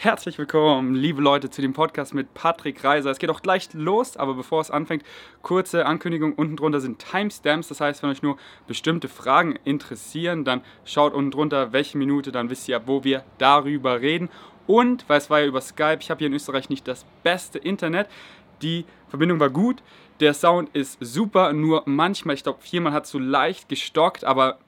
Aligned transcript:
Herzlich 0.00 0.38
willkommen, 0.38 0.94
liebe 0.94 1.20
Leute, 1.20 1.50
zu 1.50 1.60
dem 1.60 1.72
Podcast 1.72 2.14
mit 2.14 2.32
Patrick 2.32 2.84
Reiser. 2.84 3.10
Es 3.10 3.18
geht 3.18 3.30
auch 3.30 3.42
gleich 3.42 3.68
los, 3.72 4.16
aber 4.16 4.34
bevor 4.34 4.60
es 4.60 4.70
anfängt, 4.70 5.02
kurze 5.42 5.86
Ankündigung. 5.86 6.34
Unten 6.34 6.54
drunter 6.54 6.78
sind 6.78 7.00
Timestamps, 7.00 7.66
das 7.66 7.80
heißt, 7.80 8.04
wenn 8.04 8.10
euch 8.10 8.22
nur 8.22 8.36
bestimmte 8.68 9.08
Fragen 9.08 9.58
interessieren, 9.64 10.44
dann 10.44 10.60
schaut 10.84 11.14
unten 11.14 11.32
drunter, 11.32 11.72
welche 11.72 11.98
Minute, 11.98 12.30
dann 12.30 12.48
wisst 12.48 12.68
ihr, 12.68 12.80
wo 12.86 13.02
wir 13.02 13.24
darüber 13.38 14.00
reden. 14.00 14.28
Und, 14.68 15.04
weil 15.08 15.18
es 15.18 15.30
war 15.30 15.40
ja 15.40 15.46
über 15.46 15.60
Skype, 15.60 15.98
ich 16.00 16.12
habe 16.12 16.18
hier 16.18 16.28
in 16.28 16.34
Österreich 16.34 16.68
nicht 16.68 16.86
das 16.86 17.04
beste 17.24 17.58
Internet. 17.58 18.06
Die 18.62 18.84
Verbindung 19.08 19.40
war 19.40 19.50
gut, 19.50 19.82
der 20.20 20.34
Sound 20.34 20.70
ist 20.74 20.98
super, 21.00 21.52
nur 21.52 21.82
manchmal, 21.86 22.34
ich 22.34 22.42
glaube, 22.42 22.60
viermal 22.60 22.92
hat 22.92 23.04
es 23.04 23.10
so 23.10 23.18
leicht 23.18 23.68
gestockt, 23.68 24.24
aber 24.24 24.58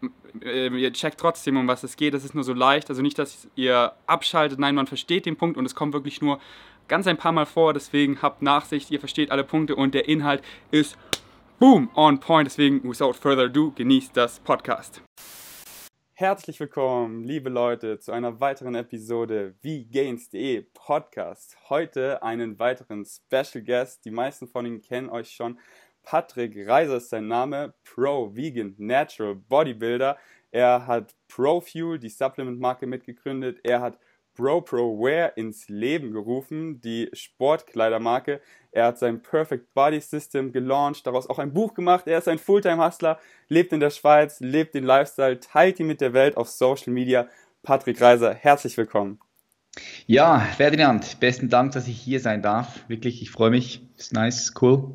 äh, 0.43 0.69
ihr 0.69 0.93
checkt 0.93 1.19
trotzdem, 1.19 1.57
um 1.57 1.67
was 1.67 1.83
es 1.83 1.97
geht. 1.97 2.15
Es 2.15 2.25
ist 2.25 2.35
nur 2.35 2.45
so 2.45 2.53
leicht. 2.53 2.89
Also 2.89 3.03
nicht, 3.03 3.19
dass 3.19 3.49
ihr 3.57 3.93
abschaltet. 4.07 4.59
Nein, 4.59 4.75
man 4.75 4.87
versteht 4.87 5.27
den 5.27 5.37
Punkt 5.37 5.57
und 5.57 5.65
es 5.67 5.75
kommt 5.75 5.93
wirklich 5.93 6.21
nur 6.21 6.41
ganz 6.89 7.07
ein 7.07 7.17
paar 7.17 7.33
Mal 7.33 7.47
vor. 7.47 7.73
Deswegen 7.73 8.23
habt 8.23 8.43
Nachsicht, 8.43 8.91
ihr 8.91 9.01
versteht 9.01 9.31
alle 9.31 9.45
Punkte 9.45 9.77
und 9.77 9.95
der 9.95 10.09
Inhalt 10.09 10.43
ist 10.71 10.97
boom 11.59 11.91
on 11.95 12.21
point. 12.21 12.47
Deswegen, 12.47 12.83
without 12.89 13.15
further 13.15 13.45
ado, 13.45 13.73
genießt 13.75 14.17
das 14.17 14.41
Podcast. 14.41 15.03
Herzlich 16.21 16.61
willkommen, 16.61 17.25
liebe 17.25 17.49
Leute, 17.49 17.99
zu 17.99 18.13
einer 18.13 18.41
weiteren 18.41 18.75
Episode 18.75 19.55
wie 19.63 19.87
Gains.de 19.87 20.67
Podcast. 20.75 21.57
Heute 21.71 22.23
einen 22.23 22.59
weiteren 22.59 23.07
Special 23.07 23.65
Guest. 23.65 24.05
Die 24.05 24.11
meisten 24.11 24.47
von 24.47 24.67
Ihnen 24.67 24.83
kennen 24.83 25.09
euch 25.09 25.31
schon. 25.31 25.59
Patrick 26.03 26.69
Reiser 26.69 26.99
ist 26.99 27.09
sein 27.09 27.27
Name, 27.27 27.73
Pro 27.85 28.37
Vegan 28.37 28.75
Natural 28.77 29.35
Bodybuilder. 29.35 30.19
Er 30.51 30.87
hat 30.87 31.15
ProFuel, 31.27 31.99
die 31.99 32.11
Supplement-Marke, 32.11 32.87
mitgegründet. 32.87 33.59
Er 33.65 33.81
hat 33.81 33.99
Bro 34.41 34.63
Pro 34.63 34.99
Wear 34.99 35.37
ins 35.37 35.69
Leben 35.69 36.13
gerufen, 36.13 36.81
die 36.81 37.11
Sportkleidermarke. 37.13 38.41
Er 38.73 38.87
hat 38.87 38.99
sein 38.99 39.21
Perfect 39.21 39.75
Body 39.75 40.01
System 40.01 40.51
gelauncht, 40.51 41.07
daraus 41.07 41.29
auch 41.29 41.39
ein 41.39 41.53
Buch 41.53 41.75
gemacht. 41.75 42.07
Er 42.07 42.17
ist 42.17 42.27
ein 42.27 42.39
Fulltime-Hustler, 42.39 43.19
lebt 43.49 43.75
in 43.75 43.81
der 43.81 43.91
Schweiz, 43.91 44.41
lebt 44.41 44.75
den 44.75 44.85
Lifestyle, 44.85 45.41
teilt 45.41 45.79
ihn 45.79 45.89
mit 45.89 46.01
der 46.01 46.15
Welt 46.15 46.39
auf 46.39 46.49
Social 46.49 46.91
Media. 46.91 47.29
Patrick 47.63 48.01
Reiser, 48.01 48.33
herzlich 48.33 48.75
willkommen. 48.79 49.21
Ja, 50.07 50.41
Ferdinand, 50.41 51.21
besten 51.21 51.49
Dank, 51.49 51.73
dass 51.73 51.87
ich 51.87 52.01
hier 52.01 52.19
sein 52.19 52.43
darf. 52.43 52.81
Wirklich, 52.89 53.23
ich 53.23 53.31
freue 53.31 53.51
mich. 53.51 53.81
Ist 53.97 54.13
nice, 54.13 54.53
cool. 54.61 54.91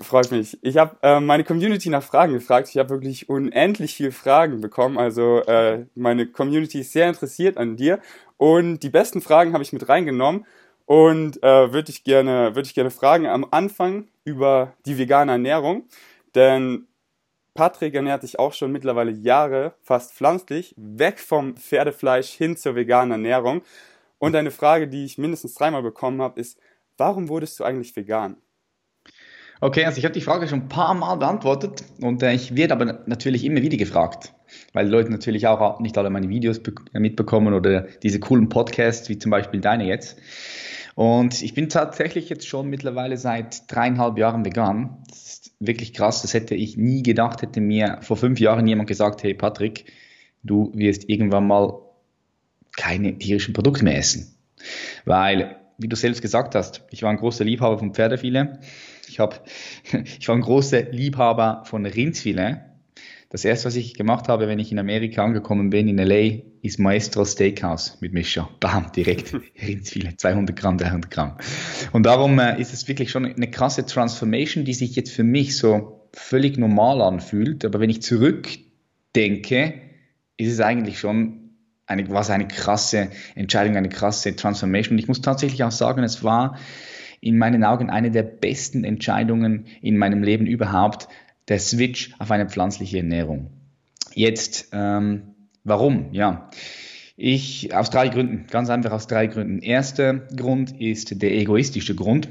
Freut 0.00 0.30
mich. 0.30 0.58
Ich 0.62 0.76
habe 0.76 0.96
äh, 1.02 1.18
meine 1.18 1.42
Community 1.42 1.88
nach 1.88 2.04
Fragen 2.04 2.34
gefragt. 2.34 2.68
Ich 2.68 2.78
habe 2.78 2.90
wirklich 2.90 3.28
unendlich 3.28 3.94
viele 3.94 4.12
Fragen 4.12 4.60
bekommen. 4.60 4.98
Also 4.98 5.42
äh, 5.42 5.86
meine 5.96 6.26
Community 6.26 6.80
ist 6.80 6.92
sehr 6.92 7.08
interessiert 7.08 7.56
an 7.56 7.76
dir. 7.76 7.98
Und 8.36 8.80
die 8.80 8.90
besten 8.90 9.20
Fragen 9.20 9.52
habe 9.54 9.64
ich 9.64 9.72
mit 9.72 9.88
reingenommen. 9.88 10.46
Und 10.86 11.42
äh, 11.42 11.72
würde 11.72 11.90
ich 11.90 12.06
würde 12.06 12.62
ich 12.62 12.74
gerne 12.74 12.90
fragen 12.90 13.26
am 13.26 13.46
Anfang 13.50 14.08
über 14.24 14.74
die 14.86 14.98
vegane 14.98 15.32
Ernährung. 15.32 15.88
Denn 16.34 16.86
Patrick 17.54 17.94
ernährt 17.94 18.22
sich 18.22 18.38
auch 18.38 18.52
schon 18.52 18.70
mittlerweile 18.70 19.10
Jahre 19.10 19.74
fast 19.82 20.14
pflanzlich, 20.14 20.74
weg 20.76 21.18
vom 21.18 21.56
Pferdefleisch 21.56 22.30
hin 22.30 22.56
zur 22.56 22.76
veganen 22.76 23.12
Ernährung. 23.12 23.62
Und 24.20 24.36
eine 24.36 24.50
Frage, 24.50 24.86
die 24.86 25.04
ich 25.04 25.18
mindestens 25.18 25.54
dreimal 25.54 25.82
bekommen 25.82 26.20
habe, 26.20 26.38
ist, 26.38 26.60
warum 26.98 27.28
wurdest 27.28 27.58
du 27.58 27.64
eigentlich 27.64 27.96
vegan? 27.96 28.36
Okay, 29.62 29.84
also 29.84 29.98
ich 29.98 30.04
habe 30.04 30.12
die 30.12 30.20
Frage 30.20 30.46
schon 30.46 30.62
ein 30.62 30.68
paar 30.68 30.94
Mal 30.94 31.16
beantwortet 31.16 31.84
und 32.00 32.22
äh, 32.22 32.32
ich 32.32 32.54
werde 32.54 32.74
aber 32.74 32.84
natürlich 33.06 33.44
immer 33.44 33.62
wieder 33.62 33.76
gefragt, 33.76 34.34
weil 34.72 34.86
die 34.86 34.90
Leute 34.90 35.10
natürlich 35.10 35.46
auch 35.46 35.80
nicht 35.80 35.98
alle 35.98 36.10
meine 36.10 36.28
Videos 36.28 36.58
äh, 36.58 37.00
mitbekommen 37.00 37.54
oder 37.54 37.82
diese 38.02 38.20
coolen 38.20 38.48
Podcasts, 38.48 39.08
wie 39.08 39.18
zum 39.18 39.30
Beispiel 39.30 39.60
deine 39.60 39.84
jetzt. 39.84 40.18
Und 40.94 41.42
ich 41.42 41.54
bin 41.54 41.70
tatsächlich 41.70 42.28
jetzt 42.28 42.46
schon 42.46 42.68
mittlerweile 42.68 43.16
seit 43.16 43.70
dreieinhalb 43.72 44.18
Jahren 44.18 44.44
vegan. 44.44 45.02
Das 45.08 45.18
ist 45.18 45.54
wirklich 45.60 45.94
krass, 45.94 46.20
das 46.22 46.34
hätte 46.34 46.54
ich 46.54 46.76
nie 46.76 47.02
gedacht, 47.02 47.40
hätte 47.40 47.62
mir 47.62 47.98
vor 48.02 48.18
fünf 48.18 48.38
Jahren 48.38 48.66
jemand 48.66 48.88
gesagt, 48.88 49.22
hey 49.22 49.32
Patrick, 49.32 49.92
du 50.42 50.72
wirst 50.74 51.08
irgendwann 51.08 51.46
mal 51.46 51.89
keine 52.80 53.18
tierischen 53.18 53.52
Produkte 53.52 53.84
mehr 53.84 53.98
essen. 53.98 54.34
Weil, 55.04 55.56
wie 55.76 55.88
du 55.88 55.96
selbst 55.96 56.22
gesagt 56.22 56.54
hast, 56.54 56.82
ich 56.90 57.02
war 57.02 57.10
ein 57.10 57.18
großer 57.18 57.44
Liebhaber 57.44 57.78
von 57.78 57.92
Pferdefilet. 57.92 58.58
Ich, 59.06 59.20
hab, 59.20 59.46
ich 60.18 60.26
war 60.26 60.34
ein 60.34 60.40
großer 60.40 60.90
Liebhaber 60.90 61.62
von 61.66 61.84
Rindsfilet. 61.84 62.60
Das 63.28 63.44
erste, 63.44 63.66
was 63.66 63.76
ich 63.76 63.94
gemacht 63.94 64.28
habe, 64.28 64.48
wenn 64.48 64.58
ich 64.58 64.72
in 64.72 64.78
Amerika 64.78 65.22
angekommen 65.22 65.70
bin, 65.70 65.88
in 65.88 65.98
LA, 65.98 66.42
ist 66.62 66.78
Maestro 66.78 67.24
Steakhouse 67.24 67.98
mit 68.00 68.12
Mischer. 68.12 68.48
Bam, 68.60 68.90
direkt 68.92 69.34
Rindsfilet, 69.62 70.18
200 70.18 70.56
Gramm, 70.56 70.78
300 70.78 71.10
Gramm. 71.10 71.36
Und 71.92 72.06
darum 72.06 72.38
äh, 72.38 72.58
ist 72.60 72.72
es 72.72 72.88
wirklich 72.88 73.10
schon 73.10 73.26
eine 73.26 73.50
krasse 73.50 73.84
Transformation, 73.84 74.64
die 74.64 74.74
sich 74.74 74.96
jetzt 74.96 75.12
für 75.12 75.22
mich 75.22 75.56
so 75.56 76.08
völlig 76.14 76.56
normal 76.56 77.02
anfühlt. 77.02 77.64
Aber 77.64 77.78
wenn 77.78 77.90
ich 77.90 78.02
zurückdenke, 78.02 79.74
ist 80.38 80.52
es 80.52 80.60
eigentlich 80.60 80.98
schon 80.98 81.39
eine, 81.90 82.08
was 82.08 82.30
eine 82.30 82.48
krasse 82.48 83.10
Entscheidung, 83.34 83.76
eine 83.76 83.88
krasse 83.88 84.34
Transformation. 84.36 84.94
Und 84.94 84.98
ich 85.00 85.08
muss 85.08 85.20
tatsächlich 85.20 85.62
auch 85.64 85.72
sagen, 85.72 86.02
es 86.02 86.24
war 86.24 86.56
in 87.20 87.36
meinen 87.36 87.64
Augen 87.64 87.90
eine 87.90 88.10
der 88.10 88.22
besten 88.22 88.84
Entscheidungen 88.84 89.66
in 89.82 89.98
meinem 89.98 90.22
Leben 90.22 90.46
überhaupt, 90.46 91.08
der 91.48 91.58
Switch 91.58 92.12
auf 92.18 92.30
eine 92.30 92.48
pflanzliche 92.48 92.98
Ernährung. 92.98 93.50
Jetzt, 94.14 94.68
ähm, 94.72 95.34
warum? 95.64 96.12
Ja, 96.12 96.48
ich 97.16 97.74
aus 97.74 97.90
drei 97.90 98.08
Gründen, 98.08 98.46
ganz 98.50 98.70
einfach 98.70 98.92
aus 98.92 99.06
drei 99.06 99.26
Gründen. 99.26 99.60
Erster 99.60 100.14
Grund 100.14 100.80
ist 100.80 101.20
der 101.20 101.32
egoistische 101.32 101.94
Grund, 101.94 102.28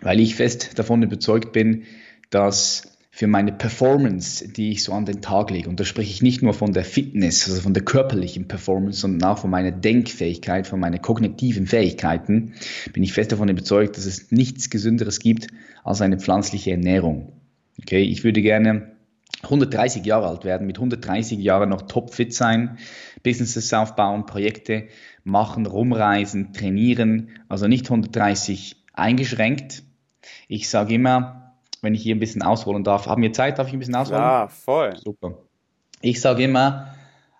weil 0.00 0.20
ich 0.20 0.36
fest 0.36 0.78
davon 0.78 1.02
überzeugt 1.02 1.52
bin, 1.52 1.84
dass 2.30 2.91
für 3.14 3.26
meine 3.26 3.52
Performance, 3.52 4.48
die 4.48 4.70
ich 4.70 4.82
so 4.82 4.94
an 4.94 5.04
den 5.04 5.20
Tag 5.20 5.50
lege. 5.50 5.68
Und 5.68 5.78
da 5.78 5.84
spreche 5.84 6.10
ich 6.10 6.22
nicht 6.22 6.40
nur 6.40 6.54
von 6.54 6.72
der 6.72 6.82
Fitness, 6.82 7.46
also 7.46 7.60
von 7.60 7.74
der 7.74 7.84
körperlichen 7.84 8.48
Performance, 8.48 9.00
sondern 9.00 9.30
auch 9.30 9.38
von 9.38 9.50
meiner 9.50 9.70
Denkfähigkeit, 9.70 10.66
von 10.66 10.80
meinen 10.80 11.02
kognitiven 11.02 11.66
Fähigkeiten. 11.66 12.54
Bin 12.94 13.02
ich 13.02 13.12
fest 13.12 13.30
davon 13.30 13.50
überzeugt, 13.50 13.98
dass 13.98 14.06
es 14.06 14.32
nichts 14.32 14.70
Gesünderes 14.70 15.18
gibt 15.18 15.48
als 15.84 16.00
eine 16.00 16.18
pflanzliche 16.18 16.70
Ernährung. 16.70 17.34
Okay, 17.82 18.02
ich 18.02 18.24
würde 18.24 18.40
gerne 18.40 18.92
130 19.42 20.06
Jahre 20.06 20.28
alt 20.28 20.44
werden, 20.44 20.66
mit 20.66 20.78
130 20.78 21.38
Jahren 21.38 21.68
noch 21.68 21.82
topfit 21.82 22.32
sein, 22.32 22.78
Businesses 23.22 23.74
aufbauen, 23.74 24.24
Projekte 24.24 24.88
machen, 25.22 25.66
rumreisen, 25.66 26.54
trainieren, 26.54 27.28
also 27.50 27.68
nicht 27.68 27.84
130 27.84 28.76
eingeschränkt. 28.94 29.82
Ich 30.48 30.70
sage 30.70 30.94
immer, 30.94 31.41
wenn 31.82 31.94
ich 31.94 32.02
hier 32.02 32.14
ein 32.14 32.20
bisschen 32.20 32.42
ausholen 32.42 32.84
darf. 32.84 33.06
Haben 33.06 33.22
wir 33.22 33.32
Zeit? 33.32 33.58
Darf 33.58 33.68
ich 33.68 33.74
ein 33.74 33.80
bisschen 33.80 33.96
ausholen? 33.96 34.22
Ja, 34.22 34.48
voll. 34.48 34.96
Super. 34.96 35.36
Ich 36.00 36.20
sage 36.20 36.44
immer, 36.44 36.94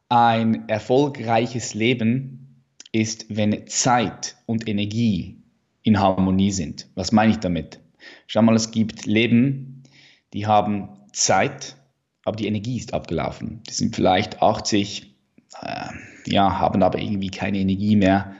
ein 0.08 0.68
erfolgreiches 0.68 1.74
Leben 1.74 2.64
ist, 2.92 3.26
wenn 3.34 3.66
Zeit 3.66 4.36
und 4.46 4.68
Energie 4.68 5.42
in 5.82 5.98
Harmonie 5.98 6.50
sind. 6.50 6.88
Was 6.94 7.12
meine 7.12 7.32
ich 7.32 7.38
damit? 7.38 7.80
Schau 8.26 8.42
mal, 8.42 8.54
es 8.54 8.70
gibt 8.70 9.06
Leben, 9.06 9.84
die 10.32 10.46
haben 10.46 10.88
Zeit, 11.12 11.76
aber 12.24 12.36
die 12.36 12.46
Energie 12.46 12.76
ist 12.76 12.94
abgelaufen. 12.94 13.62
Die 13.68 13.72
sind 13.72 13.94
vielleicht 13.94 14.42
80, 14.42 15.14
äh, 15.62 15.86
ja, 16.26 16.58
haben 16.58 16.82
aber 16.82 16.98
irgendwie 16.98 17.30
keine 17.30 17.58
Energie 17.58 17.96
mehr, 17.96 18.34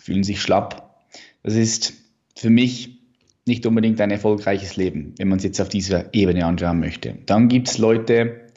fühlen 0.00 0.24
sich 0.24 0.40
schlapp. 0.40 1.04
Das 1.42 1.54
ist 1.54 1.94
für 2.36 2.50
mich 2.50 2.93
nicht 3.46 3.66
unbedingt 3.66 4.00
ein 4.00 4.10
erfolgreiches 4.10 4.76
Leben, 4.76 5.14
wenn 5.18 5.28
man 5.28 5.38
es 5.38 5.44
jetzt 5.44 5.60
auf 5.60 5.68
dieser 5.68 6.14
Ebene 6.14 6.46
anschauen 6.46 6.80
möchte. 6.80 7.18
Dann 7.26 7.48
gibt 7.48 7.68
es 7.68 7.78
Leute, 7.78 8.52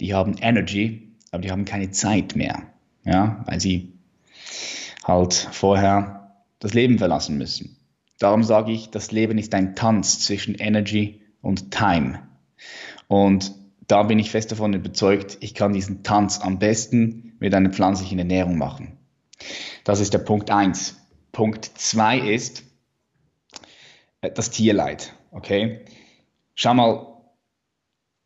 die 0.00 0.14
haben 0.14 0.36
Energy, 0.40 1.14
aber 1.30 1.42
die 1.42 1.50
haben 1.50 1.64
keine 1.64 1.90
Zeit 1.90 2.36
mehr, 2.36 2.62
ja, 3.04 3.42
weil 3.46 3.60
sie 3.60 3.94
halt 5.04 5.34
vorher 5.34 6.34
das 6.58 6.74
Leben 6.74 6.98
verlassen 6.98 7.38
müssen. 7.38 7.76
Darum 8.18 8.42
sage 8.42 8.72
ich, 8.72 8.90
das 8.90 9.12
Leben 9.12 9.38
ist 9.38 9.54
ein 9.54 9.74
Tanz 9.76 10.20
zwischen 10.20 10.54
Energy 10.54 11.22
und 11.40 11.70
Time. 11.70 12.20
Und 13.06 13.54
da 13.86 14.02
bin 14.02 14.18
ich 14.18 14.30
fest 14.30 14.52
davon 14.52 14.74
überzeugt, 14.74 15.38
ich 15.40 15.54
kann 15.54 15.72
diesen 15.72 16.02
Tanz 16.02 16.40
am 16.40 16.58
besten 16.58 17.32
mit 17.38 17.54
einer 17.54 17.70
pflanzlichen 17.70 18.18
Ernährung 18.18 18.58
machen. 18.58 18.98
Das 19.84 20.00
ist 20.00 20.12
der 20.12 20.18
Punkt 20.18 20.50
eins. 20.50 20.96
Punkt 21.32 21.64
zwei 21.76 22.18
ist, 22.18 22.64
das 24.20 24.50
Tierleid. 24.50 25.14
Okay? 25.30 25.84
Schau 26.54 26.74
mal, 26.74 27.18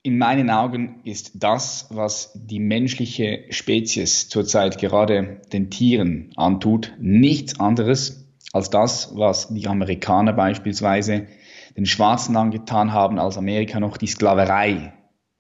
in 0.03 0.19
meinen 0.19 0.51
Augen 0.51 1.01
ist 1.05 1.33
das, 1.35 1.87
was 1.91 2.33
die 2.35 2.59
menschliche 2.59 3.45
Spezies 3.51 4.29
zurzeit 4.29 4.79
gerade 4.79 5.41
den 5.53 5.71
Tieren 5.71 6.33
antut, 6.37 6.93
nichts 6.99 7.61
anderes 7.61 8.27
als 8.53 8.69
das, 8.69 9.17
was 9.17 9.55
die 9.55 9.69
Amerikaner 9.69 10.33
beispielsweise 10.33 11.29
den 11.77 11.87
Schwarzen 11.87 12.37
angetan 12.37 12.93
haben, 12.93 13.19
als 13.19 13.39
Amerika 13.39 13.81
noch 13.81 13.97
die 13.97 14.09
Sklaverei 14.09 14.93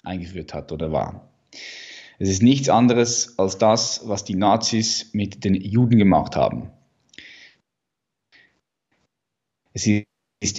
eingeführt 0.04 0.54
hat 0.54 0.70
oder 0.70 0.92
war. 0.92 1.28
Es 2.18 2.28
ist 2.28 2.42
nichts 2.42 2.68
anderes 2.68 3.38
als 3.38 3.58
das, 3.58 4.02
was 4.06 4.24
die 4.24 4.36
Nazis 4.36 5.10
mit 5.12 5.44
den 5.44 5.54
Juden 5.54 5.98
gemacht 5.98 6.36
haben. 6.36 6.70
Es 9.72 9.86
ist 9.86 10.06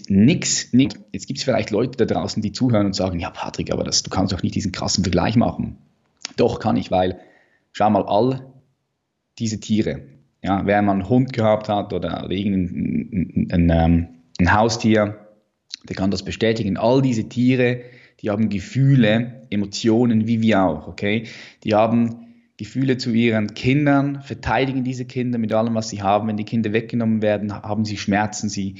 nichts, 0.09 0.71
nix. 0.71 0.95
jetzt 1.11 1.27
gibt 1.27 1.39
es 1.39 1.43
vielleicht 1.43 1.71
Leute 1.71 1.97
da 1.97 2.05
draußen, 2.05 2.41
die 2.41 2.51
zuhören 2.51 2.85
und 2.85 2.95
sagen, 2.95 3.19
ja 3.19 3.29
Patrick, 3.29 3.71
aber 3.71 3.83
das, 3.83 4.03
du 4.03 4.09
kannst 4.09 4.33
doch 4.33 4.41
nicht 4.41 4.55
diesen 4.55 4.71
krassen 4.71 5.03
Vergleich 5.03 5.35
machen. 5.35 5.77
Doch 6.37 6.59
kann 6.59 6.77
ich, 6.77 6.89
weil 6.89 7.19
schau 7.71 7.89
mal, 7.89 8.03
all 8.03 8.45
diese 9.39 9.59
Tiere, 9.59 10.03
ja, 10.41 10.65
wer 10.65 10.81
mal 10.81 10.93
einen 10.93 11.09
Hund 11.09 11.33
gehabt 11.33 11.69
hat 11.69 11.93
oder, 11.93 12.29
irgendein 12.29 13.47
ein, 13.51 13.71
ein, 13.71 14.09
ein 14.39 14.53
Haustier, 14.53 15.19
der 15.87 15.95
kann 15.95 16.11
das 16.11 16.23
bestätigen. 16.23 16.77
All 16.77 17.01
diese 17.01 17.27
Tiere, 17.27 17.81
die 18.21 18.29
haben 18.29 18.49
Gefühle, 18.49 19.41
Emotionen, 19.49 20.27
wie 20.27 20.41
wir 20.41 20.63
auch, 20.63 20.87
okay? 20.87 21.27
Die 21.63 21.75
haben 21.75 22.23
Gefühle 22.57 22.97
zu 22.97 23.11
ihren 23.11 23.53
Kindern, 23.53 24.21
verteidigen 24.21 24.83
diese 24.83 25.05
Kinder 25.05 25.39
mit 25.39 25.51
allem, 25.53 25.75
was 25.75 25.89
sie 25.89 26.01
haben. 26.01 26.27
Wenn 26.27 26.37
die 26.37 26.45
Kinder 26.45 26.71
weggenommen 26.71 27.21
werden, 27.21 27.53
haben 27.53 27.83
sie 27.83 27.97
Schmerzen, 27.97 28.47
sie, 28.47 28.75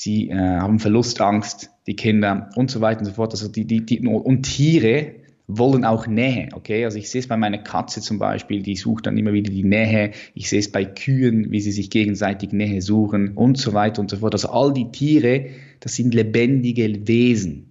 sie 0.00 0.30
äh, 0.30 0.34
haben 0.34 0.78
Verlustangst, 0.78 1.70
die 1.86 1.94
Kinder 1.94 2.48
und 2.56 2.70
so 2.70 2.80
weiter 2.80 3.00
und 3.00 3.06
so 3.06 3.12
fort. 3.12 3.32
Also 3.32 3.48
die, 3.48 3.66
die, 3.66 3.84
die, 3.84 4.06
und 4.06 4.42
Tiere 4.44 5.16
wollen 5.46 5.84
auch 5.84 6.06
Nähe, 6.06 6.48
okay? 6.54 6.84
Also 6.84 6.96
ich 6.96 7.10
sehe 7.10 7.20
es 7.20 7.26
bei 7.26 7.36
meiner 7.36 7.58
Katze 7.58 8.00
zum 8.00 8.18
Beispiel, 8.18 8.62
die 8.62 8.76
sucht 8.76 9.06
dann 9.06 9.18
immer 9.18 9.34
wieder 9.34 9.50
die 9.50 9.64
Nähe. 9.64 10.12
Ich 10.34 10.48
sehe 10.48 10.60
es 10.60 10.72
bei 10.72 10.86
Kühen, 10.86 11.50
wie 11.50 11.60
sie 11.60 11.72
sich 11.72 11.90
gegenseitig 11.90 12.52
Nähe 12.52 12.80
suchen 12.80 13.36
und 13.36 13.58
so 13.58 13.74
weiter 13.74 14.00
und 14.00 14.10
so 14.10 14.16
fort. 14.16 14.32
Also 14.32 14.48
all 14.48 14.72
die 14.72 14.90
Tiere, 14.90 15.50
das 15.80 15.96
sind 15.96 16.14
lebendige 16.14 17.06
Wesen. 17.06 17.66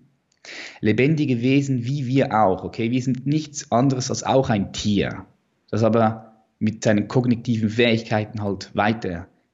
Lebendige 0.81 1.41
Wesen 1.41 1.85
wie 1.85 2.05
wir 2.05 2.39
auch, 2.39 2.63
okay? 2.63 2.91
Wir 2.91 3.01
sind 3.01 3.25
nichts 3.25 3.71
anderes 3.71 4.11
als 4.11 4.23
auch 4.23 4.49
ein 4.49 4.71
Tier, 4.71 5.25
das 5.71 5.83
aber 5.83 6.43
mit 6.59 6.83
seinen 6.83 7.07
kognitiven 7.07 7.69
Fähigkeiten 7.69 8.43
halt 8.43 8.71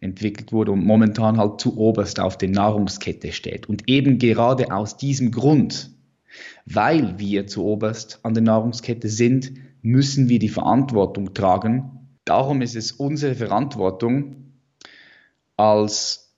weiterentwickelt 0.02 0.52
wurde 0.52 0.72
und 0.72 0.86
momentan 0.86 1.38
halt 1.38 1.60
zu 1.60 1.78
oberst 1.78 2.20
auf 2.20 2.38
der 2.38 2.50
Nahrungskette 2.50 3.32
steht. 3.32 3.68
Und 3.68 3.88
eben 3.88 4.18
gerade 4.18 4.72
aus 4.72 4.98
diesem 4.98 5.32
Grund, 5.32 5.92
weil 6.66 7.20
wir 7.20 7.48
zu 7.48 7.64
oberst 7.64 8.20
an 8.24 8.34
der 8.34 8.44
Nahrungskette 8.44 9.10
sind, 9.10 9.54
müssen 9.82 10.30
wir 10.30 10.40
die 10.40 10.50
Verantwortung 10.50 11.34
tragen. 11.34 12.18
Darum 12.26 12.62
ist 12.62 12.76
es 12.76 12.92
unsere 12.92 13.36
Verantwortung 13.36 14.54
als 15.58 16.34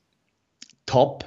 Top 0.86 1.26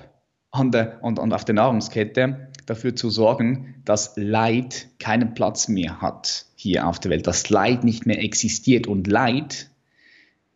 an 0.50 0.70
der, 0.70 1.02
und, 1.02 1.18
und 1.18 1.32
auf 1.32 1.44
der 1.44 1.54
Nahrungskette 1.54 2.48
dafür 2.66 2.94
zu 2.94 3.10
sorgen, 3.10 3.82
dass 3.84 4.12
Leid 4.16 4.88
keinen 4.98 5.34
Platz 5.34 5.68
mehr 5.68 6.00
hat 6.00 6.46
hier 6.54 6.86
auf 6.86 6.98
der 6.98 7.10
Welt, 7.10 7.26
dass 7.26 7.50
Leid 7.50 7.84
nicht 7.84 8.06
mehr 8.06 8.22
existiert. 8.22 8.86
Und 8.86 9.06
Leid 9.06 9.69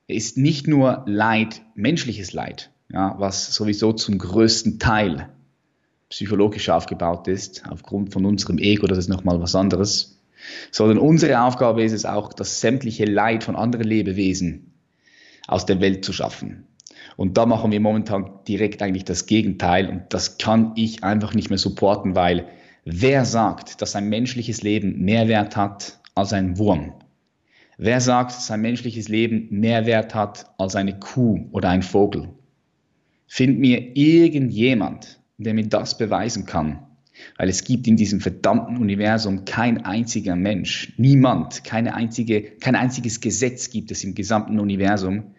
ist 0.06 0.36
nicht 0.36 0.66
nur 0.66 1.02
Leid, 1.06 1.62
menschliches 1.74 2.32
Leid, 2.32 2.70
ja, 2.92 3.14
was 3.18 3.54
sowieso 3.54 3.92
zum 3.92 4.18
größten 4.18 4.78
Teil 4.78 5.30
psychologisch 6.10 6.68
aufgebaut 6.68 7.26
ist, 7.28 7.64
aufgrund 7.68 8.12
von 8.12 8.24
unserem 8.24 8.58
Ego, 8.58 8.86
das 8.86 8.98
ist 8.98 9.08
nochmal 9.08 9.40
was 9.40 9.54
anderes, 9.54 10.20
sondern 10.70 10.98
unsere 10.98 11.40
Aufgabe 11.40 11.82
ist 11.82 11.92
es 11.92 12.04
auch, 12.04 12.32
das 12.32 12.60
sämtliche 12.60 13.04
Leid 13.04 13.44
von 13.44 13.56
anderen 13.56 13.86
Lebewesen 13.86 14.74
aus 15.48 15.66
der 15.66 15.80
Welt 15.80 16.04
zu 16.04 16.12
schaffen. 16.12 16.66
Und 17.16 17.36
da 17.36 17.46
machen 17.46 17.72
wir 17.72 17.80
momentan 17.80 18.40
direkt 18.46 18.82
eigentlich 18.82 19.04
das 19.04 19.26
Gegenteil 19.26 19.88
und 19.88 20.02
das 20.10 20.38
kann 20.38 20.72
ich 20.76 21.04
einfach 21.04 21.34
nicht 21.34 21.48
mehr 21.48 21.58
supporten, 21.58 22.14
weil 22.14 22.48
wer 22.84 23.24
sagt, 23.24 23.80
dass 23.80 23.96
ein 23.96 24.08
menschliches 24.08 24.62
Leben 24.62 25.00
mehr 25.04 25.28
Wert 25.28 25.56
hat 25.56 26.00
als 26.14 26.32
ein 26.32 26.58
Wurm? 26.58 26.92
Wer 27.76 28.00
sagt, 28.00 28.32
dass 28.32 28.50
ein 28.50 28.60
menschliches 28.60 29.08
Leben 29.08 29.48
mehr 29.50 29.86
Wert 29.86 30.14
hat 30.14 30.46
als 30.58 30.76
eine 30.76 30.98
Kuh 30.98 31.48
oder 31.50 31.70
ein 31.70 31.82
Vogel? 31.82 32.28
Find 33.26 33.58
mir 33.58 33.96
irgendjemand, 33.96 35.20
der 35.38 35.54
mir 35.54 35.66
das 35.66 35.98
beweisen 35.98 36.46
kann. 36.46 36.86
Weil 37.36 37.48
es 37.48 37.64
gibt 37.64 37.86
in 37.86 37.96
diesem 37.96 38.20
verdammten 38.20 38.76
Universum 38.76 39.44
kein 39.44 39.84
einziger 39.84 40.34
Mensch, 40.34 40.92
niemand, 40.96 41.62
keine 41.62 41.94
einzige, 41.94 42.42
kein 42.42 42.74
einziges 42.74 43.20
Gesetz 43.20 43.70
gibt 43.70 43.90
es 43.92 44.02
im 44.02 44.14
gesamten 44.14 44.58
Universum, 44.58 45.34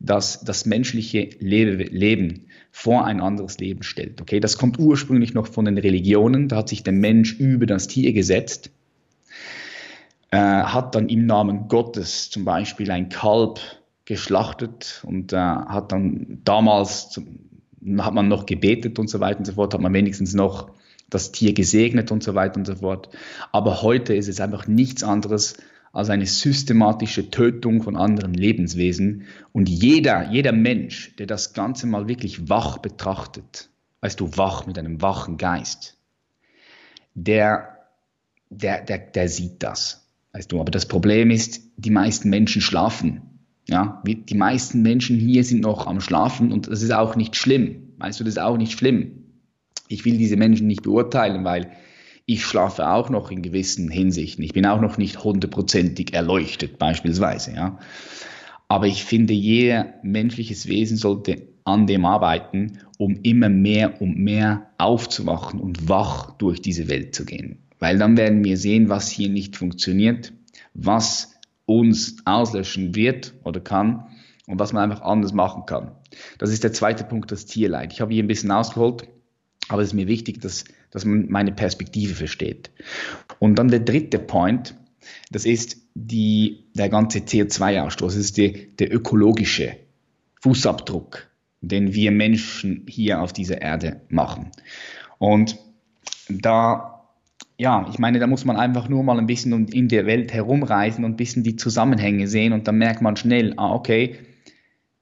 das 0.00 0.44
das 0.44 0.66
menschliche 0.66 1.30
Leben 1.40 2.46
vor 2.70 3.06
ein 3.06 3.20
anderes 3.20 3.58
Leben 3.58 3.82
stellt. 3.82 4.20
Okay, 4.20 4.40
das 4.40 4.58
kommt 4.58 4.78
ursprünglich 4.78 5.34
noch 5.34 5.48
von 5.48 5.64
den 5.64 5.78
Religionen. 5.78 6.48
Da 6.48 6.56
hat 6.56 6.68
sich 6.68 6.82
der 6.82 6.92
Mensch 6.92 7.34
über 7.40 7.66
das 7.66 7.88
Tier 7.88 8.12
gesetzt, 8.12 8.70
äh, 10.30 10.38
hat 10.38 10.94
dann 10.94 11.08
im 11.08 11.26
Namen 11.26 11.68
Gottes 11.68 12.30
zum 12.30 12.44
Beispiel 12.44 12.90
ein 12.90 13.08
Kalb 13.08 13.60
geschlachtet 14.04 15.02
und 15.06 15.32
äh, 15.32 15.36
hat 15.36 15.92
dann 15.92 16.40
damals 16.44 17.20
hat 17.98 18.14
man 18.14 18.28
noch 18.28 18.46
gebetet 18.46 18.98
und 18.98 19.08
so 19.08 19.20
weiter 19.20 19.38
und 19.38 19.44
so 19.44 19.52
fort, 19.52 19.74
hat 19.74 19.80
man 19.80 19.92
wenigstens 19.92 20.34
noch 20.34 20.70
das 21.08 21.32
Tier 21.32 21.54
gesegnet 21.54 22.10
und 22.10 22.22
so 22.22 22.34
weiter 22.34 22.56
und 22.56 22.66
so 22.66 22.76
fort. 22.76 23.08
Aber 23.52 23.82
heute 23.82 24.14
ist 24.14 24.28
es 24.28 24.40
einfach 24.40 24.66
nichts 24.66 25.04
anderes 25.04 25.56
als 25.92 26.10
eine 26.10 26.26
systematische 26.26 27.30
Tötung 27.30 27.82
von 27.82 27.96
anderen 27.96 28.34
Lebenswesen. 28.34 29.26
Und 29.52 29.68
jeder, 29.68 30.30
jeder 30.30 30.52
Mensch, 30.52 31.14
der 31.16 31.26
das 31.26 31.54
Ganze 31.54 31.86
mal 31.86 32.08
wirklich 32.08 32.48
wach 32.48 32.78
betrachtet, 32.78 33.70
weißt 34.00 34.20
du, 34.20 34.36
wach 34.36 34.66
mit 34.66 34.78
einem 34.78 35.00
wachen 35.00 35.36
Geist, 35.36 35.96
der, 37.14 37.78
der, 38.50 38.82
der, 38.82 38.98
der 38.98 39.28
sieht 39.28 39.62
das. 39.62 40.05
Weißt 40.36 40.52
du, 40.52 40.60
aber 40.60 40.70
das 40.70 40.84
Problem 40.84 41.30
ist, 41.30 41.62
die 41.78 41.88
meisten 41.88 42.28
Menschen 42.28 42.60
schlafen. 42.60 43.22
Ja, 43.68 44.02
die 44.06 44.34
meisten 44.34 44.82
Menschen 44.82 45.18
hier 45.18 45.42
sind 45.42 45.62
noch 45.62 45.86
am 45.86 46.02
Schlafen 46.02 46.52
und 46.52 46.68
das 46.68 46.82
ist 46.82 46.92
auch 46.92 47.16
nicht 47.16 47.36
schlimm. 47.36 47.94
Weißt 47.96 48.20
du, 48.20 48.24
das 48.24 48.34
ist 48.34 48.42
auch 48.42 48.58
nicht 48.58 48.72
schlimm. 48.72 49.12
Ich 49.88 50.04
will 50.04 50.18
diese 50.18 50.36
Menschen 50.36 50.66
nicht 50.66 50.82
beurteilen, 50.82 51.42
weil 51.44 51.72
ich 52.26 52.44
schlafe 52.44 52.86
auch 52.86 53.08
noch 53.08 53.30
in 53.30 53.40
gewissen 53.40 53.90
Hinsichten. 53.90 54.44
Ich 54.44 54.52
bin 54.52 54.66
auch 54.66 54.82
noch 54.82 54.98
nicht 54.98 55.24
hundertprozentig 55.24 56.12
erleuchtet 56.12 56.78
beispielsweise. 56.78 57.54
Ja. 57.54 57.78
Aber 58.68 58.86
ich 58.86 59.04
finde, 59.04 59.32
jeder 59.32 59.94
menschliches 60.02 60.68
Wesen 60.68 60.98
sollte 60.98 61.48
an 61.64 61.86
dem 61.86 62.04
arbeiten, 62.04 62.80
um 62.98 63.20
immer 63.22 63.48
mehr 63.48 64.02
und 64.02 64.18
mehr 64.18 64.68
aufzuwachen 64.76 65.60
und 65.60 65.88
wach 65.88 66.32
durch 66.32 66.60
diese 66.60 66.88
Welt 66.88 67.14
zu 67.14 67.24
gehen. 67.24 67.65
Weil 67.78 67.98
dann 67.98 68.16
werden 68.16 68.44
wir 68.44 68.56
sehen, 68.56 68.88
was 68.88 69.10
hier 69.10 69.28
nicht 69.28 69.56
funktioniert, 69.56 70.32
was 70.74 71.34
uns 71.64 72.16
auslöschen 72.24 72.94
wird 72.94 73.34
oder 73.44 73.60
kann 73.60 74.06
und 74.46 74.58
was 74.58 74.72
man 74.72 74.90
einfach 74.90 75.04
anders 75.04 75.32
machen 75.32 75.66
kann. 75.66 75.92
Das 76.38 76.50
ist 76.50 76.64
der 76.64 76.72
zweite 76.72 77.04
Punkt, 77.04 77.32
das 77.32 77.46
Tierleid. 77.46 77.92
Ich 77.92 78.00
habe 78.00 78.14
hier 78.14 78.22
ein 78.22 78.28
bisschen 78.28 78.50
ausgeholt, 78.50 79.08
aber 79.68 79.82
es 79.82 79.88
ist 79.88 79.94
mir 79.94 80.06
wichtig, 80.06 80.40
dass 80.40 80.64
dass 80.96 81.04
man 81.04 81.28
meine 81.28 81.52
Perspektive 81.52 82.14
versteht. 82.14 82.70
Und 83.38 83.56
dann 83.56 83.68
der 83.68 83.80
dritte 83.80 84.18
Point, 84.18 84.76
das 85.30 85.44
ist 85.44 85.76
die, 85.94 86.64
der 86.72 86.88
ganze 86.88 87.18
CO2-Ausstoß, 87.18 88.06
das 88.06 88.16
ist 88.16 88.38
die, 88.38 88.74
der 88.76 88.94
ökologische 88.94 89.76
Fußabdruck, 90.40 91.28
den 91.60 91.92
wir 91.92 92.12
Menschen 92.12 92.86
hier 92.88 93.20
auf 93.20 93.34
dieser 93.34 93.60
Erde 93.60 94.00
machen. 94.08 94.52
Und 95.18 95.58
da, 96.30 96.95
ja, 97.58 97.86
ich 97.90 97.98
meine, 97.98 98.18
da 98.18 98.26
muss 98.26 98.44
man 98.44 98.56
einfach 98.56 98.88
nur 98.88 99.02
mal 99.02 99.18
ein 99.18 99.26
bisschen 99.26 99.68
in 99.68 99.88
der 99.88 100.06
Welt 100.06 100.32
herumreisen 100.32 101.04
und 101.04 101.12
ein 101.12 101.16
bisschen 101.16 101.42
die 101.42 101.56
Zusammenhänge 101.56 102.28
sehen 102.28 102.52
und 102.52 102.68
dann 102.68 102.76
merkt 102.76 103.00
man 103.00 103.16
schnell, 103.16 103.54
ah, 103.56 103.72
okay, 103.74 104.16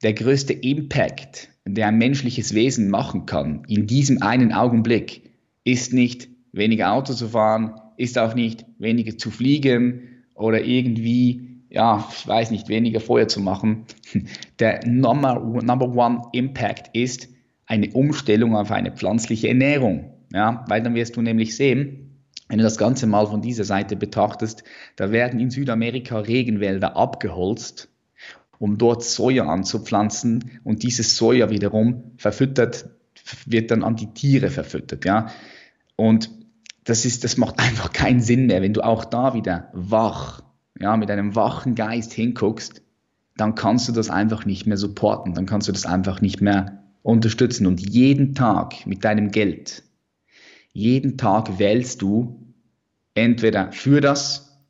der 0.02 0.12
größte 0.12 0.52
Impact, 0.52 1.48
der 1.64 1.88
ein 1.88 1.98
menschliches 1.98 2.54
Wesen 2.54 2.90
machen 2.90 3.26
kann, 3.26 3.62
in 3.66 3.86
diesem 3.86 4.22
einen 4.22 4.52
Augenblick, 4.52 5.30
ist 5.64 5.92
nicht 5.92 6.28
weniger 6.52 6.92
Auto 6.92 7.14
zu 7.14 7.28
fahren, 7.28 7.74
ist 7.96 8.18
auch 8.18 8.34
nicht 8.34 8.66
weniger 8.78 9.16
zu 9.16 9.30
fliegen 9.30 10.02
oder 10.34 10.62
irgendwie, 10.64 11.62
ja, 11.70 12.06
ich 12.10 12.26
weiß 12.26 12.50
nicht, 12.50 12.68
weniger 12.68 13.00
Feuer 13.00 13.26
zu 13.26 13.40
machen. 13.40 13.86
Der 14.60 14.80
Number, 14.86 15.40
number 15.62 15.88
One 15.88 16.22
Impact 16.32 16.94
ist 16.94 17.28
eine 17.66 17.90
Umstellung 17.90 18.54
auf 18.54 18.70
eine 18.70 18.92
pflanzliche 18.92 19.48
Ernährung. 19.48 20.10
Ja, 20.32 20.64
weil 20.68 20.82
dann 20.82 20.94
wirst 20.94 21.16
du 21.16 21.22
nämlich 21.22 21.56
sehen, 21.56 22.03
wenn 22.48 22.58
du 22.58 22.64
das 22.64 22.78
Ganze 22.78 23.06
mal 23.06 23.26
von 23.26 23.42
dieser 23.42 23.64
Seite 23.64 23.96
betrachtest, 23.96 24.64
da 24.96 25.10
werden 25.10 25.40
in 25.40 25.50
Südamerika 25.50 26.18
Regenwälder 26.18 26.96
abgeholzt, 26.96 27.88
um 28.58 28.78
dort 28.78 29.02
Soja 29.02 29.46
anzupflanzen 29.46 30.60
und 30.62 30.82
dieses 30.82 31.16
Soja 31.16 31.50
wiederum 31.50 32.12
verfüttert 32.16 32.88
wird 33.46 33.70
dann 33.70 33.82
an 33.82 33.96
die 33.96 34.12
Tiere 34.12 34.50
verfüttert. 34.50 35.04
Ja? 35.04 35.30
Und 35.96 36.30
das, 36.84 37.04
ist, 37.04 37.24
das 37.24 37.36
macht 37.36 37.58
einfach 37.58 37.92
keinen 37.92 38.20
Sinn 38.20 38.46
mehr, 38.46 38.62
wenn 38.62 38.74
du 38.74 38.82
auch 38.82 39.04
da 39.04 39.34
wieder 39.34 39.70
wach, 39.72 40.42
ja, 40.78 40.96
mit 40.96 41.10
einem 41.10 41.36
wachen 41.36 41.74
Geist 41.74 42.12
hinguckst, 42.12 42.82
dann 43.36 43.54
kannst 43.54 43.88
du 43.88 43.92
das 43.92 44.10
einfach 44.10 44.44
nicht 44.44 44.66
mehr 44.66 44.76
supporten, 44.76 45.34
dann 45.34 45.46
kannst 45.46 45.68
du 45.68 45.72
das 45.72 45.86
einfach 45.86 46.20
nicht 46.20 46.40
mehr 46.40 46.84
unterstützen. 47.02 47.66
Und 47.66 47.80
jeden 47.80 48.34
Tag 48.34 48.86
mit 48.86 49.04
deinem 49.04 49.30
Geld, 49.30 49.82
jeden 50.74 51.16
Tag 51.16 51.58
wählst 51.58 52.02
du 52.02 52.52
entweder 53.14 53.72
für 53.72 54.02
das 54.02 54.60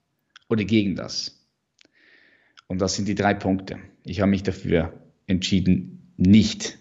oder 0.48 0.64
gegen 0.64 0.94
das. 0.94 1.48
Und 2.68 2.80
das 2.80 2.94
sind 2.94 3.08
die 3.08 3.14
drei 3.14 3.34
Punkte. 3.34 3.78
Ich 4.04 4.20
habe 4.20 4.30
mich 4.30 4.42
dafür 4.42 4.92
entschieden, 5.26 6.12
nicht 6.16 6.78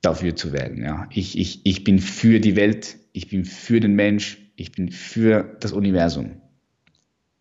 dafür 0.00 0.34
zu 0.34 0.52
wählen. 0.52 0.82
Ja. 0.82 1.08
Ich, 1.10 1.38
ich, 1.38 1.60
ich 1.64 1.84
bin 1.84 1.98
für 1.98 2.40
die 2.40 2.56
Welt, 2.56 2.98
ich 3.12 3.28
bin 3.28 3.44
für 3.44 3.78
den 3.78 3.94
Mensch, 3.94 4.38
ich 4.56 4.72
bin 4.72 4.90
für 4.90 5.56
das 5.60 5.72
Universum. 5.72 6.40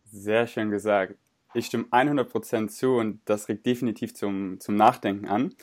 Sehr 0.03 0.47
schön 0.47 0.69
gesagt. 0.69 1.15
Ich 1.53 1.67
stimme 1.67 1.85
100% 1.91 2.67
zu 2.67 2.95
und 2.95 3.21
das 3.23 3.47
regt 3.47 3.65
definitiv 3.65 4.13
zum, 4.13 4.59
zum 4.59 4.75
Nachdenken 4.75 5.27
an. 5.27 5.53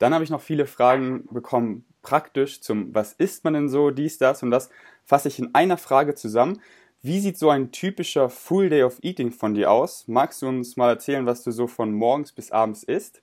Dann 0.00 0.14
habe 0.14 0.24
ich 0.24 0.30
noch 0.30 0.40
viele 0.40 0.66
Fragen 0.66 1.28
bekommen, 1.30 1.84
praktisch 2.02 2.62
zum, 2.62 2.94
was 2.94 3.12
isst 3.12 3.44
man 3.44 3.52
denn 3.52 3.68
so, 3.68 3.90
dies, 3.90 4.18
das 4.18 4.42
und 4.42 4.50
das, 4.50 4.70
fasse 5.04 5.28
ich 5.28 5.38
in 5.38 5.54
einer 5.54 5.76
Frage 5.76 6.14
zusammen. 6.14 6.60
Wie 7.02 7.20
sieht 7.20 7.38
so 7.38 7.50
ein 7.50 7.70
typischer 7.70 8.30
Full 8.30 8.70
Day 8.70 8.82
of 8.82 8.98
Eating 9.02 9.30
von 9.30 9.54
dir 9.54 9.70
aus? 9.70 10.08
Magst 10.08 10.40
du 10.40 10.48
uns 10.48 10.76
mal 10.76 10.88
erzählen, 10.88 11.26
was 11.26 11.42
du 11.44 11.50
so 11.50 11.66
von 11.66 11.92
morgens 11.92 12.32
bis 12.32 12.50
abends 12.50 12.82
isst? 12.82 13.22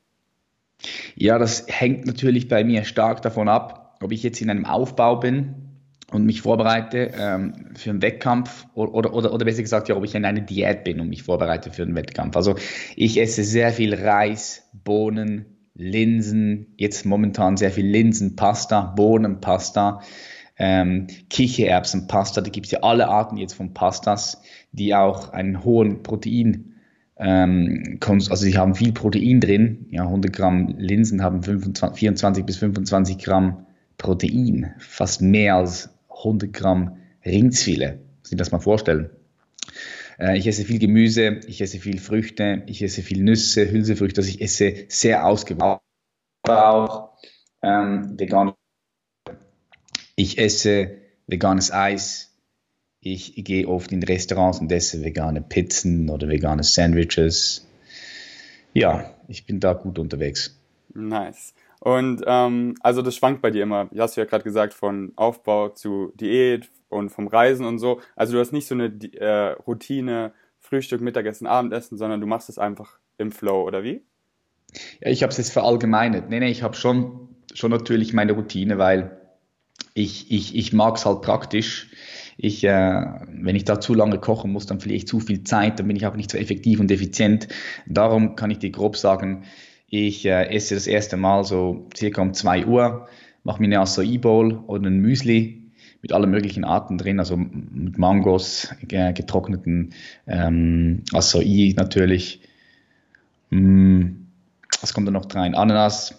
Ja, 1.16 1.40
das 1.40 1.66
hängt 1.68 2.06
natürlich 2.06 2.48
bei 2.48 2.64
mir 2.64 2.86
stark 2.86 3.24
davon 3.24 3.50
ab, 3.50 3.98
ob 4.02 4.12
ich 4.12 4.22
jetzt 4.22 4.40
in 4.42 4.52
einem 4.52 4.66
Aufbau 4.66 5.16
bin 5.16 5.56
und 6.12 6.26
mich 6.26 6.42
vorbereite 6.42 7.12
ähm, 7.18 7.72
für 7.76 7.90
einen 7.90 8.04
Wettkampf 8.04 8.68
oder, 8.76 9.14
oder, 9.14 9.34
oder 9.34 9.46
besser 9.46 9.64
gesagt, 9.64 9.90
ja, 9.90 9.96
ob 9.96 10.06
ich 10.06 10.14
in 10.14 10.26
einer 10.26 10.42
Diät 10.42 10.84
bin 10.84 11.00
und 11.00 11.10
mich 11.10 11.24
vorbereite 11.24 11.72
für 11.72 11.82
einen 11.82 11.96
Wettkampf. 11.96 12.36
Also 12.36 12.56
ich 12.96 13.20
esse 13.20 13.44
sehr 13.44 13.74
viel 13.74 13.96
Reis, 13.96 14.70
Bohnen, 14.74 15.57
Linsen, 15.78 16.74
jetzt 16.78 17.06
momentan 17.06 17.56
sehr 17.56 17.72
viel 17.72 17.86
Linsenpasta, 17.86 18.82
Bohnenpasta, 18.96 20.02
ähm, 20.58 21.08
Kichererbsenpasta, 21.30 22.42
da 22.42 22.50
gibt 22.50 22.66
es 22.66 22.72
ja 22.72 22.80
alle 22.82 23.08
Arten 23.08 23.38
jetzt 23.38 23.54
von 23.54 23.74
Pastas, 23.74 24.42
die 24.72 24.96
auch 24.96 25.30
einen 25.30 25.64
hohen 25.64 26.02
Protein 26.02 26.74
ähm, 27.20 28.00
also 28.02 28.36
sie 28.36 28.58
haben 28.58 28.76
viel 28.76 28.92
Protein 28.92 29.40
drin. 29.40 29.88
Ja, 29.90 30.04
100 30.04 30.32
Gramm 30.32 30.76
Linsen 30.78 31.24
haben 31.24 31.44
25, 31.44 32.00
24 32.00 32.46
bis 32.46 32.58
25 32.58 33.18
Gramm 33.18 33.66
Protein, 33.98 34.74
fast 34.78 35.22
mehr 35.22 35.56
als 35.56 35.90
100 36.10 36.54
Gramm 36.54 36.98
Rindsfilet. 37.26 38.00
Muss 38.20 38.32
ich 38.32 38.38
das 38.38 38.52
mal 38.52 38.60
vorstellen. 38.60 39.10
Äh, 40.20 40.38
ich 40.38 40.48
esse 40.48 40.66
viel 40.66 40.80
Gemüse, 40.80 41.42
ich 41.48 41.62
esse 41.62 41.80
viel 41.80 42.00
Früchte, 42.00 42.64
ich 42.68 42.82
esse 42.82 43.02
viel 43.02 43.24
Nüsse, 43.24 43.70
Hülsefrüchte. 43.70 44.22
Also 44.22 44.30
ich 44.30 44.42
esse 44.42 44.86
sehr 44.90 45.26
ausgewogen. 45.26 45.80
Aber 46.44 46.70
auch 46.70 47.18
ähm, 47.62 48.20
vegan. 48.20 48.54
Ich 50.16 50.38
esse 50.38 50.98
veganes 51.28 51.72
Eis, 51.72 52.34
ich 53.00 53.34
gehe 53.44 53.68
oft 53.68 53.92
in 53.92 54.04
Restaurants 54.04 54.60
und 54.60 54.72
esse 54.72 55.04
vegane 55.04 55.42
Pizzen 55.42 56.10
oder 56.10 56.28
vegane 56.28 56.64
Sandwiches. 56.64 57.68
Ja, 58.74 59.14
ich 59.28 59.46
bin 59.46 59.60
da 59.60 59.74
gut 59.74 60.00
unterwegs. 60.00 60.60
Nice. 60.94 61.54
Und 61.80 62.24
ähm, 62.26 62.76
also 62.82 63.02
das 63.02 63.16
schwankt 63.16 63.42
bei 63.42 63.52
dir 63.52 63.64
immer. 63.64 63.86
Du 63.86 64.02
hast 64.02 64.16
ja 64.16 64.26
gerade 64.26 64.44
gesagt, 64.44 64.74
von 64.74 65.14
Aufbau 65.16 65.70
zu 65.70 66.12
Diät 66.16 66.70
und 66.90 67.10
vom 67.10 67.28
Reisen 67.28 67.66
und 67.66 67.80
so. 67.80 68.02
Also 68.16 68.34
du 68.34 68.40
hast 68.40 68.54
nicht 68.54 68.68
so 68.68 68.76
eine 68.76 68.86
äh, 68.86 69.54
Routine, 69.68 70.34
Frühstück, 70.60 71.02
Mittagessen, 71.02 71.48
Abendessen, 71.48 71.98
sondern 71.98 72.22
du 72.22 72.28
machst 72.28 72.50
es 72.50 72.58
einfach 72.58 73.00
im 73.18 73.32
Flow, 73.32 73.64
oder 73.64 73.84
wie? 73.84 74.04
Ja, 75.02 75.10
ich 75.10 75.24
habe 75.24 75.32
es 75.32 75.38
jetzt 75.38 75.54
verallgemeinert. 75.54 76.30
Nee, 76.30 76.40
nee, 76.40 76.50
ich 76.50 76.64
habe 76.64 76.76
schon, 76.76 77.30
schon 77.54 77.72
natürlich 77.72 78.14
meine 78.14 78.34
Routine, 78.34 78.78
weil 78.78 79.22
ich, 79.94 80.32
ich, 80.32 80.56
ich 80.56 80.74
mag 80.74 80.96
es 80.98 81.06
halt 81.06 81.22
praktisch 81.22 81.90
ich, 82.38 82.64
äh, 82.64 83.04
wenn 83.28 83.56
ich 83.56 83.66
da 83.66 83.80
zu 83.80 83.96
lange 83.96 84.20
kochen 84.20 84.52
muss, 84.52 84.68
dann 84.68 84.80
verliere 84.80 84.98
ich 84.98 85.08
zu 85.08 85.20
viel 85.20 85.44
Zeit, 85.44 85.80
dann 85.80 85.88
bin 85.88 85.98
ich 85.98 86.06
auch 86.06 86.16
nicht 86.16 86.32
so 86.32 86.38
effektiv 86.38 86.80
und 86.80 86.92
effizient. 86.92 87.48
Darum 87.88 88.36
kann 88.36 88.52
ich 88.52 88.60
dir 88.60 88.70
grob 88.70 88.96
sagen, 88.96 89.44
ich 89.90 90.26
äh, 90.26 90.50
esse 90.50 90.76
das 90.76 90.86
erste 90.86 91.18
Mal 91.18 91.44
so 91.44 91.90
circa 91.96 92.22
um 92.22 92.34
2 92.34 92.68
Uhr, 92.68 93.08
mache 93.44 93.60
mir 93.60 93.66
eine 93.66 93.80
Acai 93.80 94.20
Bowl 94.20 94.64
oder 94.68 94.88
ein 94.88 95.00
Müsli 95.00 95.67
mit 96.02 96.12
allen 96.14 96.30
möglichen 96.30 96.64
Arten 96.64 96.98
drin, 96.98 97.20
also 97.20 97.38
mit 97.38 97.98
Mangos, 97.98 98.70
getrockneten 98.88 99.94
ähm, 100.28 101.04
Acai 101.14 101.74
natürlich. 101.76 102.42
Mm, 103.50 104.28
was 104.82 104.94
kommt 104.94 105.08
da 105.08 105.12
noch 105.12 105.34
rein? 105.34 105.56
Ananas, 105.56 106.16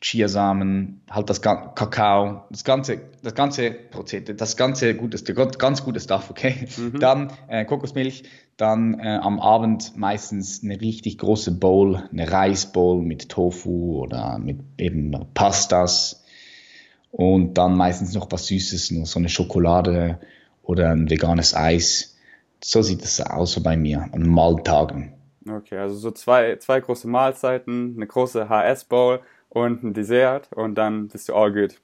Chiasamen, 0.00 1.00
halt 1.10 1.30
das 1.30 1.40
Kakao, 1.40 2.44
das 2.50 2.64
ganze, 2.64 3.00
das 3.22 3.34
ganze 3.34 3.70
Prozedere, 3.70 4.36
das 4.36 4.56
ganze 4.56 4.94
gutes, 4.94 5.24
ganz 5.24 5.84
gutes 5.84 6.04
Stuff, 6.04 6.28
okay. 6.30 6.68
Mhm. 6.76 7.00
Dann 7.00 7.32
äh, 7.48 7.64
Kokosmilch, 7.64 8.24
dann 8.58 9.00
äh, 9.00 9.18
am 9.22 9.40
Abend 9.40 9.96
meistens 9.96 10.62
eine 10.62 10.80
richtig 10.80 11.16
große 11.18 11.52
Bowl, 11.52 12.02
eine 12.12 12.30
Reisbowl 12.30 13.02
mit 13.02 13.30
Tofu 13.30 14.02
oder 14.02 14.38
mit 14.38 14.60
eben 14.76 15.12
Pastas 15.32 16.25
und 17.16 17.54
dann 17.54 17.74
meistens 17.78 18.12
noch 18.12 18.30
was 18.30 18.46
Süßes, 18.48 18.90
noch 18.90 19.06
so 19.06 19.18
eine 19.18 19.30
Schokolade 19.30 20.18
oder 20.62 20.90
ein 20.90 21.08
veganes 21.08 21.56
Eis. 21.56 22.14
So 22.62 22.82
sieht 22.82 23.02
es 23.02 23.22
aus 23.22 23.58
bei 23.62 23.74
mir 23.78 24.10
an 24.12 24.28
Mahltagen. 24.28 25.14
Okay, 25.48 25.78
also 25.78 25.96
so 25.96 26.10
zwei, 26.10 26.56
zwei 26.56 26.78
große 26.78 27.08
Mahlzeiten, 27.08 27.94
eine 27.96 28.06
große 28.06 28.50
HS-Bowl 28.50 29.20
und 29.48 29.82
ein 29.82 29.94
Dessert 29.94 30.52
und 30.52 30.74
dann 30.74 31.08
bist 31.08 31.30
du 31.30 31.34
all 31.34 31.54
good. 31.54 31.80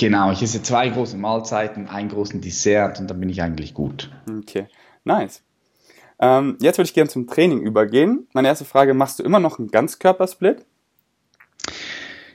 Genau, 0.00 0.32
ich 0.32 0.42
esse 0.42 0.60
zwei 0.64 0.88
große 0.88 1.16
Mahlzeiten, 1.16 1.86
einen 1.86 2.08
großen 2.08 2.40
Dessert 2.40 2.98
und 2.98 3.08
dann 3.08 3.20
bin 3.20 3.28
ich 3.28 3.42
eigentlich 3.42 3.72
gut. 3.72 4.10
Okay, 4.28 4.66
nice. 5.04 5.44
Ähm, 6.18 6.58
jetzt 6.60 6.78
würde 6.78 6.88
ich 6.88 6.94
gerne 6.94 7.08
zum 7.08 7.28
Training 7.28 7.60
übergehen. 7.60 8.26
Meine 8.32 8.48
erste 8.48 8.64
Frage, 8.64 8.94
machst 8.94 9.20
du 9.20 9.22
immer 9.22 9.38
noch 9.38 9.60
einen 9.60 9.68
Ganzkörpersplit? 9.68 10.66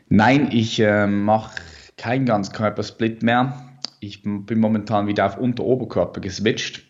Nein, 0.08 0.50
ich 0.54 0.80
äh, 0.80 1.08
mache 1.08 1.60
keinen 2.02 2.26
Ganzkörpersplit 2.26 3.22
mehr. 3.22 3.78
Ich 4.00 4.24
bin 4.24 4.60
momentan 4.60 5.06
wieder 5.06 5.28
auf 5.28 5.38
Unter-Oberkörper 5.38 6.20
geswitcht. 6.20 6.84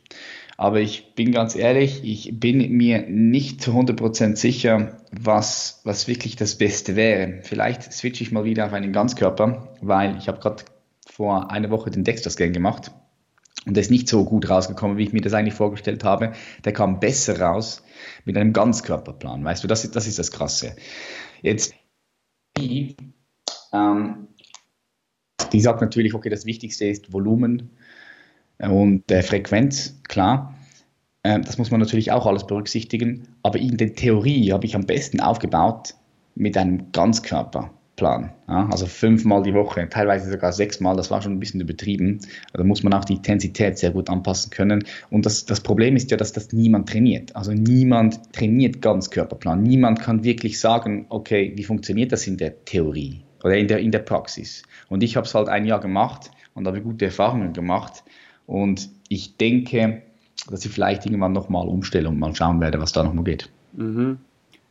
Aber 0.56 0.80
ich 0.80 1.15
bin 1.15 1.34
ganz 1.34 1.56
ehrlich, 1.56 2.01
ich 2.06 2.39
bin 2.39 2.77
mir 2.77 3.01
nicht 3.10 3.62
zu 3.62 3.72
100% 3.72 4.38
sicher, 4.38 5.01
was, 5.12 5.82
was 5.84 6.08
wirklich 6.08 6.38
das 6.38 6.58
Beste 6.58 6.96
wäre. 6.96 7.41
Vielleicht 7.41 7.91
switche 7.91 8.24
ich 8.24 8.32
mal 8.32 8.46
wieder 8.46 8.65
auf 8.65 8.74
einen 8.74 8.94
Ganzkörper, 8.94 9.75
weil 9.82 10.18
ich 10.18 10.30
habe 10.30 10.39
gerade 10.39 10.63
vor 11.10 11.51
einer 11.51 11.72
Woche 11.72 11.91
den 11.91 12.06
Dexter-Scan 12.06 12.53
gemacht 12.53 12.91
und 13.65 13.75
der 13.75 13.82
ist 13.82 13.91
nicht 13.91 14.08
so 14.08 14.24
gut 14.24 14.50
rausgekommen, 14.50 14.98
wie 14.98 15.03
ich 15.03 15.13
mir 15.13 15.22
das 15.22 15.34
eigentlich 15.34 15.56
vorgestellt 15.56 16.06
habe. 16.06 16.32
Der 16.63 16.72
kam 16.72 17.01
besser 17.01 17.41
raus 17.41 17.84
mit 18.24 18.38
einem 18.38 18.53
Ganzkörperplan. 18.53 19.44
Weißt 19.44 19.62
du, 19.62 19.68
das 19.68 19.84
ist 19.84 19.96
das, 19.98 20.08
ist 20.08 20.20
das 20.20 20.32
Krasse. 20.32 20.75
Jetzt, 21.41 21.74
die, 22.58 22.96
ähm, 25.51 25.60
die 25.60 25.62
sagt 25.62 25.81
natürlich, 25.81 26.13
okay, 26.13 26.29
das 26.29 26.46
Wichtigste 26.46 26.86
ist 26.86 27.13
Volumen 27.13 27.70
und 28.60 29.10
äh, 29.12 29.22
Frequenz, 29.24 30.00
klar. 30.08 30.55
Äh, 31.24 31.39
das 31.41 31.58
muss 31.58 31.72
man 31.72 31.79
natürlich 31.79 32.12
auch 32.12 32.25
alles 32.25 32.46
berücksichtigen. 32.46 33.27
Aber 33.43 33.60
in 33.60 33.77
der 33.77 33.96
Theorie 33.96 34.51
habe 34.51 34.65
ich 34.65 34.75
am 34.75 34.86
besten 34.86 35.20
aufgebaut 35.20 35.96
mit 36.36 36.58
einem 36.58 36.91
Ganzkörperplan. 36.91 38.31
Ja? 38.48 38.70
Also 38.72 38.86
fünfmal 38.86 39.43
die 39.43 39.53
Woche, 39.53 39.88
teilweise 39.89 40.29
sogar 40.29 40.53
sechsmal, 40.53 40.96
das 40.96 41.12
war 41.12 41.22
schon 41.22 41.34
ein 41.34 41.39
bisschen 41.39 41.62
übertrieben. 41.62 42.20
Da 42.53 42.63
muss 42.63 42.84
man 42.84 42.93
auch 42.93 43.05
die 43.05 43.15
Intensität 43.15 43.77
sehr 43.77 43.91
gut 43.91 44.10
anpassen 44.10 44.51
können. 44.51 44.84
Und 45.10 45.25
das, 45.25 45.46
das 45.46 45.62
Problem 45.62 45.96
ist 45.96 46.12
ja, 46.12 46.17
dass 46.17 46.34
das 46.34 46.51
niemand 46.53 46.89
trainiert. 46.89 47.36
Also 47.36 47.51
niemand 47.51 48.34
trainiert 48.34 48.81
Ganzkörperplan. 48.81 49.62
Niemand 49.62 50.00
kann 50.00 50.24
wirklich 50.24 50.60
sagen, 50.60 51.08
okay, 51.10 51.51
wie 51.55 51.63
funktioniert 51.63 52.12
das 52.12 52.27
in 52.27 52.38
der 52.38 52.63
Theorie 52.65 53.24
oder 53.43 53.57
in 53.57 53.67
der, 53.67 53.79
in 53.79 53.91
der 53.91 54.00
Praxis. 54.00 54.63
Und 54.89 55.03
ich 55.03 55.15
habe 55.15 55.25
es 55.25 55.33
halt 55.33 55.50
ein 55.50 55.65
Jahr 55.65 55.79
gemacht 55.79 56.31
und 56.53 56.67
habe 56.67 56.81
gute 56.81 57.05
Erfahrungen 57.05 57.53
gemacht. 57.53 58.03
Und 58.48 58.89
ich 59.10 59.38
denke, 59.38 60.01
dass 60.50 60.65
ich 60.65 60.71
vielleicht 60.71 61.05
irgendwann 61.05 61.33
nochmal 61.33 61.67
umstelle 61.67 62.10
und 62.10 62.19
mal 62.19 62.36
schauen 62.36 62.60
werde, 62.62 62.79
was 62.81 62.91
da 62.91 63.03
nochmal 63.03 63.24
geht. 63.24 63.50
Mhm. 63.74 64.19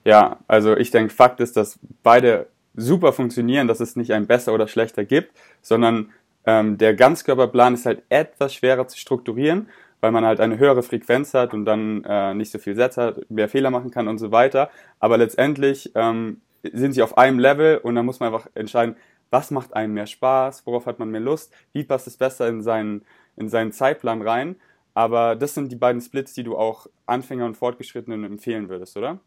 Ja, 0.05 0.39
also 0.49 0.77
ich 0.77 0.91
denke, 0.91 1.13
Fakt 1.13 1.41
ist, 1.41 1.57
dass 1.57 1.79
beide 2.03 2.47
super 2.75 3.13
funktionieren, 3.13 3.69
dass 3.69 3.81
es 3.81 3.97
nicht 3.97 4.13
ein 4.13 4.27
besser 4.27 4.55
oder 4.55 4.69
schlechter 4.69 5.05
gibt, 5.05 5.33
sondern 5.61 6.11
ähm, 6.47 6.79
der 6.79 6.95
Ganzkörperplan 6.95 7.75
ist 7.75 7.87
halt 7.87 8.03
etwas 8.09 8.55
schwerer 8.55 8.89
zu 8.89 8.99
strukturieren, 8.99 9.69
weil 10.01 10.13
man 10.13 10.25
halt 10.25 10.41
eine 10.41 10.59
höhere 10.59 10.83
Frequenz 10.83 11.35
hat 11.35 11.53
und 11.53 11.67
dann 11.67 12.03
äh, 12.05 12.35
nicht 12.35 12.51
so 12.51 12.59
viel 12.59 12.75
Sätze 12.75 13.03
hat, 13.03 13.31
mehr 13.31 13.49
Fehler 13.49 13.71
machen 13.71 13.91
kann 13.91 14.09
und 14.09 14.19
so 14.19 14.33
weiter. 14.33 14.71
Aber 14.99 15.19
letztendlich 15.19 15.93
ähm, 15.95 16.41
sind 16.63 16.93
sie 16.93 17.03
auf 17.03 17.19
einem 17.19 17.39
Level 17.39 17.79
und 17.79 17.95
dann 17.95 18.07
muss 18.07 18.21
man 18.21 18.33
einfach 18.33 18.49
entscheiden, 18.55 18.97
was 19.31 19.51
macht 19.51 19.75
einem 19.75 19.95
mehr 19.95 20.07
Spaß, 20.07 20.67
worauf 20.67 20.87
hat 20.87 20.99
man 20.99 21.11
mehr 21.11 21.21
Lust, 21.21 21.53
wie 21.73 21.85
passt 21.85 22.07
es 22.07 22.17
besser 22.17 22.49
in 22.49 22.63
seinen 22.63 23.03
in 23.37 23.49
seinen 23.49 23.73
Zeitplan 23.73 24.23
rein. 24.23 24.57
Aber 24.95 25.37
das 25.37 25.55
sind 25.55 25.71
die 25.71 25.77
beiden 25.77 26.01
Splits, 26.01 26.35
die 26.35 26.43
du 26.43 26.57
auch 26.57 26.87
Anfänger 27.07 27.47
und 27.47 27.57
Fortgeschrittenen 27.57 28.25
empfehlen 28.25 28.69
würdest, 28.69 28.97
oder? 28.97 29.21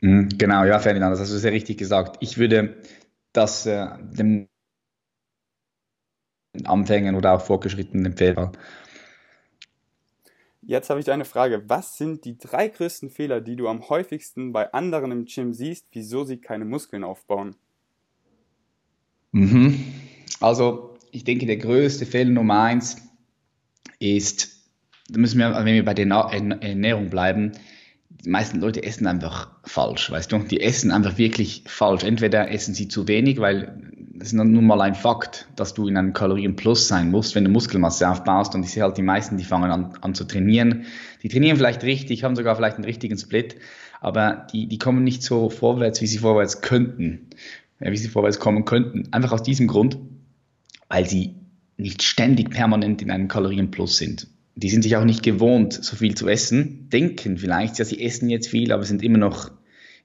Mhm, 0.00 0.28
genau, 0.38 0.64
ja, 0.64 0.78
Ferdinand, 0.78 1.12
das 1.12 1.20
hast 1.20 1.32
du 1.32 1.38
sehr 1.38 1.52
richtig 1.52 1.76
gesagt. 1.76 2.16
Ich 2.20 2.38
würde 2.38 2.76
das 3.32 3.66
äh, 3.66 3.88
dem 4.00 4.48
Anfängern 6.64 7.14
oder 7.16 7.32
auch 7.32 7.42
Fortgeschrittenen 7.42 8.06
empfehlen. 8.06 8.52
Jetzt 10.68 10.90
habe 10.90 11.00
ich 11.00 11.10
eine 11.10 11.24
Frage. 11.24 11.62
Was 11.66 11.96
sind 11.96 12.26
die 12.26 12.36
drei 12.36 12.68
größten 12.68 13.08
Fehler, 13.08 13.40
die 13.40 13.56
du 13.56 13.68
am 13.68 13.88
häufigsten 13.88 14.52
bei 14.52 14.70
anderen 14.74 15.10
im 15.12 15.24
Gym 15.24 15.54
siehst, 15.54 15.86
wieso 15.92 16.24
sie 16.24 16.36
keine 16.36 16.66
Muskeln 16.66 17.04
aufbauen? 17.04 17.56
Mhm. 19.32 19.82
Also, 20.40 20.94
ich 21.10 21.24
denke, 21.24 21.46
der 21.46 21.56
größte 21.56 22.04
Fehler 22.04 22.28
Nummer 22.28 22.64
eins 22.64 22.98
ist, 23.98 24.58
da 25.08 25.18
müssen 25.18 25.38
wir, 25.38 25.54
wenn 25.54 25.74
wir 25.74 25.86
bei 25.86 25.94
der 25.94 26.06
Ernährung 26.06 27.08
bleiben, 27.08 27.52
die 28.10 28.28
meisten 28.28 28.60
Leute 28.60 28.82
essen 28.82 29.06
einfach 29.06 29.50
falsch, 29.64 30.10
weißt 30.10 30.30
du? 30.32 30.40
Die 30.40 30.60
essen 30.60 30.90
einfach 30.90 31.16
wirklich 31.16 31.64
falsch. 31.66 32.04
Entweder 32.04 32.50
essen 32.50 32.74
sie 32.74 32.88
zu 32.88 33.08
wenig, 33.08 33.40
weil 33.40 33.87
es 34.20 34.28
ist 34.28 34.32
nun 34.34 34.66
mal 34.66 34.80
ein 34.80 34.94
Fakt, 34.94 35.48
dass 35.56 35.74
du 35.74 35.88
in 35.88 35.96
einem 35.96 36.12
Kalorienplus 36.12 36.88
sein 36.88 37.10
musst, 37.10 37.34
wenn 37.34 37.44
du 37.44 37.50
Muskelmasse 37.50 38.08
aufbaust. 38.08 38.54
Und 38.54 38.64
ich 38.64 38.70
sehe 38.70 38.82
halt 38.82 38.96
die 38.96 39.02
meisten, 39.02 39.36
die 39.36 39.44
fangen 39.44 39.70
an, 39.70 39.92
an 40.00 40.14
zu 40.14 40.24
trainieren. 40.24 40.86
Die 41.22 41.28
trainieren 41.28 41.56
vielleicht 41.56 41.82
richtig, 41.84 42.24
haben 42.24 42.36
sogar 42.36 42.56
vielleicht 42.56 42.76
einen 42.76 42.84
richtigen 42.84 43.18
Split, 43.18 43.56
aber 44.00 44.46
die, 44.52 44.66
die 44.66 44.78
kommen 44.78 45.04
nicht 45.04 45.22
so 45.22 45.50
vorwärts, 45.50 46.00
wie 46.00 46.06
sie 46.06 46.18
vorwärts 46.18 46.60
könnten, 46.60 47.28
wie 47.78 47.96
sie 47.96 48.08
vorwärts 48.08 48.38
kommen 48.38 48.64
könnten. 48.64 49.08
Einfach 49.12 49.32
aus 49.32 49.42
diesem 49.42 49.66
Grund, 49.66 49.98
weil 50.88 51.08
sie 51.08 51.34
nicht 51.76 52.02
ständig 52.02 52.50
permanent 52.50 53.02
in 53.02 53.10
einem 53.10 53.28
Kalorienplus 53.28 53.98
sind 53.98 54.28
die 54.60 54.70
sind 54.70 54.82
sich 54.82 54.96
auch 54.96 55.04
nicht 55.04 55.22
gewohnt, 55.22 55.72
so 55.72 55.94
viel 55.94 56.16
zu 56.16 56.26
essen, 56.26 56.88
denken 56.90 57.38
vielleicht, 57.38 57.78
ja, 57.78 57.84
sie 57.84 58.04
essen 58.04 58.28
jetzt 58.28 58.48
viel, 58.48 58.72
aber 58.72 58.82
sind 58.82 59.04
immer 59.04 59.18
noch 59.18 59.52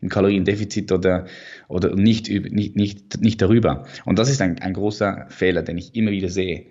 im 0.03 0.09
Kaloriendefizit 0.09 0.91
oder, 0.91 1.25
oder 1.67 1.95
nicht, 1.95 2.29
nicht, 2.29 2.75
nicht, 2.75 3.21
nicht 3.21 3.41
darüber. 3.41 3.85
Und 4.05 4.19
das 4.19 4.29
ist 4.29 4.41
ein, 4.41 4.59
ein 4.59 4.73
großer 4.73 5.27
Fehler, 5.29 5.63
den 5.63 5.77
ich 5.77 5.95
immer 5.95 6.11
wieder 6.11 6.29
sehe. 6.29 6.67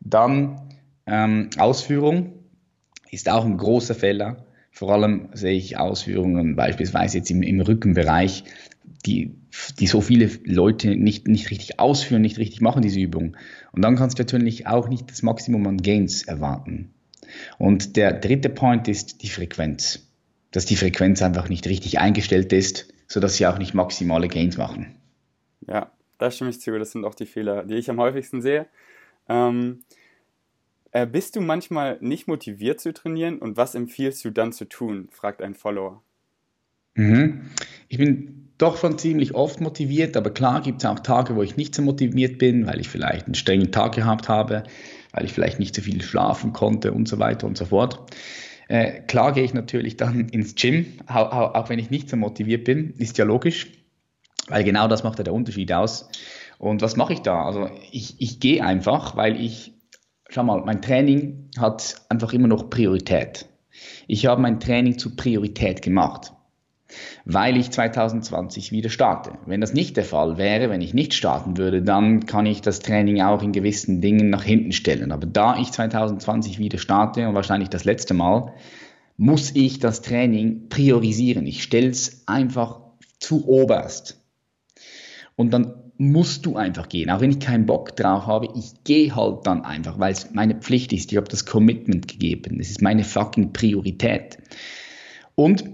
Dann 0.00 0.60
ähm, 1.06 1.50
Ausführung 1.58 2.34
ist 3.10 3.28
auch 3.28 3.44
ein 3.44 3.56
großer 3.56 3.94
Fehler. 3.94 4.44
Vor 4.70 4.92
allem 4.92 5.28
sehe 5.32 5.56
ich 5.56 5.78
Ausführungen 5.78 6.56
beispielsweise 6.56 7.18
jetzt 7.18 7.30
im, 7.30 7.42
im 7.42 7.60
Rückenbereich, 7.60 8.44
die, 9.06 9.34
die 9.78 9.86
so 9.86 10.00
viele 10.00 10.30
Leute 10.44 10.96
nicht, 10.96 11.26
nicht 11.26 11.50
richtig 11.50 11.78
ausführen, 11.80 12.22
nicht 12.22 12.38
richtig 12.38 12.60
machen, 12.60 12.82
diese 12.82 13.00
Übung. 13.00 13.36
Und 13.72 13.82
dann 13.82 13.96
kannst 13.96 14.18
du 14.18 14.22
natürlich 14.22 14.66
auch 14.66 14.88
nicht 14.88 15.10
das 15.10 15.22
Maximum 15.22 15.66
an 15.66 15.78
Gains 15.78 16.22
erwarten. 16.22 16.90
Und 17.58 17.96
der 17.96 18.12
dritte 18.12 18.50
Point 18.50 18.88
ist 18.88 19.22
die 19.22 19.28
Frequenz. 19.28 20.06
Dass 20.54 20.64
die 20.64 20.76
Frequenz 20.76 21.20
einfach 21.20 21.48
nicht 21.48 21.66
richtig 21.66 21.98
eingestellt 21.98 22.52
ist, 22.52 22.92
sodass 23.08 23.36
sie 23.36 23.46
auch 23.46 23.58
nicht 23.58 23.74
maximale 23.74 24.28
Gains 24.28 24.56
machen. 24.56 24.94
Ja, 25.66 25.90
da 26.18 26.30
stimme 26.30 26.50
ich 26.50 26.60
zu. 26.60 26.78
Das 26.78 26.92
sind 26.92 27.04
auch 27.04 27.16
die 27.16 27.26
Fehler, 27.26 27.64
die 27.64 27.74
ich 27.74 27.90
am 27.90 27.98
häufigsten 27.98 28.40
sehe. 28.40 28.66
Ähm, 29.28 29.80
äh, 30.92 31.06
bist 31.06 31.34
du 31.34 31.40
manchmal 31.40 31.98
nicht 32.00 32.28
motiviert 32.28 32.80
zu 32.80 32.92
trainieren 32.92 33.38
und 33.38 33.56
was 33.56 33.74
empfiehlst 33.74 34.24
du 34.24 34.30
dann 34.30 34.52
zu 34.52 34.66
tun? 34.66 35.08
fragt 35.10 35.42
ein 35.42 35.54
Follower. 35.54 36.02
Mhm. 36.94 37.50
Ich 37.88 37.98
bin 37.98 38.50
doch 38.56 38.76
schon 38.76 38.96
ziemlich 38.98 39.34
oft 39.34 39.60
motiviert, 39.60 40.16
aber 40.16 40.30
klar 40.30 40.62
gibt 40.62 40.84
es 40.84 40.88
auch 40.88 41.00
Tage, 41.00 41.34
wo 41.34 41.42
ich 41.42 41.56
nicht 41.56 41.74
so 41.74 41.82
motiviert 41.82 42.38
bin, 42.38 42.68
weil 42.68 42.78
ich 42.78 42.88
vielleicht 42.88 43.26
einen 43.26 43.34
strengen 43.34 43.72
Tag 43.72 43.96
gehabt 43.96 44.28
habe 44.28 44.62
weil 45.14 45.24
ich 45.24 45.32
vielleicht 45.32 45.60
nicht 45.60 45.74
so 45.74 45.80
viel 45.80 46.02
schlafen 46.02 46.52
konnte 46.52 46.92
und 46.92 47.08
so 47.08 47.18
weiter 47.18 47.46
und 47.46 47.56
so 47.56 47.66
fort. 47.66 48.00
Äh, 48.68 49.00
klar 49.02 49.32
gehe 49.32 49.44
ich 49.44 49.54
natürlich 49.54 49.96
dann 49.96 50.28
ins 50.28 50.54
Gym, 50.54 50.86
auch, 51.06 51.54
auch, 51.54 51.68
wenn 51.68 51.78
ich 51.78 51.90
nicht 51.90 52.08
so 52.08 52.16
motiviert 52.16 52.64
bin, 52.64 52.94
ist 52.98 53.18
ja 53.18 53.24
logisch, 53.24 53.68
weil 54.48 54.64
genau 54.64 54.88
das 54.88 55.04
macht 55.04 55.18
ja 55.18 55.24
der 55.24 55.34
Unterschied 55.34 55.72
aus. 55.72 56.08
Und 56.58 56.82
was 56.82 56.96
mache 56.96 57.12
ich 57.12 57.20
da? 57.20 57.44
Also 57.44 57.68
ich, 57.90 58.20
ich 58.20 58.40
gehe 58.40 58.64
einfach, 58.64 59.16
weil 59.16 59.40
ich, 59.40 59.74
schau 60.28 60.44
mal, 60.44 60.62
mein 60.64 60.80
Training 60.80 61.50
hat 61.58 62.02
einfach 62.08 62.32
immer 62.32 62.48
noch 62.48 62.70
Priorität. 62.70 63.46
Ich 64.06 64.26
habe 64.26 64.40
mein 64.40 64.60
Training 64.60 64.98
zu 64.98 65.16
Priorität 65.16 65.82
gemacht 65.82 66.32
weil 67.24 67.56
ich 67.56 67.70
2020 67.70 68.72
wieder 68.72 68.90
starte. 68.90 69.32
Wenn 69.46 69.60
das 69.60 69.72
nicht 69.72 69.96
der 69.96 70.04
Fall 70.04 70.36
wäre, 70.36 70.70
wenn 70.70 70.80
ich 70.80 70.94
nicht 70.94 71.14
starten 71.14 71.56
würde, 71.56 71.82
dann 71.82 72.26
kann 72.26 72.46
ich 72.46 72.60
das 72.60 72.80
Training 72.80 73.22
auch 73.22 73.42
in 73.42 73.52
gewissen 73.52 74.00
Dingen 74.00 74.30
nach 74.30 74.44
hinten 74.44 74.72
stellen. 74.72 75.12
Aber 75.12 75.26
da 75.26 75.56
ich 75.56 75.72
2020 75.72 76.58
wieder 76.58 76.78
starte 76.78 77.28
und 77.28 77.34
wahrscheinlich 77.34 77.70
das 77.70 77.84
letzte 77.84 78.14
Mal, 78.14 78.52
muss 79.16 79.54
ich 79.54 79.78
das 79.78 80.02
Training 80.02 80.68
priorisieren. 80.68 81.46
Ich 81.46 81.62
stelle 81.62 81.88
es 81.88 82.22
einfach 82.26 82.80
zu 83.18 83.48
oberst. 83.48 84.20
Und 85.36 85.52
dann 85.52 85.74
musst 85.96 86.44
du 86.46 86.56
einfach 86.56 86.88
gehen. 86.88 87.10
Auch 87.10 87.20
wenn 87.20 87.30
ich 87.30 87.38
keinen 87.38 87.66
Bock 87.66 87.94
drauf 87.96 88.26
habe, 88.26 88.48
ich 88.56 88.84
gehe 88.84 89.14
halt 89.14 89.46
dann 89.46 89.64
einfach, 89.64 89.98
weil 89.98 90.12
es 90.12 90.32
meine 90.32 90.56
Pflicht 90.56 90.92
ist. 90.92 91.12
Ich 91.12 91.16
habe 91.16 91.28
das 91.28 91.46
Commitment 91.46 92.08
gegeben. 92.08 92.58
Es 92.60 92.70
ist 92.70 92.82
meine 92.82 93.04
fucking 93.04 93.52
Priorität. 93.52 94.38
Und 95.36 95.64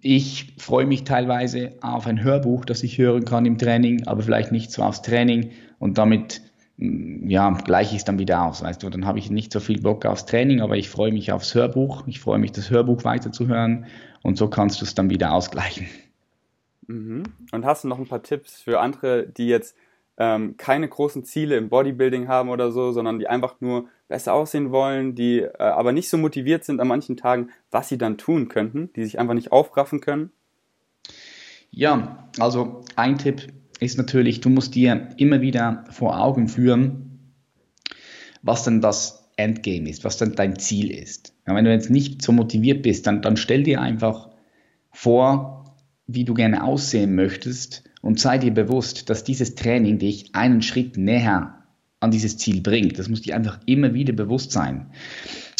ich 0.00 0.54
freue 0.58 0.86
mich 0.86 1.04
teilweise 1.04 1.72
auf 1.80 2.06
ein 2.06 2.22
Hörbuch, 2.22 2.64
das 2.64 2.82
ich 2.82 2.98
hören 2.98 3.24
kann 3.24 3.46
im 3.46 3.58
Training, 3.58 4.06
aber 4.06 4.22
vielleicht 4.22 4.52
nicht 4.52 4.70
so 4.70 4.82
aufs 4.82 5.02
Training 5.02 5.50
und 5.78 5.98
damit 5.98 6.42
mm, 6.76 7.28
ja, 7.28 7.50
gleiche 7.50 7.92
ich 7.92 7.98
es 7.98 8.04
dann 8.04 8.18
wieder 8.18 8.44
aus, 8.44 8.62
weißt 8.62 8.82
du, 8.82 8.90
dann 8.90 9.06
habe 9.06 9.18
ich 9.18 9.30
nicht 9.30 9.52
so 9.52 9.60
viel 9.60 9.80
Bock 9.80 10.06
aufs 10.06 10.26
Training, 10.26 10.60
aber 10.60 10.76
ich 10.76 10.88
freue 10.88 11.12
mich 11.12 11.32
aufs 11.32 11.54
Hörbuch, 11.54 12.06
ich 12.06 12.20
freue 12.20 12.38
mich, 12.38 12.52
das 12.52 12.70
Hörbuch 12.70 13.04
weiterzuhören 13.04 13.86
und 14.22 14.36
so 14.36 14.48
kannst 14.48 14.80
du 14.80 14.84
es 14.84 14.94
dann 14.94 15.10
wieder 15.10 15.32
ausgleichen. 15.32 15.86
Mhm. 16.86 17.24
Und 17.52 17.64
hast 17.64 17.84
du 17.84 17.88
noch 17.88 17.98
ein 17.98 18.06
paar 18.06 18.22
Tipps 18.22 18.60
für 18.60 18.80
andere, 18.80 19.26
die 19.26 19.46
jetzt 19.46 19.76
ähm, 20.18 20.56
keine 20.56 20.88
großen 20.88 21.24
Ziele 21.24 21.56
im 21.56 21.68
Bodybuilding 21.68 22.28
haben 22.28 22.48
oder 22.48 22.70
so, 22.70 22.92
sondern 22.92 23.18
die 23.18 23.28
einfach 23.28 23.60
nur 23.60 23.86
besser 24.08 24.34
aussehen 24.34 24.70
wollen, 24.70 25.14
die 25.14 25.40
äh, 25.40 25.50
aber 25.58 25.92
nicht 25.92 26.08
so 26.08 26.18
motiviert 26.18 26.64
sind 26.64 26.80
an 26.80 26.88
manchen 26.88 27.16
Tagen, 27.16 27.50
was 27.70 27.88
sie 27.88 27.98
dann 27.98 28.18
tun 28.18 28.48
könnten, 28.48 28.90
die 28.94 29.04
sich 29.04 29.18
einfach 29.18 29.34
nicht 29.34 29.52
aufraffen 29.52 30.00
können? 30.00 30.30
Ja, 31.70 32.28
also 32.38 32.84
ein 32.96 33.16
Tipp 33.16 33.46
ist 33.80 33.96
natürlich, 33.96 34.40
du 34.40 34.50
musst 34.50 34.74
dir 34.74 35.08
immer 35.16 35.40
wieder 35.40 35.84
vor 35.90 36.20
Augen 36.20 36.48
führen, 36.48 37.34
was 38.42 38.64
denn 38.64 38.80
das 38.80 39.30
Endgame 39.36 39.88
ist, 39.88 40.04
was 40.04 40.18
denn 40.18 40.34
dein 40.34 40.58
Ziel 40.58 40.90
ist. 40.90 41.34
Ja, 41.46 41.54
wenn 41.54 41.64
du 41.64 41.72
jetzt 41.72 41.90
nicht 41.90 42.22
so 42.22 42.32
motiviert 42.32 42.82
bist, 42.82 43.06
dann, 43.06 43.22
dann 43.22 43.36
stell 43.36 43.62
dir 43.62 43.80
einfach 43.80 44.28
vor, 44.90 45.61
wie 46.14 46.24
du 46.24 46.34
gerne 46.34 46.64
aussehen 46.64 47.14
möchtest 47.14 47.84
und 48.00 48.18
sei 48.20 48.38
dir 48.38 48.52
bewusst, 48.52 49.10
dass 49.10 49.24
dieses 49.24 49.54
Training 49.54 49.98
dich 49.98 50.34
einen 50.34 50.62
Schritt 50.62 50.96
näher 50.96 51.54
an 52.00 52.10
dieses 52.10 52.36
Ziel 52.36 52.60
bringt. 52.60 52.98
Das 52.98 53.08
muss 53.08 53.22
dir 53.22 53.36
einfach 53.36 53.60
immer 53.66 53.94
wieder 53.94 54.12
bewusst 54.12 54.50
sein. 54.52 54.86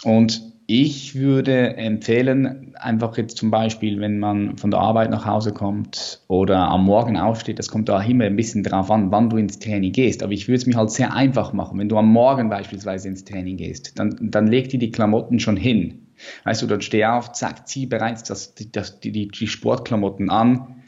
Und 0.05 0.53
ich 0.67 1.15
würde 1.17 1.77
empfehlen, 1.77 2.75
einfach 2.77 3.17
jetzt 3.17 3.37
zum 3.37 3.51
Beispiel, 3.51 4.01
wenn 4.01 4.19
man 4.19 4.57
von 4.57 4.71
der 4.71 4.81
Arbeit 4.81 5.11
nach 5.11 5.27
Hause 5.27 5.53
kommt 5.53 6.23
oder 6.29 6.69
am 6.69 6.85
Morgen 6.85 7.17
aufsteht, 7.17 7.59
das 7.59 7.69
kommt 7.69 7.89
da 7.89 8.01
immer 8.03 8.25
ein 8.25 8.37
bisschen 8.37 8.63
drauf 8.63 8.91
an, 8.91 9.11
wann 9.11 9.29
du 9.29 9.37
ins 9.37 9.59
Training 9.59 9.93
gehst. 9.93 10.23
Aber 10.23 10.33
ich 10.33 10.49
würde 10.49 10.57
es 10.57 10.67
mir 10.67 10.77
halt 10.77 10.91
sehr 10.91 11.15
einfach 11.15 11.53
machen. 11.53 11.79
Wenn 11.79 11.89
du 11.89 11.99
am 11.99 12.11
Morgen 12.11 12.49
beispielsweise 12.49 13.09
ins 13.09 13.25
Training 13.25 13.57
gehst, 13.57 13.99
dann, 13.99 14.17
dann 14.21 14.47
leg 14.47 14.69
dir 14.69 14.79
die 14.79 14.91
Klamotten 14.91 15.41
schon 15.41 15.57
hin. 15.57 16.07
Weißt 16.45 16.63
du, 16.63 16.67
dann 16.67 16.81
steh 16.81 17.05
auf, 17.05 17.33
zack, 17.33 17.67
zieh 17.69 17.87
bereits 17.87 18.23
das, 18.25 18.55
das, 18.73 19.01
die, 19.01 19.29
die 19.29 19.47
Sportklamotten 19.47 20.31
an, 20.31 20.83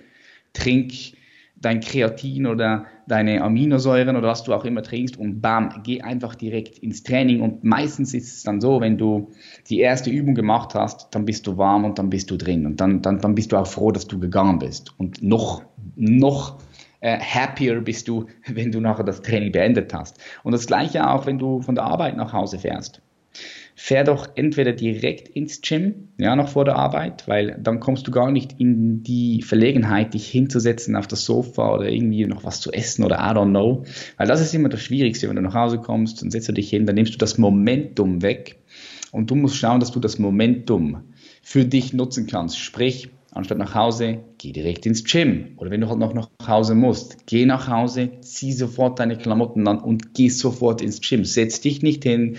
trink 0.52 0.92
dein 1.64 1.80
Kreatin 1.80 2.46
oder 2.46 2.86
deine 3.06 3.42
Aminosäuren 3.42 4.16
oder 4.16 4.28
was 4.28 4.44
du 4.44 4.52
auch 4.52 4.64
immer 4.64 4.82
trinkst 4.82 5.16
und 5.16 5.40
bam, 5.40 5.82
geh 5.82 6.02
einfach 6.02 6.34
direkt 6.34 6.78
ins 6.78 7.02
Training. 7.02 7.40
Und 7.40 7.64
meistens 7.64 8.14
ist 8.14 8.36
es 8.36 8.42
dann 8.42 8.60
so, 8.60 8.80
wenn 8.80 8.98
du 8.98 9.30
die 9.68 9.80
erste 9.80 10.10
Übung 10.10 10.34
gemacht 10.34 10.74
hast, 10.74 11.14
dann 11.14 11.24
bist 11.24 11.46
du 11.46 11.56
warm 11.56 11.84
und 11.84 11.98
dann 11.98 12.10
bist 12.10 12.30
du 12.30 12.36
drin. 12.36 12.66
Und 12.66 12.80
dann, 12.80 13.02
dann, 13.02 13.20
dann 13.20 13.34
bist 13.34 13.52
du 13.52 13.56
auch 13.56 13.66
froh, 13.66 13.90
dass 13.90 14.06
du 14.06 14.18
gegangen 14.18 14.58
bist. 14.58 14.92
Und 14.98 15.22
noch, 15.22 15.62
noch 15.96 16.58
äh, 17.00 17.18
happier 17.18 17.80
bist 17.80 18.08
du, 18.08 18.26
wenn 18.46 18.72
du 18.72 18.80
nachher 18.80 19.04
das 19.04 19.22
Training 19.22 19.52
beendet 19.52 19.92
hast. 19.94 20.18
Und 20.42 20.52
das 20.52 20.66
gleiche 20.66 21.08
auch, 21.08 21.26
wenn 21.26 21.38
du 21.38 21.60
von 21.62 21.74
der 21.74 21.84
Arbeit 21.84 22.16
nach 22.16 22.32
Hause 22.32 22.58
fährst 22.58 23.00
fähr 23.76 24.04
doch 24.04 24.28
entweder 24.36 24.72
direkt 24.72 25.28
ins 25.28 25.60
Gym, 25.60 26.08
ja, 26.18 26.36
noch 26.36 26.48
vor 26.48 26.64
der 26.64 26.76
Arbeit, 26.76 27.26
weil 27.26 27.58
dann 27.60 27.80
kommst 27.80 28.06
du 28.06 28.10
gar 28.10 28.30
nicht 28.30 28.60
in 28.60 29.02
die 29.02 29.42
Verlegenheit, 29.42 30.14
dich 30.14 30.28
hinzusetzen 30.28 30.94
auf 30.96 31.08
das 31.08 31.24
Sofa 31.24 31.74
oder 31.74 31.88
irgendwie 31.88 32.24
noch 32.26 32.44
was 32.44 32.60
zu 32.60 32.72
essen 32.72 33.04
oder 33.04 33.16
I 33.16 33.34
don't 33.34 33.50
know. 33.50 33.84
Weil 34.16 34.28
das 34.28 34.40
ist 34.40 34.54
immer 34.54 34.68
das 34.68 34.80
Schwierigste, 34.80 35.28
wenn 35.28 35.36
du 35.36 35.42
nach 35.42 35.54
Hause 35.54 35.78
kommst, 35.78 36.22
dann 36.22 36.30
setzt 36.30 36.48
du 36.48 36.52
dich 36.52 36.70
hin, 36.70 36.86
dann 36.86 36.94
nimmst 36.94 37.14
du 37.14 37.18
das 37.18 37.36
Momentum 37.36 38.22
weg 38.22 38.60
und 39.10 39.30
du 39.30 39.34
musst 39.34 39.56
schauen, 39.56 39.80
dass 39.80 39.92
du 39.92 40.00
das 40.00 40.18
Momentum 40.18 41.04
für 41.42 41.64
dich 41.64 41.92
nutzen 41.92 42.26
kannst. 42.26 42.58
Sprich, 42.58 43.10
anstatt 43.32 43.58
nach 43.58 43.74
Hause, 43.74 44.20
geh 44.38 44.52
direkt 44.52 44.86
ins 44.86 45.04
Gym. 45.04 45.54
Oder 45.56 45.70
wenn 45.70 45.80
du 45.80 45.88
halt 45.88 45.98
noch 45.98 46.14
nach 46.14 46.28
Hause 46.46 46.74
musst, 46.74 47.26
geh 47.26 47.44
nach 47.44 47.68
Hause, 47.68 48.10
zieh 48.20 48.52
sofort 48.52 48.98
deine 48.98 49.16
Klamotten 49.16 49.66
an 49.68 49.78
und 49.78 50.14
geh 50.14 50.28
sofort 50.28 50.80
ins 50.80 51.00
Gym. 51.00 51.24
Setz 51.24 51.60
dich 51.60 51.82
nicht 51.82 52.04
hin, 52.04 52.38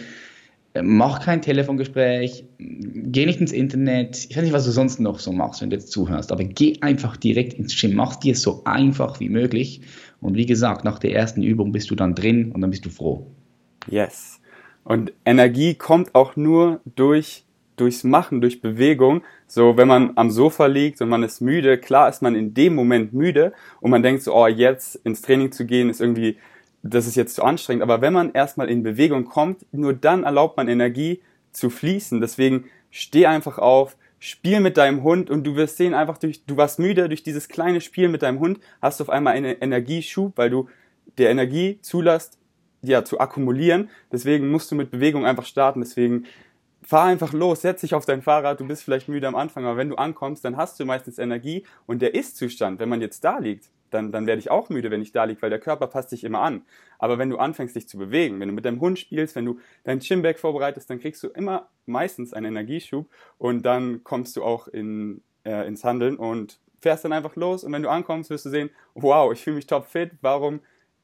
mach 0.82 1.22
kein 1.22 1.42
Telefongespräch, 1.42 2.46
geh 2.58 3.26
nicht 3.26 3.40
ins 3.40 3.52
Internet, 3.52 4.28
ich 4.30 4.36
weiß 4.36 4.44
nicht, 4.44 4.54
was 4.54 4.66
du 4.66 4.72
sonst 4.72 5.00
noch 5.00 5.20
so 5.20 5.32
machst, 5.32 5.62
wenn 5.62 5.70
du 5.70 5.76
jetzt 5.76 5.92
zuhörst, 5.92 6.32
aber 6.32 6.44
geh 6.44 6.78
einfach 6.82 7.18
direkt 7.18 7.54
ins 7.54 7.80
Gym, 7.80 7.96
mach 7.96 8.16
dir 8.16 8.36
so 8.36 8.64
einfach 8.66 9.20
wie 9.20 9.30
möglich 9.30 9.82
und 10.22 10.36
wie 10.36 10.46
gesagt, 10.46 10.84
nach 10.84 11.00
der 11.00 11.14
ersten 11.14 11.44
Übung 11.44 11.72
bist 11.72 11.92
du 11.92 11.96
dann 11.96 12.16
drin 12.16 12.52
und 12.52 12.62
dann 12.62 12.72
bist 12.72 12.86
du 12.86 12.90
froh. 12.90 13.28
Yes. 13.90 14.40
Und 14.84 15.14
Energie 15.26 15.76
kommt 15.76 16.14
auch 16.14 16.36
nur 16.36 16.82
durch 16.96 17.46
durchs 17.78 18.04
Machen, 18.04 18.42
durch 18.42 18.62
Bewegung. 18.62 19.22
So, 19.48 19.78
wenn 19.78 19.88
man 19.88 20.14
am 20.16 20.32
Sofa 20.32 20.66
liegt 20.66 21.02
und 21.02 21.10
man 21.10 21.24
ist 21.24 21.42
müde, 21.42 21.78
klar 21.78 22.10
ist 22.10 22.22
man 22.22 22.36
in 22.36 22.54
dem 22.54 22.76
Moment 22.76 23.14
müde 23.14 23.54
und 23.82 23.92
man 23.92 24.04
denkt 24.04 24.24
so, 24.24 24.34
oh, 24.34 24.48
jetzt 24.48 24.96
ins 25.04 25.22
Training 25.22 25.52
zu 25.52 25.66
gehen 25.66 25.90
ist 25.90 26.02
irgendwie 26.02 26.38
das 26.90 27.08
ist 27.08 27.16
jetzt 27.16 27.36
zu 27.36 27.44
anstrengend, 27.44 27.84
aber 27.84 28.02
wenn 28.02 28.14
man 28.14 28.32
erstmal 28.34 28.70
in 28.70 28.84
Bewegung 28.84 29.26
kommt, 29.26 29.66
nur 29.72 29.94
dann 29.94 30.24
erlaubt 30.24 30.56
man 30.58 30.68
Energie 30.68 31.22
zu 31.52 31.70
fließen. 31.70 32.22
Deswegen 32.22 32.66
steh 32.92 33.26
einfach 33.26 33.58
auf, 33.58 33.98
spiel 34.20 34.60
mit 34.60 34.78
deinem 34.78 35.02
Hund 35.02 35.30
und 35.30 35.44
du 35.46 35.56
wirst 35.56 35.78
sehen, 35.78 35.94
einfach 35.96 36.18
durch, 36.18 36.46
du 36.46 36.58
warst 36.58 36.78
müde, 36.78 37.08
durch 37.08 37.24
dieses 37.24 37.48
kleine 37.48 37.82
Spiel 37.82 38.08
mit 38.08 38.22
deinem 38.22 38.40
Hund 38.40 38.60
hast 38.82 39.00
du 39.00 39.04
auf 39.04 39.10
einmal 39.10 39.34
einen 39.34 39.58
Energieschub, 39.60 40.34
weil 40.38 40.50
du 40.50 40.70
der 41.18 41.32
Energie 41.32 41.80
zulässt, 41.82 42.38
ja, 42.84 43.04
zu 43.04 43.20
akkumulieren. 43.20 43.90
Deswegen 44.12 44.50
musst 44.50 44.70
du 44.70 44.76
mit 44.76 44.92
Bewegung 44.92 45.26
einfach 45.26 45.46
starten. 45.46 45.82
Deswegen 45.82 46.26
fahr 46.84 47.06
einfach 47.06 47.34
los, 47.34 47.62
setz 47.62 47.82
dich 47.82 47.96
auf 47.96 48.06
dein 48.06 48.22
Fahrrad, 48.22 48.60
du 48.60 48.68
bist 48.68 48.84
vielleicht 48.84 49.10
müde 49.10 49.28
am 49.28 49.36
Anfang, 49.36 49.66
aber 49.66 49.78
wenn 49.78 49.90
du 49.90 49.96
ankommst, 49.96 50.46
dann 50.46 50.56
hast 50.56 50.80
du 50.80 50.86
meistens 50.86 51.18
Energie 51.18 51.66
und 51.88 52.04
der 52.04 52.14
Ist-Zustand, 52.14 52.80
wenn 52.80 52.90
man 52.90 53.02
jetzt 53.02 53.24
da 53.24 53.40
liegt, 53.40 53.72
dann, 53.96 54.12
dann 54.12 54.28
werde 54.28 54.40
ich 54.40 54.52
auch 54.52 54.70
müde, 54.70 54.92
wenn 54.92 55.02
ich 55.02 55.12
da 55.12 55.24
liege, 55.24 55.42
weil 55.42 55.50
der 55.50 55.60
Körper 55.60 55.88
passt 55.88 56.10
sich 56.10 56.24
immer 56.24 56.42
an. 56.42 56.62
Aber 57.00 57.18
wenn 57.18 57.30
du 57.30 57.38
anfängst, 57.38 57.76
dich 57.76 57.88
zu 57.88 57.98
bewegen, 57.98 58.40
wenn 58.40 58.50
du 58.50 58.54
mit 58.54 58.66
deinem 58.66 58.82
Hund 58.82 59.00
spielst, 59.00 59.36
wenn 59.36 59.46
du 59.46 59.60
dein 59.84 60.00
Chimbag 60.00 60.38
vorbereitest, 60.38 60.90
dann 60.90 61.00
kriegst 61.00 61.24
du 61.24 61.28
immer 61.30 61.70
meistens 61.86 62.34
einen 62.34 62.48
Energieschub 62.48 63.10
und 63.38 63.66
dann 63.66 64.04
kommst 64.04 64.36
du 64.36 64.44
auch 64.44 64.68
in, 64.68 65.22
äh, 65.44 65.68
ins 65.68 65.84
Handeln 65.84 66.18
und 66.18 66.60
fährst 66.80 67.06
dann 67.06 67.14
einfach 67.14 67.36
los 67.36 67.64
und 67.64 67.74
wenn 67.74 67.82
du 67.82 67.90
ankommst, 67.90 68.30
wirst 68.30 68.46
du 68.46 68.50
sehen, 68.50 68.70
wow, 68.94 69.32
ich 69.34 69.44
fühle 69.44 69.56
mich 69.56 69.66
top 69.66 69.88
fit, 69.88 70.12
warum 70.22 70.60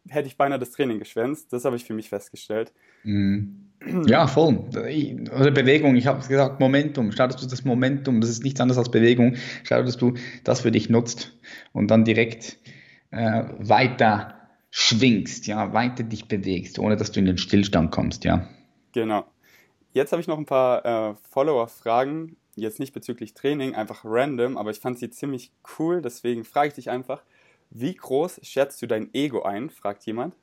hätte 0.10 0.28
ich 0.28 0.38
beinahe 0.38 0.60
das 0.60 0.72
Training 0.72 1.00
geschwänzt? 1.00 1.54
Das 1.54 1.66
habe 1.66 1.76
ich 1.76 1.86
für 1.86 1.94
mich 1.94 2.10
festgestellt. 2.10 2.72
Mhm. 3.04 3.72
Ja, 4.06 4.28
voll. 4.28 4.60
Oder 4.70 5.52
Bewegung, 5.52 5.96
ich 5.96 6.06
habe 6.06 6.26
gesagt, 6.28 6.60
Momentum. 6.60 7.12
Schau, 7.12 7.26
dass 7.28 7.38
du 7.38 7.48
das 7.48 7.66
Momentum, 7.66 8.22
das 8.22 8.30
ist 8.30 8.44
nichts 8.44 8.62
anderes 8.62 8.78
als 8.78 8.92
Bewegung. 8.92 9.36
Schau, 9.64 9.82
dass 9.82 9.98
du 9.98 10.14
das 10.44 10.62
für 10.62 10.72
dich 10.72 10.90
nutzt 10.90 11.36
und 11.74 11.90
dann 11.90 12.06
direkt 12.06 12.60
äh, 13.12 13.44
weiter 13.60 14.36
schwingst, 14.70 15.48
ja, 15.48 15.74
weiter 15.74 16.04
dich 16.04 16.28
bewegst, 16.28 16.80
ohne 16.80 16.96
dass 16.96 17.12
du 17.12 17.20
in 17.20 17.26
den 17.26 17.38
Stillstand 17.38 17.92
kommst, 17.92 18.24
ja. 18.24 18.48
Genau. 18.94 19.26
Jetzt 19.94 20.12
habe 20.14 20.22
ich 20.22 20.28
noch 20.28 20.38
ein 20.38 20.46
paar 20.46 20.86
äh, 20.86 21.16
Follower-Fragen, 21.30 22.38
jetzt 22.56 22.80
nicht 22.80 22.94
bezüglich 22.94 23.34
Training, 23.34 23.76
einfach 23.76 24.02
random, 24.06 24.58
aber 24.58 24.72
ich 24.72 24.80
fand 24.80 24.98
sie 24.98 25.10
ziemlich 25.10 25.52
cool, 25.78 26.02
deswegen 26.02 26.46
frage 26.46 26.70
ich 26.70 26.74
dich 26.76 26.90
einfach, 26.90 27.24
wie 27.70 27.94
groß 27.94 28.40
schätzt 28.44 28.82
du 28.82 28.88
dein 28.88 29.14
Ego 29.14 29.44
ein, 29.44 29.70
fragt 29.70 30.06
jemand. 30.06 30.36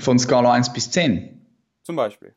Von 0.00 0.18
Skala 0.18 0.52
1 0.52 0.72
bis 0.72 0.90
10. 0.90 1.40
Zum 1.82 1.96
Beispiel. 1.96 2.34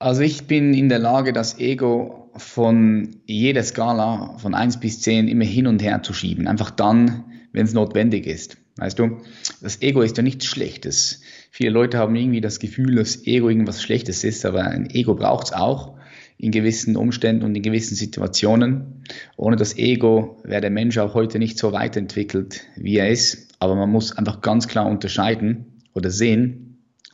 Also 0.00 0.22
ich 0.22 0.46
bin 0.46 0.72
in 0.72 0.88
der 0.88 0.98
Lage, 0.98 1.34
das 1.34 1.58
Ego 1.58 2.30
von 2.34 3.16
jeder 3.26 3.62
Skala 3.62 4.38
von 4.38 4.54
1 4.54 4.80
bis 4.80 5.02
10 5.02 5.28
immer 5.28 5.44
hin 5.44 5.66
und 5.66 5.82
her 5.82 6.02
zu 6.02 6.14
schieben. 6.14 6.48
Einfach 6.48 6.70
dann, 6.70 7.24
wenn 7.52 7.66
es 7.66 7.74
notwendig 7.74 8.26
ist. 8.26 8.56
Weißt 8.76 8.98
du, 8.98 9.18
das 9.60 9.82
Ego 9.82 10.00
ist 10.00 10.16
ja 10.16 10.22
nichts 10.22 10.46
Schlechtes. 10.46 11.20
Viele 11.50 11.70
Leute 11.72 11.98
haben 11.98 12.16
irgendwie 12.16 12.40
das 12.40 12.60
Gefühl, 12.60 12.94
dass 12.94 13.26
Ego 13.26 13.50
irgendwas 13.50 13.82
Schlechtes 13.82 14.24
ist, 14.24 14.46
aber 14.46 14.64
ein 14.64 14.88
Ego 14.88 15.14
braucht 15.14 15.48
es 15.48 15.52
auch 15.52 15.98
in 16.38 16.50
gewissen 16.50 16.96
Umständen 16.96 17.44
und 17.44 17.54
in 17.54 17.60
gewissen 17.60 17.94
Situationen. 17.94 19.04
Ohne 19.36 19.56
das 19.56 19.76
Ego 19.76 20.40
wäre 20.44 20.62
der 20.62 20.70
Mensch 20.70 20.96
auch 20.96 21.12
heute 21.12 21.38
nicht 21.38 21.58
so 21.58 21.72
weiterentwickelt, 21.72 22.62
wie 22.76 22.96
er 22.96 23.10
ist. 23.10 23.48
Aber 23.58 23.74
man 23.74 23.90
muss 23.90 24.16
einfach 24.16 24.40
ganz 24.40 24.66
klar 24.66 24.86
unterscheiden 24.86 25.66
oder 25.92 26.08
sehen, 26.08 26.69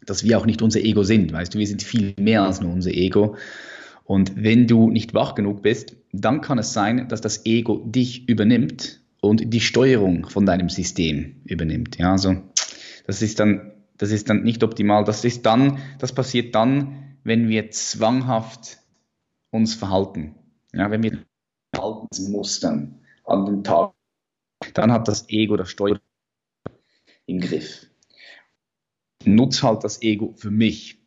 dass 0.07 0.25
wir 0.25 0.39
auch 0.39 0.47
nicht 0.47 0.63
unser 0.63 0.81
Ego 0.81 1.03
sind. 1.03 1.33
Weißt 1.33 1.55
du, 1.55 1.59
wir 1.59 1.67
sind 1.67 1.83
viel 1.83 2.15
mehr 2.19 2.43
als 2.43 2.61
nur 2.61 2.73
unser 2.73 2.93
Ego. 2.93 3.37
Und 4.05 4.33
wenn 4.37 4.67
du 4.67 4.91
nicht 4.91 5.15
wach 5.15 5.35
genug 5.35 5.63
bist, 5.63 5.97
dann 6.13 6.41
kann 6.41 6.59
es 6.59 6.73
sein, 6.73 7.09
dass 7.09 7.21
das 7.21 7.45
Ego 7.45 7.83
dich 7.85 8.29
übernimmt 8.29 9.01
und 9.21 9.53
die 9.53 9.61
Steuerung 9.61 10.29
von 10.29 10.47
deinem 10.47 10.69
System 10.69 11.41
übernimmt. 11.45 11.99
Ja, 11.99 12.13
also 12.13 12.37
das 13.07 13.23
ist 13.23 13.41
dann, 13.41 13.73
das 13.99 14.13
ist 14.13 14.31
dann 14.31 14.43
nicht 14.43 14.63
optimal. 14.63 15.05
Das 15.05 15.25
ist 15.25 15.45
dann, 15.45 15.79
das 15.99 16.13
passiert 16.13 16.55
dann, 16.55 17.17
wenn 17.25 17.49
wir 17.49 17.71
zwanghaft 17.71 18.79
uns 19.51 19.75
verhalten. 19.75 20.37
Ja, 20.73 20.91
wenn 20.91 21.03
wir 21.03 21.19
Verhaltensmustern 21.75 23.01
an 23.25 23.47
den 23.47 23.65
Tag, 23.65 23.93
dann 24.75 24.93
hat 24.93 25.09
das 25.09 25.29
Ego 25.29 25.57
das 25.57 25.71
Steuer 25.71 25.99
im 27.27 27.41
Griff. 27.41 27.87
Nutz 29.27 29.63
halt 29.63 29.85
das 29.85 30.03
Ego 30.03 30.35
für 30.37 30.51
mich. 30.51 30.99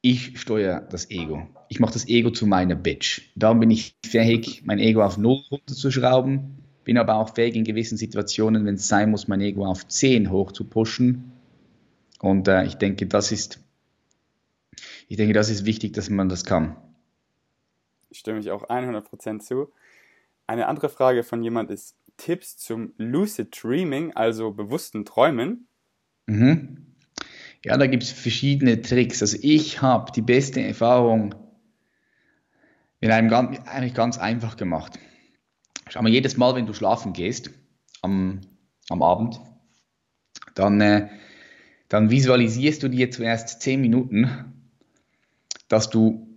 Ich 0.00 0.38
steuere 0.38 0.80
das 0.80 1.10
Ego. 1.10 1.46
Ich 1.68 1.80
mache 1.80 1.94
das 1.94 2.06
Ego 2.08 2.30
zu 2.30 2.46
meiner 2.46 2.74
Bitch. 2.74 3.22
Darum 3.36 3.60
bin 3.60 3.70
ich 3.70 3.96
fähig, 4.04 4.62
mein 4.64 4.78
Ego 4.78 5.02
auf 5.02 5.16
Null 5.16 5.42
runterzuschrauben, 5.50 6.58
bin 6.84 6.98
aber 6.98 7.14
auch 7.14 7.34
fähig 7.34 7.56
in 7.56 7.64
gewissen 7.64 7.96
Situationen, 7.96 8.66
wenn 8.66 8.74
es 8.74 8.88
sein 8.88 9.10
muss, 9.10 9.28
mein 9.28 9.40
Ego 9.40 9.64
auf 9.64 9.88
10 9.88 10.30
hoch 10.30 10.52
zu 10.52 10.64
pushen. 10.64 11.32
Und 12.20 12.48
äh, 12.48 12.64
ich 12.64 12.74
denke, 12.74 13.06
das 13.06 13.32
ist, 13.32 13.60
ich 15.08 15.16
denke, 15.16 15.32
das 15.32 15.48
ist 15.48 15.64
wichtig, 15.64 15.94
dass 15.94 16.10
man 16.10 16.28
das 16.28 16.44
kann 16.44 16.76
stimme 18.14 18.40
ich 18.40 18.50
auch 18.50 18.68
100% 18.68 19.40
zu. 19.40 19.72
Eine 20.46 20.66
andere 20.68 20.88
Frage 20.88 21.22
von 21.22 21.42
jemand 21.42 21.70
ist 21.70 21.96
Tipps 22.16 22.56
zum 22.56 22.92
Lucid 22.96 23.62
Dreaming, 23.62 24.12
also 24.12 24.52
bewussten 24.52 25.04
Träumen. 25.04 25.66
Mhm. 26.26 26.93
Ja, 27.64 27.76
da 27.76 27.86
gibt 27.86 28.02
es 28.02 28.12
verschiedene 28.12 28.82
Tricks. 28.82 29.22
Also 29.22 29.38
ich 29.40 29.82
habe 29.82 30.12
die 30.12 30.22
beste 30.22 30.60
Erfahrung 30.60 31.34
in 33.00 33.10
einem 33.10 33.28
ganz, 33.28 33.58
eigentlich 33.66 33.94
ganz 33.94 34.18
einfach 34.18 34.56
gemacht. 34.56 34.98
Schau 35.88 36.02
mal, 36.02 36.12
jedes 36.12 36.36
Mal, 36.36 36.54
wenn 36.54 36.66
du 36.66 36.74
schlafen 36.74 37.12
gehst 37.12 37.50
am, 38.02 38.40
am 38.88 39.02
Abend, 39.02 39.40
dann, 40.54 40.80
äh, 40.80 41.08
dann 41.88 42.10
visualisierst 42.10 42.82
du 42.82 42.88
dir 42.88 43.10
zuerst 43.10 43.60
10 43.62 43.80
Minuten, 43.80 44.52
dass 45.68 45.90
du 45.90 46.34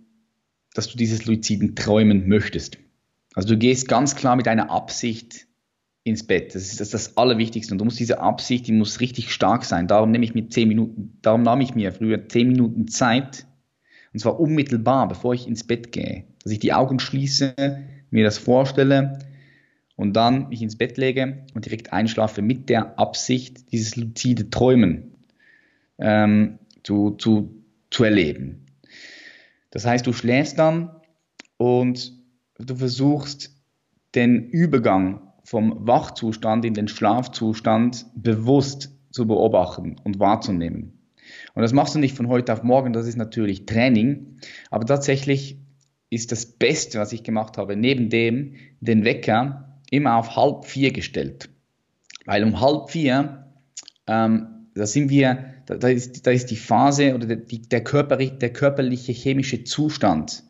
dass 0.78 0.86
du 0.86 0.96
dieses 0.96 1.26
luziden 1.26 1.74
Träumen 1.74 2.28
möchtest. 2.28 2.78
Also 3.34 3.48
du 3.48 3.56
gehst 3.56 3.88
ganz 3.88 4.14
klar 4.14 4.36
mit 4.36 4.46
einer 4.46 4.70
Absicht 4.70 5.47
ins 6.08 6.26
Bett. 6.26 6.54
Das 6.54 6.62
ist 6.62 6.80
das, 6.80 6.90
das 6.90 7.16
Allerwichtigste. 7.16 7.72
Und 7.72 7.78
du 7.78 7.84
musst 7.84 8.00
diese 8.00 8.20
Absicht, 8.20 8.66
die 8.66 8.72
muss 8.72 9.00
richtig 9.00 9.32
stark 9.32 9.64
sein. 9.64 9.86
Darum 9.86 10.10
nehme 10.10 10.24
ich 10.24 10.34
mir 10.34 10.48
zehn 10.48 10.68
Minuten, 10.68 11.18
darum 11.22 11.42
nahm 11.42 11.60
ich 11.60 11.74
mir 11.74 11.92
früher 11.92 12.28
zehn 12.28 12.48
Minuten 12.48 12.88
Zeit. 12.88 13.46
Und 14.12 14.20
zwar 14.20 14.40
unmittelbar, 14.40 15.08
bevor 15.08 15.34
ich 15.34 15.46
ins 15.46 15.64
Bett 15.64 15.92
gehe. 15.92 16.24
Dass 16.42 16.52
ich 16.52 16.58
die 16.58 16.72
Augen 16.72 16.98
schließe, 16.98 17.54
mir 18.10 18.24
das 18.24 18.38
vorstelle 18.38 19.18
und 19.96 20.14
dann 20.14 20.48
mich 20.48 20.62
ins 20.62 20.76
Bett 20.76 20.96
lege 20.96 21.44
und 21.54 21.66
direkt 21.66 21.92
einschlafe 21.92 22.40
mit 22.40 22.68
der 22.68 22.98
Absicht, 22.98 23.72
dieses 23.72 23.96
luzide 23.96 24.48
Träumen 24.48 25.14
ähm, 25.98 26.58
zu, 26.82 27.10
zu, 27.12 27.62
zu 27.90 28.04
erleben. 28.04 28.66
Das 29.70 29.84
heißt, 29.84 30.06
du 30.06 30.12
schläfst 30.12 30.58
dann 30.58 30.90
und 31.56 32.12
du 32.58 32.76
versuchst 32.76 33.54
den 34.14 34.48
Übergang 34.48 35.27
vom 35.48 35.86
Wachzustand 35.86 36.66
in 36.66 36.74
den 36.74 36.88
Schlafzustand 36.88 38.04
bewusst 38.14 38.90
zu 39.10 39.26
beobachten 39.26 39.96
und 40.04 40.18
wahrzunehmen. 40.18 40.92
Und 41.54 41.62
das 41.62 41.72
machst 41.72 41.94
du 41.94 41.98
nicht 41.98 42.14
von 42.14 42.28
heute 42.28 42.52
auf 42.52 42.62
morgen, 42.62 42.92
das 42.92 43.06
ist 43.06 43.16
natürlich 43.16 43.64
Training, 43.64 44.36
aber 44.70 44.84
tatsächlich 44.84 45.58
ist 46.10 46.32
das 46.32 46.44
Beste, 46.44 46.98
was 46.98 47.14
ich 47.14 47.22
gemacht 47.22 47.56
habe, 47.56 47.76
neben 47.76 48.10
dem 48.10 48.56
den 48.80 49.06
Wecker 49.06 49.80
immer 49.90 50.16
auf 50.16 50.36
halb 50.36 50.66
vier 50.66 50.92
gestellt. 50.92 51.48
Weil 52.26 52.44
um 52.44 52.60
halb 52.60 52.90
vier, 52.90 53.46
ähm, 54.06 54.48
da 54.74 54.84
sind 54.84 55.08
wir 55.08 55.54
da, 55.64 55.76
da, 55.76 55.88
ist, 55.88 56.26
da 56.26 56.30
ist 56.30 56.50
die 56.50 56.56
Phase 56.56 57.14
oder 57.14 57.26
der, 57.26 57.36
der, 57.36 57.82
Körper, 57.82 58.18
der 58.18 58.52
körperliche 58.52 59.12
chemische 59.12 59.64
Zustand 59.64 60.42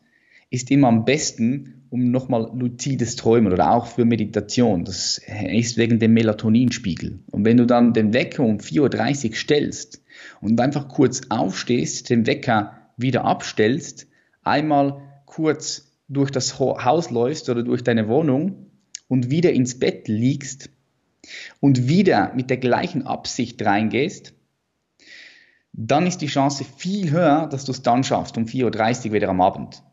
ist 0.49 0.71
immer 0.71 0.87
am 0.87 1.05
besten, 1.05 1.85
um 1.89 2.11
nochmal 2.11 2.51
luzides 2.55 3.15
Träumen 3.15 3.51
oder 3.53 3.71
auch 3.71 3.87
für 3.87 4.05
Meditation. 4.05 4.85
Das 4.85 5.21
ist 5.51 5.77
wegen 5.77 5.99
dem 5.99 6.13
Melatoninspiegel. 6.13 7.19
Und 7.31 7.45
wenn 7.45 7.57
du 7.57 7.65
dann 7.65 7.93
den 7.93 8.13
Wecker 8.13 8.43
um 8.43 8.57
4.30 8.57 9.29
Uhr 9.29 9.35
stellst 9.35 10.03
und 10.41 10.59
einfach 10.59 10.87
kurz 10.87 11.21
aufstehst, 11.29 12.09
den 12.09 12.25
Wecker 12.25 12.77
wieder 12.97 13.25
abstellst, 13.25 14.07
einmal 14.43 15.01
kurz 15.25 15.91
durch 16.07 16.31
das 16.31 16.59
Haus 16.59 17.11
läufst 17.11 17.49
oder 17.49 17.63
durch 17.63 17.83
deine 17.83 18.07
Wohnung 18.07 18.67
und 19.07 19.29
wieder 19.29 19.51
ins 19.53 19.77
Bett 19.77 20.07
liegst 20.07 20.69
und 21.59 21.87
wieder 21.87 22.33
mit 22.35 22.49
der 22.49 22.57
gleichen 22.57 23.03
Absicht 23.05 23.63
reingehst, 23.63 24.33
dann 25.73 26.07
ist 26.07 26.17
die 26.19 26.27
Chance 26.27 26.65
viel 26.77 27.11
höher, 27.11 27.47
dass 27.47 27.65
du 27.65 27.71
es 27.71 27.83
dann 27.83 28.03
schaffst, 28.03 28.37
um 28.37 28.45
4.30 28.45 29.07
Uhr 29.07 29.13
wieder 29.13 29.29
am 29.29 29.41
Abend. 29.41 29.83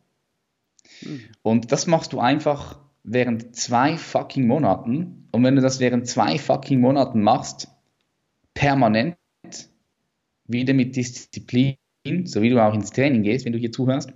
Mhm. 1.02 1.24
Und 1.42 1.72
das 1.72 1.86
machst 1.86 2.12
du 2.12 2.20
einfach 2.20 2.80
während 3.02 3.54
zwei 3.56 3.96
fucking 3.96 4.46
Monaten. 4.46 5.28
Und 5.32 5.44
wenn 5.44 5.56
du 5.56 5.62
das 5.62 5.80
während 5.80 6.08
zwei 6.08 6.38
fucking 6.38 6.80
Monaten 6.80 7.22
machst, 7.22 7.68
permanent, 8.54 9.16
wieder 10.46 10.74
mit 10.74 10.96
Disziplin, 10.96 11.76
so 12.24 12.42
wie 12.42 12.50
du 12.50 12.62
auch 12.64 12.74
ins 12.74 12.90
Training 12.90 13.22
gehst, 13.22 13.44
wenn 13.44 13.52
du 13.52 13.58
hier 13.58 13.72
zuhörst, 13.72 14.12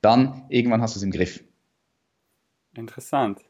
dann 0.00 0.44
irgendwann 0.48 0.80
hast 0.80 0.94
du 0.94 0.98
es 0.98 1.02
im 1.02 1.10
Griff. 1.10 1.44
Interessant. 2.74 3.40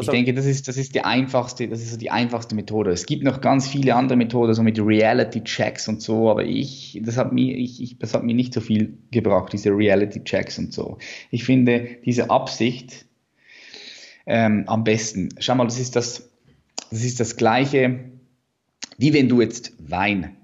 Ich 0.00 0.08
denke, 0.08 0.34
das 0.34 0.46
ist, 0.46 0.68
das 0.68 0.76
ist 0.76 0.94
die 0.94 1.04
einfachste, 1.04 1.66
das 1.66 1.80
ist 1.80 1.90
so 1.90 1.96
die 1.96 2.10
einfachste 2.10 2.54
Methode. 2.54 2.92
Es 2.92 3.06
gibt 3.06 3.24
noch 3.24 3.40
ganz 3.40 3.66
viele 3.66 3.94
andere 3.96 4.16
Methoden, 4.16 4.54
so 4.54 4.62
mit 4.62 4.78
Reality-Checks 4.78 5.88
und 5.88 6.00
so, 6.00 6.30
aber 6.30 6.44
ich, 6.44 7.00
das 7.04 7.16
hat 7.16 7.32
mir, 7.32 7.56
ich, 7.56 7.82
ich, 7.82 7.98
das 7.98 8.14
hat 8.14 8.22
mir 8.22 8.34
nicht 8.34 8.54
so 8.54 8.60
viel 8.60 8.98
gebracht, 9.10 9.52
diese 9.52 9.70
Reality-Checks 9.70 10.58
und 10.58 10.72
so. 10.72 10.98
Ich 11.30 11.44
finde 11.44 11.88
diese 12.04 12.30
Absicht 12.30 13.06
ähm, 14.26 14.64
am 14.68 14.84
besten. 14.84 15.30
Schau 15.40 15.56
mal, 15.56 15.64
das 15.64 15.80
ist 15.80 15.96
das, 15.96 16.30
das 16.90 17.04
ist 17.04 17.18
das 17.18 17.36
Gleiche, 17.36 17.98
wie 18.96 19.12
wenn 19.12 19.28
du 19.28 19.40
jetzt 19.40 19.72
Wein 19.78 20.37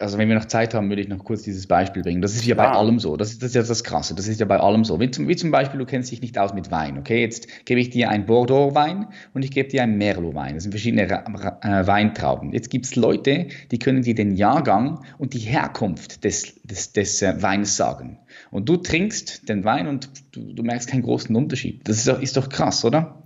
also 0.00 0.16
wenn 0.16 0.28
wir 0.28 0.36
noch 0.36 0.44
Zeit 0.44 0.74
haben, 0.74 0.88
würde 0.90 1.02
ich 1.02 1.08
noch 1.08 1.24
kurz 1.24 1.42
dieses 1.42 1.66
Beispiel 1.66 2.02
bringen. 2.02 2.22
Das 2.22 2.34
ist 2.34 2.44
ja 2.44 2.54
bei 2.54 2.68
allem 2.68 3.00
so. 3.00 3.16
Das 3.16 3.30
ist, 3.30 3.42
das 3.42 3.48
ist 3.48 3.54
ja 3.56 3.62
das 3.62 3.82
Krasse. 3.82 4.14
Das 4.14 4.28
ist 4.28 4.38
ja 4.38 4.46
bei 4.46 4.58
allem 4.58 4.84
so. 4.84 5.00
Wie 5.00 5.10
zum, 5.10 5.26
wie 5.26 5.34
zum 5.34 5.50
Beispiel, 5.50 5.78
du 5.78 5.86
kennst 5.86 6.12
dich 6.12 6.20
nicht 6.20 6.38
aus 6.38 6.54
mit 6.54 6.70
Wein. 6.70 6.98
Okay, 6.98 7.20
jetzt 7.20 7.48
gebe 7.64 7.80
ich 7.80 7.90
dir 7.90 8.08
ein 8.08 8.24
Bordeaux-Wein 8.24 9.08
und 9.34 9.44
ich 9.44 9.50
gebe 9.50 9.68
dir 9.68 9.82
ein 9.82 9.98
Merlot-Wein. 9.98 10.54
Das 10.54 10.62
sind 10.62 10.72
verschiedene 10.72 11.02
äh, 11.02 11.86
Weintrauben. 11.86 12.52
Jetzt 12.52 12.70
gibt 12.70 12.86
es 12.86 12.94
Leute, 12.94 13.48
die 13.72 13.78
können 13.80 14.02
dir 14.02 14.14
den 14.14 14.36
Jahrgang 14.36 15.04
und 15.18 15.34
die 15.34 15.40
Herkunft 15.40 16.22
des, 16.22 16.62
des, 16.62 16.92
des 16.92 17.20
äh, 17.22 17.42
Weines 17.42 17.76
sagen. 17.76 18.20
Und 18.52 18.68
du 18.68 18.76
trinkst 18.76 19.48
den 19.48 19.64
Wein 19.64 19.88
und 19.88 20.10
du, 20.30 20.52
du 20.52 20.62
merkst 20.62 20.88
keinen 20.88 21.02
großen 21.02 21.34
Unterschied. 21.34 21.88
Das 21.88 21.96
ist 21.96 22.06
doch, 22.06 22.22
ist 22.22 22.36
doch 22.36 22.48
krass, 22.48 22.84
oder? 22.84 23.24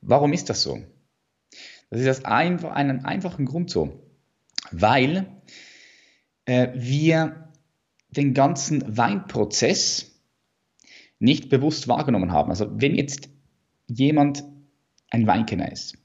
Warum 0.00 0.32
ist 0.32 0.48
das 0.48 0.62
so? 0.62 0.78
Das 1.90 2.00
ist 2.00 2.08
aus 2.08 2.24
ein, 2.24 2.64
einem 2.64 3.04
einfachen 3.04 3.44
Grund 3.44 3.68
so 3.68 4.06
weil 4.72 5.26
wir 6.74 7.48
den 8.10 8.34
ganzen 8.34 8.96
Weinprozess 8.96 10.10
nicht 11.18 11.48
bewusst 11.48 11.86
wahrgenommen 11.86 12.32
haben. 12.32 12.50
Also 12.50 12.68
wenn 12.80 12.94
jetzt 12.94 13.28
jemand 13.86 14.44
ein 15.10 15.26
Weinkenner 15.26 15.70
ist, 15.70 15.96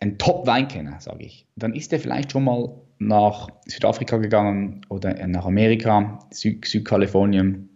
ein 0.00 0.18
Top-Weinkenner, 0.18 1.00
sage 1.00 1.24
ich, 1.24 1.46
dann 1.56 1.74
ist 1.74 1.92
er 1.92 1.98
vielleicht 1.98 2.32
schon 2.32 2.44
mal 2.44 2.80
nach 2.98 3.48
Südafrika 3.66 4.18
gegangen 4.18 4.82
oder 4.88 5.26
nach 5.26 5.46
Amerika, 5.46 6.18
Süd 6.30 6.64
Südkalifornien 6.64 7.68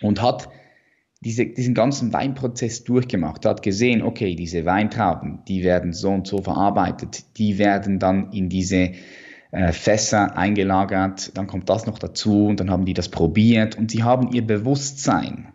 und 0.00 0.22
hat 0.22 0.48
diese, 1.20 1.46
diesen 1.46 1.74
ganzen 1.74 2.12
Weinprozess 2.12 2.84
durchgemacht, 2.84 3.44
hat 3.44 3.62
gesehen, 3.62 4.02
okay, 4.02 4.36
diese 4.36 4.64
Weintrauben, 4.64 5.40
die 5.48 5.64
werden 5.64 5.92
so 5.92 6.10
und 6.10 6.26
so 6.26 6.38
verarbeitet, 6.38 7.38
die 7.38 7.58
werden 7.58 7.98
dann 7.98 8.32
in 8.32 8.48
diese 8.48 8.92
äh, 9.50 9.72
Fässer 9.72 10.36
eingelagert, 10.36 11.36
dann 11.36 11.46
kommt 11.46 11.68
das 11.68 11.86
noch 11.86 11.98
dazu 11.98 12.46
und 12.46 12.60
dann 12.60 12.70
haben 12.70 12.84
die 12.84 12.94
das 12.94 13.08
probiert 13.08 13.76
und 13.76 13.90
sie 13.90 14.02
haben 14.02 14.32
ihr 14.32 14.46
Bewusstsein 14.46 15.52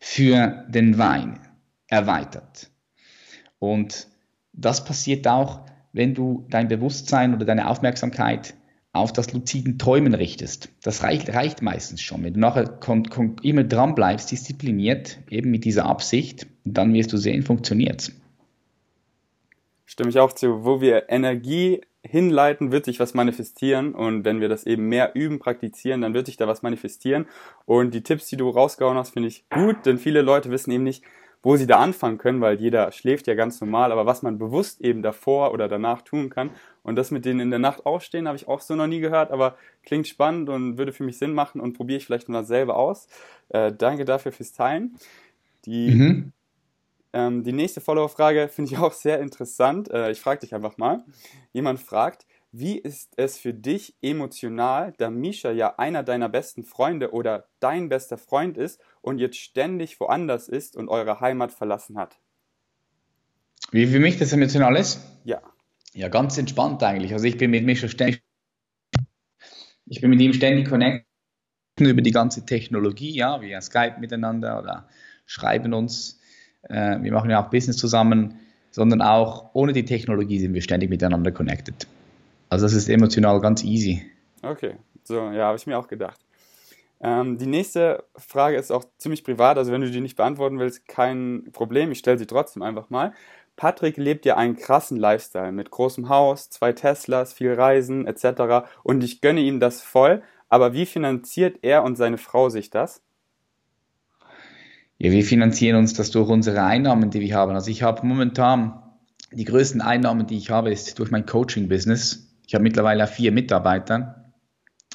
für 0.00 0.64
den 0.68 0.98
Wein 0.98 1.40
erweitert. 1.88 2.70
Und 3.58 4.08
das 4.52 4.84
passiert 4.84 5.26
auch, 5.28 5.60
wenn 5.92 6.14
du 6.14 6.46
dein 6.50 6.68
Bewusstsein 6.68 7.34
oder 7.34 7.44
deine 7.44 7.68
Aufmerksamkeit 7.68 8.54
auf 8.92 9.12
das 9.12 9.32
luziden 9.32 9.78
Träumen 9.78 10.14
richtest. 10.14 10.68
Das 10.82 11.02
reicht, 11.02 11.32
reicht 11.32 11.62
meistens 11.62 12.00
schon. 12.00 12.22
Wenn 12.22 12.34
du 12.34 12.40
nachher 12.40 12.78
immer 13.42 13.64
dran 13.64 13.94
bleibst, 13.94 14.30
diszipliniert, 14.30 15.18
eben 15.30 15.50
mit 15.50 15.64
dieser 15.64 15.86
Absicht, 15.86 16.46
dann 16.64 16.94
wirst 16.94 17.12
du 17.12 17.16
sehen, 17.16 17.42
funktioniert 17.42 18.02
es. 18.02 18.12
Stimme 19.84 20.10
ich 20.10 20.18
auch 20.18 20.32
zu. 20.32 20.64
Wo 20.64 20.80
wir 20.80 21.08
Energie 21.10 21.80
hinleiten, 22.04 22.70
wird 22.70 22.84
sich 22.84 23.00
was 23.00 23.14
manifestieren 23.14 23.94
und 23.94 24.24
wenn 24.24 24.40
wir 24.40 24.48
das 24.48 24.64
eben 24.66 24.88
mehr 24.88 25.12
üben, 25.14 25.38
praktizieren, 25.38 26.02
dann 26.02 26.14
wird 26.14 26.26
sich 26.26 26.36
da 26.36 26.46
was 26.46 26.62
manifestieren 26.62 27.26
und 27.64 27.94
die 27.94 28.02
Tipps, 28.02 28.26
die 28.26 28.36
du 28.36 28.48
rausgehauen 28.48 28.98
hast, 28.98 29.10
finde 29.10 29.28
ich 29.28 29.48
gut, 29.48 29.86
denn 29.86 29.98
viele 29.98 30.22
Leute 30.22 30.50
wissen 30.50 30.70
eben 30.70 30.84
nicht, 30.84 31.02
wo 31.42 31.56
sie 31.56 31.66
da 31.66 31.78
anfangen 31.78 32.18
können, 32.18 32.40
weil 32.40 32.58
jeder 32.60 32.90
schläft 32.90 33.26
ja 33.26 33.34
ganz 33.34 33.60
normal, 33.60 33.92
aber 33.92 34.06
was 34.06 34.22
man 34.22 34.38
bewusst 34.38 34.80
eben 34.80 35.02
davor 35.02 35.52
oder 35.52 35.68
danach 35.68 36.02
tun 36.02 36.30
kann 36.30 36.50
und 36.82 36.96
das 36.96 37.10
mit 37.10 37.24
denen 37.24 37.40
in 37.40 37.50
der 37.50 37.58
Nacht 37.58 37.84
aufstehen, 37.84 38.26
habe 38.26 38.36
ich 38.36 38.48
auch 38.48 38.60
so 38.60 38.74
noch 38.74 38.86
nie 38.86 39.00
gehört, 39.00 39.30
aber 39.30 39.56
klingt 39.82 40.08
spannend 40.08 40.48
und 40.48 40.78
würde 40.78 40.92
für 40.92 41.04
mich 41.04 41.18
Sinn 41.18 41.34
machen 41.34 41.60
und 41.60 41.74
probiere 41.74 41.98
ich 41.98 42.06
vielleicht 42.06 42.30
mal 42.30 42.44
selber 42.44 42.76
aus. 42.76 43.08
Äh, 43.50 43.72
danke 43.72 44.06
dafür 44.06 44.32
fürs 44.32 44.52
Teilen. 44.52 44.96
Die 45.66 45.90
mhm. 45.90 46.32
Ähm, 47.14 47.44
die 47.44 47.52
nächste 47.52 47.80
Follower-Frage 47.80 48.48
finde 48.48 48.72
ich 48.72 48.78
auch 48.80 48.92
sehr 48.92 49.20
interessant. 49.20 49.88
Äh, 49.90 50.10
ich 50.10 50.20
frage 50.20 50.40
dich 50.40 50.54
einfach 50.54 50.76
mal. 50.76 51.04
Jemand 51.52 51.78
fragt, 51.78 52.26
wie 52.50 52.76
ist 52.76 53.12
es 53.16 53.38
für 53.38 53.54
dich 53.54 53.96
emotional, 54.02 54.92
da 54.98 55.10
Misha 55.10 55.52
ja 55.52 55.78
einer 55.78 56.02
deiner 56.02 56.28
besten 56.28 56.64
Freunde 56.64 57.12
oder 57.12 57.48
dein 57.60 57.88
bester 57.88 58.18
Freund 58.18 58.58
ist 58.58 58.80
und 59.00 59.18
jetzt 59.18 59.36
ständig 59.36 59.98
woanders 60.00 60.48
ist 60.48 60.76
und 60.76 60.88
eure 60.88 61.20
Heimat 61.20 61.52
verlassen 61.52 61.96
hat? 61.98 62.18
Wie 63.70 63.86
für 63.86 64.00
mich 64.00 64.18
das 64.18 64.32
emotional 64.32 64.76
ist? 64.76 65.00
Ja. 65.24 65.40
Ja, 65.92 66.08
ganz 66.08 66.36
entspannt 66.36 66.82
eigentlich. 66.82 67.12
Also 67.12 67.26
ich 67.26 67.38
bin 67.38 67.52
mit 67.52 67.64
Misha 67.64 67.86
ständig, 67.86 68.22
ich 69.86 70.00
bin 70.00 70.10
mit 70.10 70.20
ihm 70.20 70.32
ständig 70.32 70.68
connected 70.68 71.06
über 71.78 72.02
die 72.02 72.10
ganze 72.10 72.44
Technologie, 72.44 73.14
ja, 73.14 73.40
via 73.40 73.60
Skype 73.60 74.00
miteinander 74.00 74.58
oder 74.60 74.88
schreiben 75.26 75.74
uns 75.74 76.20
äh, 76.68 77.02
wir 77.02 77.12
machen 77.12 77.30
ja 77.30 77.44
auch 77.44 77.50
Business 77.50 77.76
zusammen, 77.76 78.38
sondern 78.70 79.02
auch 79.02 79.50
ohne 79.52 79.72
die 79.72 79.84
Technologie 79.84 80.38
sind 80.40 80.54
wir 80.54 80.62
ständig 80.62 80.90
miteinander 80.90 81.32
connected. 81.32 81.86
Also 82.48 82.66
das 82.66 82.74
ist 82.74 82.88
emotional 82.88 83.40
ganz 83.40 83.64
easy. 83.64 84.02
Okay, 84.42 84.74
so, 85.04 85.30
ja, 85.30 85.46
habe 85.46 85.56
ich 85.56 85.66
mir 85.66 85.78
auch 85.78 85.88
gedacht. 85.88 86.20
Ähm, 87.00 87.38
die 87.38 87.46
nächste 87.46 88.04
Frage 88.16 88.56
ist 88.56 88.70
auch 88.70 88.84
ziemlich 88.98 89.24
privat, 89.24 89.58
also 89.58 89.72
wenn 89.72 89.80
du 89.80 89.90
die 89.90 90.00
nicht 90.00 90.16
beantworten 90.16 90.58
willst, 90.58 90.88
kein 90.88 91.48
Problem, 91.52 91.92
ich 91.92 91.98
stelle 91.98 92.18
sie 92.18 92.26
trotzdem 92.26 92.62
einfach 92.62 92.90
mal. 92.90 93.12
Patrick 93.56 93.96
lebt 93.96 94.24
ja 94.24 94.36
einen 94.36 94.56
krassen 94.56 94.96
Lifestyle 94.96 95.52
mit 95.52 95.70
großem 95.70 96.08
Haus, 96.08 96.50
zwei 96.50 96.72
Teslas, 96.72 97.32
viel 97.32 97.52
Reisen 97.52 98.06
etc. 98.06 98.66
Und 98.82 99.04
ich 99.04 99.20
gönne 99.20 99.40
ihm 99.40 99.60
das 99.60 99.82
voll. 99.82 100.22
Aber 100.48 100.72
wie 100.72 100.86
finanziert 100.86 101.58
er 101.62 101.84
und 101.84 101.96
seine 101.96 102.18
Frau 102.18 102.48
sich 102.48 102.70
das? 102.70 103.02
Ja, 105.04 105.10
wir 105.10 105.22
finanzieren 105.22 105.76
uns 105.76 105.92
das 105.92 106.10
durch 106.12 106.30
unsere 106.30 106.62
Einnahmen, 106.62 107.10
die 107.10 107.20
wir 107.20 107.34
haben. 107.34 107.52
Also 107.52 107.70
ich 107.70 107.82
habe 107.82 108.06
momentan 108.06 108.80
die 109.32 109.44
größten 109.44 109.82
Einnahmen, 109.82 110.26
die 110.26 110.38
ich 110.38 110.48
habe, 110.48 110.72
ist 110.72 110.98
durch 110.98 111.10
mein 111.10 111.26
Coaching-Business. 111.26 112.34
Ich 112.46 112.54
habe 112.54 112.62
mittlerweile 112.62 113.06
vier 113.06 113.30
Mitarbeiter. 113.30 114.32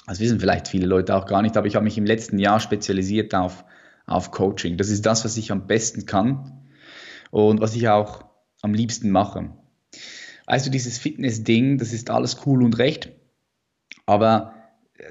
Das 0.07 0.19
wissen 0.19 0.39
vielleicht 0.39 0.67
viele 0.67 0.87
Leute 0.87 1.15
auch 1.15 1.27
gar 1.27 1.43
nicht, 1.43 1.55
aber 1.57 1.67
ich 1.67 1.75
habe 1.75 1.83
mich 1.83 1.99
im 1.99 2.07
letzten 2.07 2.39
Jahr 2.39 2.59
spezialisiert 2.59 3.35
auf, 3.35 3.65
auf 4.07 4.31
Coaching. 4.31 4.77
Das 4.77 4.89
ist 4.89 5.05
das, 5.05 5.25
was 5.25 5.37
ich 5.37 5.51
am 5.51 5.67
besten 5.67 6.07
kann 6.07 6.59
und 7.29 7.61
was 7.61 7.75
ich 7.75 7.87
auch 7.87 8.25
am 8.63 8.73
liebsten 8.73 9.11
mache. 9.11 9.51
Also 10.47 10.71
dieses 10.71 10.97
Fitness-Ding, 10.97 11.77
das 11.77 11.93
ist 11.93 12.09
alles 12.09 12.47
cool 12.47 12.63
und 12.63 12.79
recht, 12.79 13.11
aber 14.07 14.55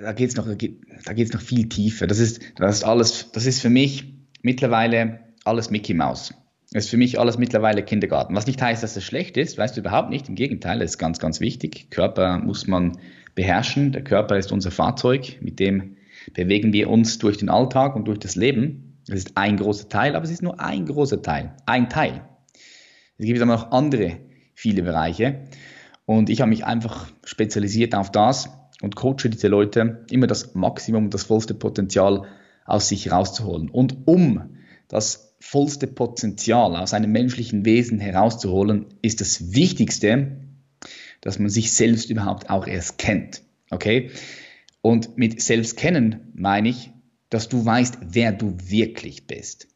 da 0.03 0.13
geht 0.13 0.31
es 0.31 0.37
noch, 0.37 0.49
da 0.49 1.13
geht's 1.13 1.33
noch 1.33 1.41
viel 1.41 1.69
tiefer. 1.69 2.09
Das 2.09 2.19
ist, 2.19 2.41
das 2.57 2.79
ist 2.79 2.83
alles, 2.83 3.31
das 3.31 3.47
ist 3.47 3.63
für 3.63 3.71
mich 3.71 4.18
mittlerweile 4.43 5.21
alles 5.45 5.71
Mickey 5.71 5.95
Mouse. 5.95 6.35
Das 6.73 6.85
ist 6.85 6.91
für 6.91 6.99
mich 6.99 7.19
alles 7.19 7.39
mittlerweile 7.39 7.83
Kindergarten. 7.83 8.37
Was 8.37 8.47
nicht 8.47 8.61
heißt, 8.61 8.83
dass 8.83 8.97
es 8.97 9.05
schlecht 9.05 9.37
ist, 9.39 9.57
weißt 9.57 9.77
du 9.77 9.81
überhaupt 9.81 10.11
nicht. 10.11 10.29
Im 10.29 10.35
Gegenteil, 10.35 10.81
das 10.81 10.93
ist 10.93 10.99
ganz, 10.99 11.19
ganz 11.19 11.41
wichtig. 11.41 11.91
Körper 11.91 12.39
muss 12.39 12.67
man 12.67 12.99
beherrschen. 13.35 13.93
Der 13.93 14.05
Körper 14.05 14.37
ist 14.37 14.53
unser 14.53 14.71
Fahrzeug, 14.71 15.39
mit 15.41 15.61
dem 15.61 15.97
bewegen 16.35 16.73
wir 16.75 16.91
uns 16.91 17.19
durch 17.19 17.39
den 17.39 17.49
Alltag 17.49 17.97
und 17.97 18.07
durch 18.07 18.19
das 18.19 18.37
Leben. 18.37 18.99
Das 19.07 19.19
ist 19.19 19.37
ein 19.37 19.57
großer 19.57 19.89
Teil, 19.89 20.15
aber 20.15 20.25
es 20.25 20.31
ist 20.31 20.43
nur 20.43 20.61
ein 20.61 20.85
großer 20.85 21.23
Teil, 21.23 21.55
ein 21.65 21.89
Teil. 21.89 22.21
Es 23.17 23.25
gibt 23.25 23.41
aber 23.41 23.53
noch 23.53 23.71
andere 23.71 24.19
viele 24.55 24.83
Bereiche. 24.83 25.45
Und 26.05 26.29
ich 26.29 26.41
habe 26.41 26.51
mich 26.51 26.67
einfach 26.67 27.07
spezialisiert 27.25 27.95
auf 27.95 28.13
das 28.13 28.51
und 28.83 28.97
coache 28.97 29.29
diese 29.31 29.49
Leute, 29.49 30.05
immer 30.11 30.27
das 30.27 30.55
Maximum, 30.55 31.11
das 31.11 31.25
vollste 31.25 31.55
Potenzial 31.55 32.27
aus 32.69 32.89
sich 32.89 33.11
rauszuholen. 33.11 33.71
Und 33.71 34.07
um 34.07 34.57
das 34.89 35.35
vollste 35.41 35.87
Potenzial 35.87 36.77
aus 36.77 36.95
einem 36.95 37.13
menschlichen 37.13 37.65
Wesen 37.65 37.99
herauszuholen, 37.99 38.87
ist 39.03 39.21
das 39.21 39.55
Wichtigste, 39.55 40.39
dass 41.21 41.39
man 41.39 41.49
sich 41.49 41.73
selbst 41.73 42.11
überhaupt 42.11 42.51
auch 42.51 42.67
erst 42.67 42.99
kennt. 42.99 43.43
Okay? 43.71 44.11
Und 44.83 45.19
mit 45.19 45.41
selbst 45.43 45.77
kennen 45.77 46.33
meine 46.35 46.69
ich, 46.69 46.91
dass 47.31 47.49
du 47.49 47.65
weißt, 47.65 47.99
wer 48.03 48.33
du 48.33 48.57
wirklich 48.63 49.27
bist. 49.27 49.69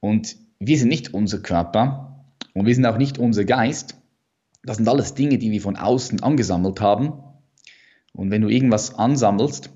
Und 0.00 0.36
wir 0.58 0.78
sind 0.78 0.88
nicht 0.88 1.14
unser 1.14 1.40
Körper 1.40 2.24
und 2.54 2.66
wir 2.66 2.74
sind 2.74 2.86
auch 2.86 2.98
nicht 2.98 3.18
unser 3.18 3.44
Geist. 3.44 3.96
Das 4.64 4.76
sind 4.76 4.88
alles 4.88 5.14
Dinge, 5.14 5.38
die 5.38 5.50
wir 5.50 5.60
von 5.60 5.76
außen 5.76 6.22
angesammelt 6.22 6.80
haben. 6.80 7.14
Und 8.12 8.30
wenn 8.30 8.42
du 8.42 8.48
irgendwas 8.48 8.94
ansammelst, 8.94 9.70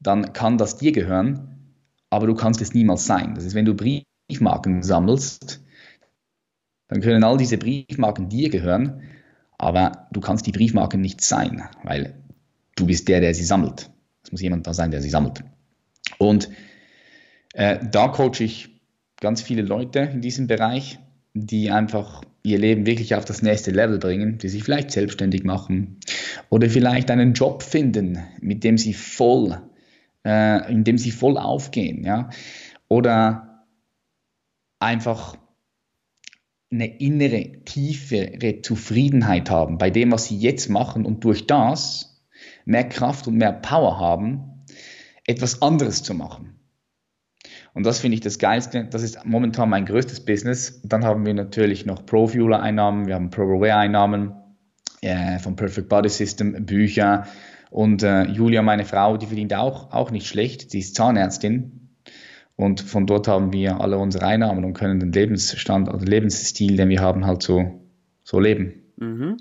dann 0.00 0.32
kann 0.32 0.58
das 0.58 0.76
dir 0.76 0.92
gehören, 0.92 1.74
aber 2.10 2.26
du 2.26 2.34
kannst 2.34 2.60
es 2.60 2.74
niemals 2.74 3.06
sein. 3.06 3.34
Das 3.34 3.44
ist, 3.44 3.54
wenn 3.54 3.64
du 3.64 3.74
Briefmarken 3.74 4.82
sammelst, 4.82 5.62
dann 6.88 7.00
können 7.00 7.24
all 7.24 7.36
diese 7.36 7.58
Briefmarken 7.58 8.28
dir 8.28 8.48
gehören, 8.50 9.02
aber 9.58 10.08
du 10.12 10.20
kannst 10.20 10.46
die 10.46 10.52
Briefmarken 10.52 11.00
nicht 11.00 11.20
sein, 11.20 11.68
weil 11.82 12.14
du 12.76 12.86
bist 12.86 13.08
der, 13.08 13.20
der 13.20 13.34
sie 13.34 13.44
sammelt. 13.44 13.90
Es 14.22 14.32
muss 14.32 14.40
jemand 14.40 14.66
da 14.66 14.72
sein, 14.72 14.90
der 14.90 15.02
sie 15.02 15.10
sammelt. 15.10 15.42
Und 16.18 16.48
äh, 17.54 17.78
da 17.90 18.08
coache 18.08 18.44
ich 18.44 18.80
ganz 19.20 19.42
viele 19.42 19.62
Leute 19.62 20.00
in 20.00 20.20
diesem 20.20 20.46
Bereich 20.46 20.98
die 21.46 21.70
einfach 21.70 22.22
ihr 22.42 22.58
Leben 22.58 22.86
wirklich 22.86 23.14
auf 23.14 23.24
das 23.24 23.42
nächste 23.42 23.70
Level 23.70 23.98
bringen, 23.98 24.38
die 24.38 24.48
sich 24.48 24.64
vielleicht 24.64 24.90
selbstständig 24.90 25.44
machen 25.44 25.98
oder 26.50 26.70
vielleicht 26.70 27.10
einen 27.10 27.34
Job 27.34 27.62
finden, 27.62 28.18
mit 28.40 28.64
dem 28.64 28.78
sie 28.78 28.94
voll, 28.94 29.60
äh, 30.24 30.70
in 30.72 30.84
dem 30.84 30.98
sie 30.98 31.10
voll 31.10 31.38
aufgehen, 31.38 32.04
ja, 32.04 32.30
oder 32.88 33.66
einfach 34.80 35.36
eine 36.70 36.98
innere, 36.98 37.64
tiefere 37.64 38.60
Zufriedenheit 38.62 39.50
haben 39.50 39.78
bei 39.78 39.90
dem, 39.90 40.12
was 40.12 40.26
sie 40.26 40.36
jetzt 40.36 40.68
machen 40.68 41.06
und 41.06 41.24
durch 41.24 41.46
das 41.46 42.22
mehr 42.64 42.88
Kraft 42.88 43.26
und 43.26 43.36
mehr 43.36 43.52
Power 43.52 43.98
haben, 43.98 44.64
etwas 45.26 45.62
anderes 45.62 46.02
zu 46.02 46.14
machen. 46.14 46.58
Und 47.74 47.86
das 47.86 48.00
finde 48.00 48.16
ich 48.16 48.20
das 48.20 48.38
Geilste. 48.38 48.84
Das 48.84 49.02
ist 49.02 49.24
momentan 49.24 49.70
mein 49.70 49.86
größtes 49.86 50.24
Business. 50.24 50.80
Dann 50.84 51.04
haben 51.04 51.24
wir 51.24 51.34
natürlich 51.34 51.86
noch 51.86 52.04
Pro-Fueler-Einnahmen, 52.04 53.06
wir 53.06 53.14
haben 53.14 53.30
Pro-Aware-Einnahmen 53.30 54.34
äh, 55.00 55.38
vom 55.38 55.56
Perfect 55.56 55.88
Body 55.88 56.08
System, 56.08 56.66
Bücher. 56.66 57.26
Und 57.70 58.02
äh, 58.02 58.24
Julia, 58.24 58.62
meine 58.62 58.84
Frau, 58.84 59.16
die 59.16 59.26
verdient 59.26 59.54
auch, 59.54 59.92
auch 59.92 60.10
nicht 60.10 60.26
schlecht. 60.26 60.70
Sie 60.70 60.78
ist 60.78 60.94
Zahnärztin. 60.94 61.90
Und 62.56 62.80
von 62.80 63.06
dort 63.06 63.28
haben 63.28 63.52
wir 63.52 63.80
alle 63.80 63.98
unsere 63.98 64.26
Einnahmen 64.26 64.64
und 64.64 64.74
können 64.74 64.98
den 64.98 65.12
Lebensstand 65.12 65.88
oder 65.88 66.04
Lebensstil, 66.04 66.76
den 66.76 66.88
wir 66.88 67.00
haben, 67.00 67.24
halt 67.24 67.42
so, 67.42 67.80
so 68.24 68.40
leben. 68.40 68.82
Mhm. 68.96 69.36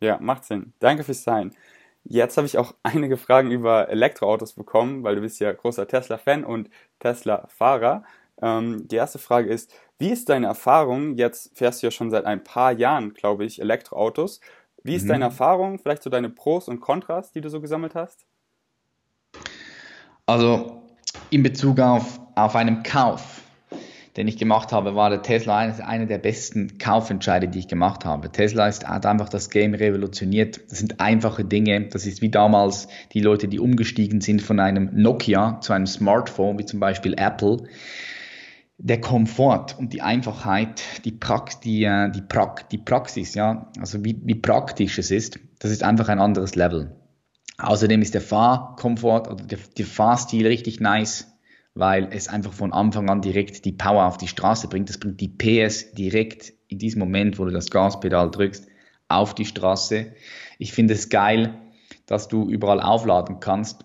Ja, 0.00 0.18
macht 0.20 0.44
Sinn. 0.44 0.72
Danke 0.80 1.04
fürs 1.04 1.22
Sein. 1.22 1.52
Jetzt 2.04 2.36
habe 2.36 2.46
ich 2.46 2.58
auch 2.58 2.74
einige 2.82 3.16
Fragen 3.16 3.50
über 3.50 3.88
Elektroautos 3.88 4.54
bekommen, 4.54 5.04
weil 5.04 5.14
du 5.14 5.20
bist 5.20 5.38
ja 5.40 5.52
großer 5.52 5.86
Tesla-Fan 5.86 6.44
und 6.44 6.68
Tesla-Fahrer. 6.98 8.02
Ähm, 8.40 8.88
die 8.88 8.96
erste 8.96 9.18
Frage 9.18 9.50
ist, 9.50 9.72
wie 9.98 10.10
ist 10.10 10.28
deine 10.28 10.46
Erfahrung? 10.46 11.16
Jetzt 11.16 11.56
fährst 11.56 11.82
du 11.82 11.88
ja 11.88 11.90
schon 11.90 12.10
seit 12.10 12.24
ein 12.24 12.42
paar 12.42 12.72
Jahren, 12.72 13.14
glaube 13.14 13.44
ich, 13.44 13.60
Elektroautos. 13.60 14.40
Wie 14.82 14.94
ist 14.94 15.04
mhm. 15.04 15.08
deine 15.08 15.24
Erfahrung? 15.24 15.78
Vielleicht 15.78 16.02
so 16.02 16.10
deine 16.10 16.30
Pros 16.30 16.68
und 16.68 16.80
Kontras, 16.80 17.32
die 17.32 17.40
du 17.40 17.50
so 17.50 17.60
gesammelt 17.60 17.94
hast? 17.94 18.26
Also 20.26 20.82
in 21.30 21.42
Bezug 21.42 21.80
auf, 21.80 22.20
auf 22.34 22.54
einen 22.54 22.82
Kauf 22.82 23.42
den 24.18 24.26
ich 24.26 24.36
gemacht 24.36 24.72
habe, 24.72 24.96
war 24.96 25.10
der 25.10 25.22
Tesla 25.22 25.58
einer 25.58 25.86
eine 25.86 26.08
der 26.08 26.18
besten 26.18 26.76
Kaufentscheide, 26.78 27.46
die 27.46 27.60
ich 27.60 27.68
gemacht 27.68 28.04
habe. 28.04 28.32
Tesla 28.32 28.66
ist, 28.66 28.84
hat 28.84 29.06
einfach 29.06 29.28
das 29.28 29.48
Game 29.48 29.74
revolutioniert. 29.74 30.60
Das 30.68 30.80
sind 30.80 30.98
einfache 30.98 31.44
Dinge. 31.44 31.82
Das 31.82 32.04
ist 32.04 32.20
wie 32.20 32.28
damals 32.28 32.88
die 33.12 33.20
Leute, 33.20 33.46
die 33.46 33.60
umgestiegen 33.60 34.20
sind 34.20 34.42
von 34.42 34.58
einem 34.58 34.90
Nokia 34.92 35.60
zu 35.60 35.72
einem 35.72 35.86
Smartphone, 35.86 36.58
wie 36.58 36.64
zum 36.64 36.80
Beispiel 36.80 37.14
Apple. 37.16 37.58
Der 38.80 39.00
Komfort 39.00 39.76
und 39.76 39.92
die 39.92 40.02
Einfachheit, 40.02 40.82
die, 41.04 41.12
Prax 41.12 41.60
die, 41.60 41.84
äh, 41.84 42.10
die, 42.10 42.22
pra 42.22 42.54
die 42.70 42.78
Praxis, 42.78 43.34
ja, 43.34 43.70
also 43.80 44.04
wie, 44.04 44.20
wie 44.24 44.36
praktisch 44.36 44.98
es 44.98 45.10
ist, 45.10 45.40
das 45.58 45.72
ist 45.72 45.82
einfach 45.82 46.08
ein 46.08 46.20
anderes 46.20 46.54
Level. 46.54 46.94
Außerdem 47.58 48.00
ist 48.02 48.14
der 48.14 48.20
Fahrkomfort 48.20 49.28
oder 49.28 49.44
der, 49.44 49.58
der 49.76 49.86
Fahrstil 49.86 50.46
richtig 50.46 50.78
nice 50.78 51.26
weil 51.78 52.08
es 52.10 52.26
einfach 52.26 52.52
von 52.52 52.72
Anfang 52.72 53.08
an 53.08 53.22
direkt 53.22 53.64
die 53.64 53.70
Power 53.70 54.06
auf 54.06 54.18
die 54.18 54.26
Straße 54.26 54.66
bringt. 54.66 54.88
Das 54.88 54.98
bringt 54.98 55.20
die 55.20 55.28
PS 55.28 55.92
direkt 55.92 56.52
in 56.66 56.78
diesem 56.78 56.98
Moment, 56.98 57.38
wo 57.38 57.44
du 57.44 57.52
das 57.52 57.70
Gaspedal 57.70 58.32
drückst, 58.32 58.66
auf 59.06 59.32
die 59.32 59.44
Straße. 59.44 60.12
Ich 60.58 60.72
finde 60.72 60.94
es 60.94 61.08
geil, 61.08 61.56
dass 62.06 62.26
du 62.26 62.50
überall 62.50 62.80
aufladen 62.80 63.38
kannst. 63.38 63.84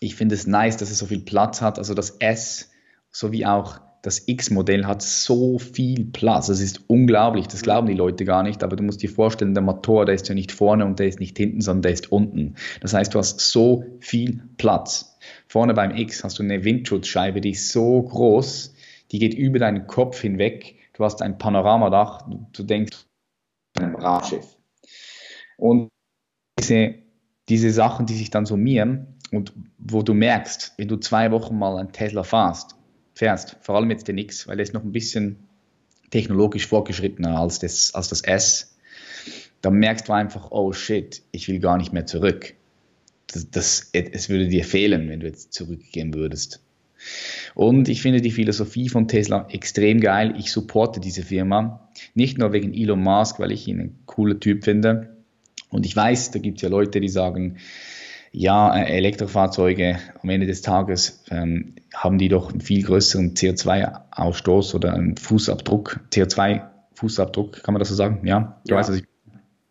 Ich 0.00 0.16
finde 0.16 0.34
es 0.34 0.48
nice, 0.48 0.78
dass 0.78 0.90
es 0.90 0.98
so 0.98 1.06
viel 1.06 1.20
Platz 1.20 1.62
hat. 1.62 1.78
Also 1.78 1.94
das 1.94 2.10
S 2.10 2.70
sowie 3.12 3.46
auch 3.46 3.80
das 4.06 4.28
X-Modell 4.28 4.86
hat 4.86 5.02
so 5.02 5.58
viel 5.58 6.04
Platz. 6.04 6.46
Das 6.46 6.60
ist 6.60 6.88
unglaublich. 6.88 7.48
Das 7.48 7.62
glauben 7.62 7.88
die 7.88 7.94
Leute 7.94 8.24
gar 8.24 8.44
nicht. 8.44 8.62
Aber 8.62 8.76
du 8.76 8.84
musst 8.84 9.02
dir 9.02 9.10
vorstellen, 9.10 9.52
der 9.52 9.64
Motor, 9.64 10.06
der 10.06 10.14
ist 10.14 10.28
ja 10.28 10.34
nicht 10.36 10.52
vorne 10.52 10.86
und 10.86 11.00
der 11.00 11.08
ist 11.08 11.18
nicht 11.18 11.36
hinten, 11.36 11.60
sondern 11.60 11.82
der 11.82 11.92
ist 11.92 12.12
unten. 12.12 12.54
Das 12.80 12.94
heißt, 12.94 13.12
du 13.12 13.18
hast 13.18 13.40
so 13.40 13.84
viel 13.98 14.44
Platz. 14.58 15.18
Vorne 15.48 15.74
beim 15.74 15.90
X 15.96 16.22
hast 16.22 16.38
du 16.38 16.44
eine 16.44 16.62
Windschutzscheibe, 16.62 17.40
die 17.40 17.50
ist 17.50 17.72
so 17.72 18.00
groß, 18.00 18.76
die 19.10 19.18
geht 19.18 19.34
über 19.34 19.58
deinen 19.58 19.88
Kopf 19.88 20.20
hinweg. 20.20 20.76
Du 20.92 21.04
hast 21.04 21.20
ein 21.20 21.36
Panoramadach. 21.36 22.28
Du 22.52 22.62
denkst 22.62 23.06
an 23.76 23.86
ein 23.86 23.94
Radschiff. 23.96 24.56
Und 25.56 25.88
diese, 26.60 26.94
diese 27.48 27.72
Sachen, 27.72 28.06
die 28.06 28.14
sich 28.14 28.30
dann 28.30 28.46
summieren 28.46 29.18
und 29.32 29.52
wo 29.78 30.02
du 30.02 30.14
merkst, 30.14 30.74
wenn 30.76 30.86
du 30.86 30.96
zwei 30.96 31.32
Wochen 31.32 31.58
mal 31.58 31.76
einen 31.76 31.90
Tesla 31.90 32.22
fährst, 32.22 32.76
fährst, 33.16 33.56
vor 33.62 33.74
allem 33.74 33.90
jetzt 33.90 34.06
den 34.06 34.18
X, 34.18 34.46
weil 34.46 34.60
er 34.60 34.62
ist 34.62 34.74
noch 34.74 34.84
ein 34.84 34.92
bisschen 34.92 35.36
technologisch 36.10 36.66
fortgeschrittener 36.66 37.40
als 37.40 37.58
das, 37.58 37.94
als 37.94 38.08
das 38.08 38.20
S, 38.20 38.76
dann 39.62 39.74
merkst 39.74 40.06
du 40.06 40.12
einfach, 40.12 40.50
oh 40.50 40.72
shit, 40.72 41.22
ich 41.32 41.48
will 41.48 41.58
gar 41.58 41.78
nicht 41.78 41.92
mehr 41.92 42.06
zurück. 42.06 42.54
Das, 43.28 43.50
das, 43.50 43.90
es 43.92 44.28
würde 44.28 44.48
dir 44.48 44.64
fehlen, 44.64 45.08
wenn 45.08 45.20
du 45.20 45.26
jetzt 45.26 45.52
zurückgehen 45.52 46.14
würdest. 46.14 46.60
Und 47.54 47.88
ich 47.88 48.02
finde 48.02 48.20
die 48.20 48.30
Philosophie 48.30 48.88
von 48.88 49.08
Tesla 49.08 49.48
extrem 49.50 50.00
geil. 50.00 50.34
Ich 50.38 50.52
supporte 50.52 51.00
diese 51.00 51.22
Firma. 51.22 51.88
Nicht 52.14 52.38
nur 52.38 52.52
wegen 52.52 52.74
Elon 52.74 53.00
Musk, 53.00 53.40
weil 53.40 53.50
ich 53.50 53.66
ihn 53.66 53.80
ein 53.80 53.98
cooler 54.04 54.38
Typ 54.38 54.64
finde. 54.64 55.16
Und 55.70 55.86
ich 55.86 55.96
weiß, 55.96 56.32
da 56.32 56.38
gibt 56.38 56.58
es 56.58 56.62
ja 56.62 56.68
Leute, 56.68 57.00
die 57.00 57.08
sagen, 57.08 57.56
ja, 58.38 58.76
äh, 58.76 58.98
Elektrofahrzeuge 58.98 59.98
am 60.22 60.28
Ende 60.28 60.46
des 60.46 60.60
Tages 60.60 61.24
ähm, 61.30 61.74
haben 61.94 62.18
die 62.18 62.28
doch 62.28 62.50
einen 62.50 62.60
viel 62.60 62.82
größeren 62.84 63.32
CO2-Ausstoß 63.32 64.74
oder 64.74 64.92
einen 64.92 65.16
Fußabdruck, 65.16 66.00
CO2-Fußabdruck, 66.12 67.62
kann 67.62 67.72
man 67.72 67.78
das 67.78 67.88
so 67.88 67.94
sagen? 67.94 68.20
Ja, 68.26 68.60
du 68.66 68.74
ja. 68.74 68.78
weißt, 68.78 68.90
was 68.90 68.96
ich 68.96 69.04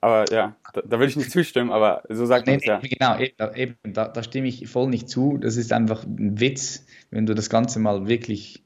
aber 0.01 0.25
ja, 0.31 0.55
da, 0.73 0.81
da 0.81 0.99
würde 0.99 1.07
ich 1.07 1.15
nicht 1.15 1.31
zustimmen, 1.31 1.71
aber 1.71 2.03
so 2.09 2.25
sagt 2.25 2.45
man 2.45 2.57
es 2.57 2.65
ja. 2.65 2.79
Genau, 2.79 3.17
eben, 3.17 3.55
eben 3.55 3.93
da, 3.93 4.07
da, 4.07 4.21
stimme 4.21 4.47
ich 4.47 4.67
voll 4.67 4.87
nicht 4.87 5.09
zu. 5.09 5.37
Das 5.37 5.57
ist 5.57 5.73
einfach 5.73 6.03
ein 6.03 6.39
Witz. 6.39 6.85
Wenn 7.09 7.25
du 7.25 7.33
das 7.33 7.49
Ganze 7.49 7.79
mal 7.79 8.07
wirklich 8.07 8.63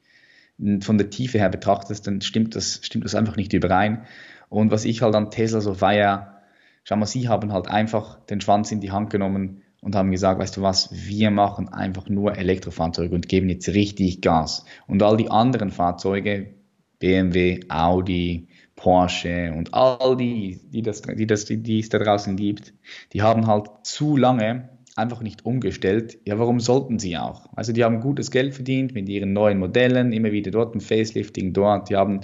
von 0.82 0.98
der 0.98 1.08
Tiefe 1.08 1.38
her 1.38 1.48
betrachtest, 1.48 2.06
dann 2.06 2.20
stimmt 2.20 2.56
das, 2.56 2.80
stimmt 2.82 3.06
das 3.06 3.14
einfach 3.14 3.36
nicht 3.36 3.54
überein. 3.54 4.04
Und 4.50 4.70
was 4.70 4.84
ich 4.84 5.00
halt 5.00 5.14
an 5.14 5.30
Tesla 5.30 5.62
so 5.62 5.72
feier, 5.72 6.42
schau 6.84 6.96
mal, 6.96 7.06
sie 7.06 7.28
haben 7.28 7.54
halt 7.54 7.68
einfach 7.68 8.20
den 8.26 8.42
Schwanz 8.42 8.70
in 8.70 8.80
die 8.80 8.90
Hand 8.90 9.08
genommen 9.08 9.62
und 9.80 9.94
haben 9.94 10.10
gesagt, 10.10 10.40
weißt 10.40 10.56
du 10.56 10.62
was, 10.62 10.90
wir 10.92 11.30
machen 11.30 11.68
einfach 11.68 12.08
nur 12.08 12.36
Elektrofahrzeuge 12.36 13.14
und 13.14 13.28
geben 13.28 13.48
jetzt 13.48 13.68
richtig 13.68 14.20
Gas. 14.20 14.64
Und 14.86 15.02
all 15.02 15.16
die 15.16 15.30
anderen 15.30 15.70
Fahrzeuge, 15.70 16.54
BMW, 16.98 17.60
Audi, 17.68 18.48
Porsche 18.76 19.52
und 19.56 19.74
all 19.74 20.16
die, 20.16 20.60
die, 20.70 20.82
das, 20.82 21.02
die, 21.02 21.26
das, 21.26 21.44
die, 21.44 21.58
die 21.58 21.80
es 21.80 21.88
da 21.88 21.98
draußen 21.98 22.36
gibt, 22.36 22.74
die 23.12 23.22
haben 23.22 23.46
halt 23.46 23.68
zu 23.82 24.16
lange 24.16 24.70
einfach 24.96 25.22
nicht 25.22 25.44
umgestellt. 25.44 26.18
Ja, 26.26 26.38
warum 26.38 26.60
sollten 26.60 26.98
sie 26.98 27.16
auch? 27.16 27.46
Also 27.54 27.72
die 27.72 27.84
haben 27.84 28.00
gutes 28.00 28.30
Geld 28.30 28.54
verdient 28.54 28.94
mit 28.94 29.08
ihren 29.08 29.32
neuen 29.32 29.58
Modellen, 29.58 30.12
immer 30.12 30.32
wieder 30.32 30.50
dort 30.50 30.74
ein 30.74 30.80
Facelifting 30.80 31.52
dort, 31.52 31.90
die 31.90 31.96
haben 31.96 32.20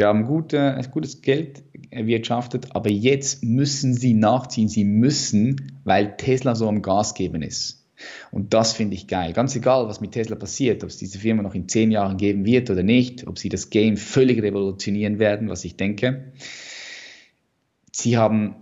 wir 0.00 0.06
haben 0.06 0.24
gute, 0.24 0.80
gutes 0.92 1.20
Geld 1.20 1.62
erwirtschaftet, 1.90 2.74
aber 2.74 2.90
jetzt 2.90 3.44
müssen 3.44 3.92
sie 3.92 4.14
nachziehen. 4.14 4.66
Sie 4.66 4.84
müssen, 4.84 5.78
weil 5.84 6.16
Tesla 6.16 6.54
so 6.54 6.68
am 6.68 6.80
Gas 6.80 7.12
geben 7.12 7.42
ist. 7.42 7.86
Und 8.30 8.54
das 8.54 8.72
finde 8.72 8.94
ich 8.94 9.08
geil. 9.08 9.34
Ganz 9.34 9.54
egal, 9.54 9.88
was 9.88 10.00
mit 10.00 10.12
Tesla 10.12 10.36
passiert, 10.36 10.82
ob 10.84 10.88
es 10.88 10.96
diese 10.96 11.18
Firma 11.18 11.42
noch 11.42 11.54
in 11.54 11.68
zehn 11.68 11.90
Jahren 11.90 12.16
geben 12.16 12.46
wird 12.46 12.70
oder 12.70 12.82
nicht, 12.82 13.26
ob 13.26 13.38
sie 13.38 13.50
das 13.50 13.68
Game 13.68 13.98
völlig 13.98 14.42
revolutionieren 14.42 15.18
werden, 15.18 15.50
was 15.50 15.66
ich 15.66 15.76
denke. 15.76 16.32
Sie 17.92 18.16
haben, 18.16 18.54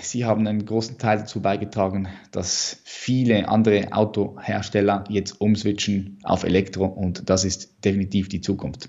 sie 0.00 0.24
haben 0.24 0.46
einen 0.46 0.64
großen 0.64 0.96
Teil 0.96 1.18
dazu 1.18 1.42
beigetragen, 1.42 2.08
dass 2.30 2.80
viele 2.84 3.46
andere 3.50 3.92
Autohersteller 3.92 5.04
jetzt 5.10 5.38
umswitchen 5.38 6.18
auf 6.22 6.44
Elektro 6.44 6.86
und 6.86 7.28
das 7.28 7.44
ist 7.44 7.84
definitiv 7.84 8.30
die 8.30 8.40
Zukunft. 8.40 8.88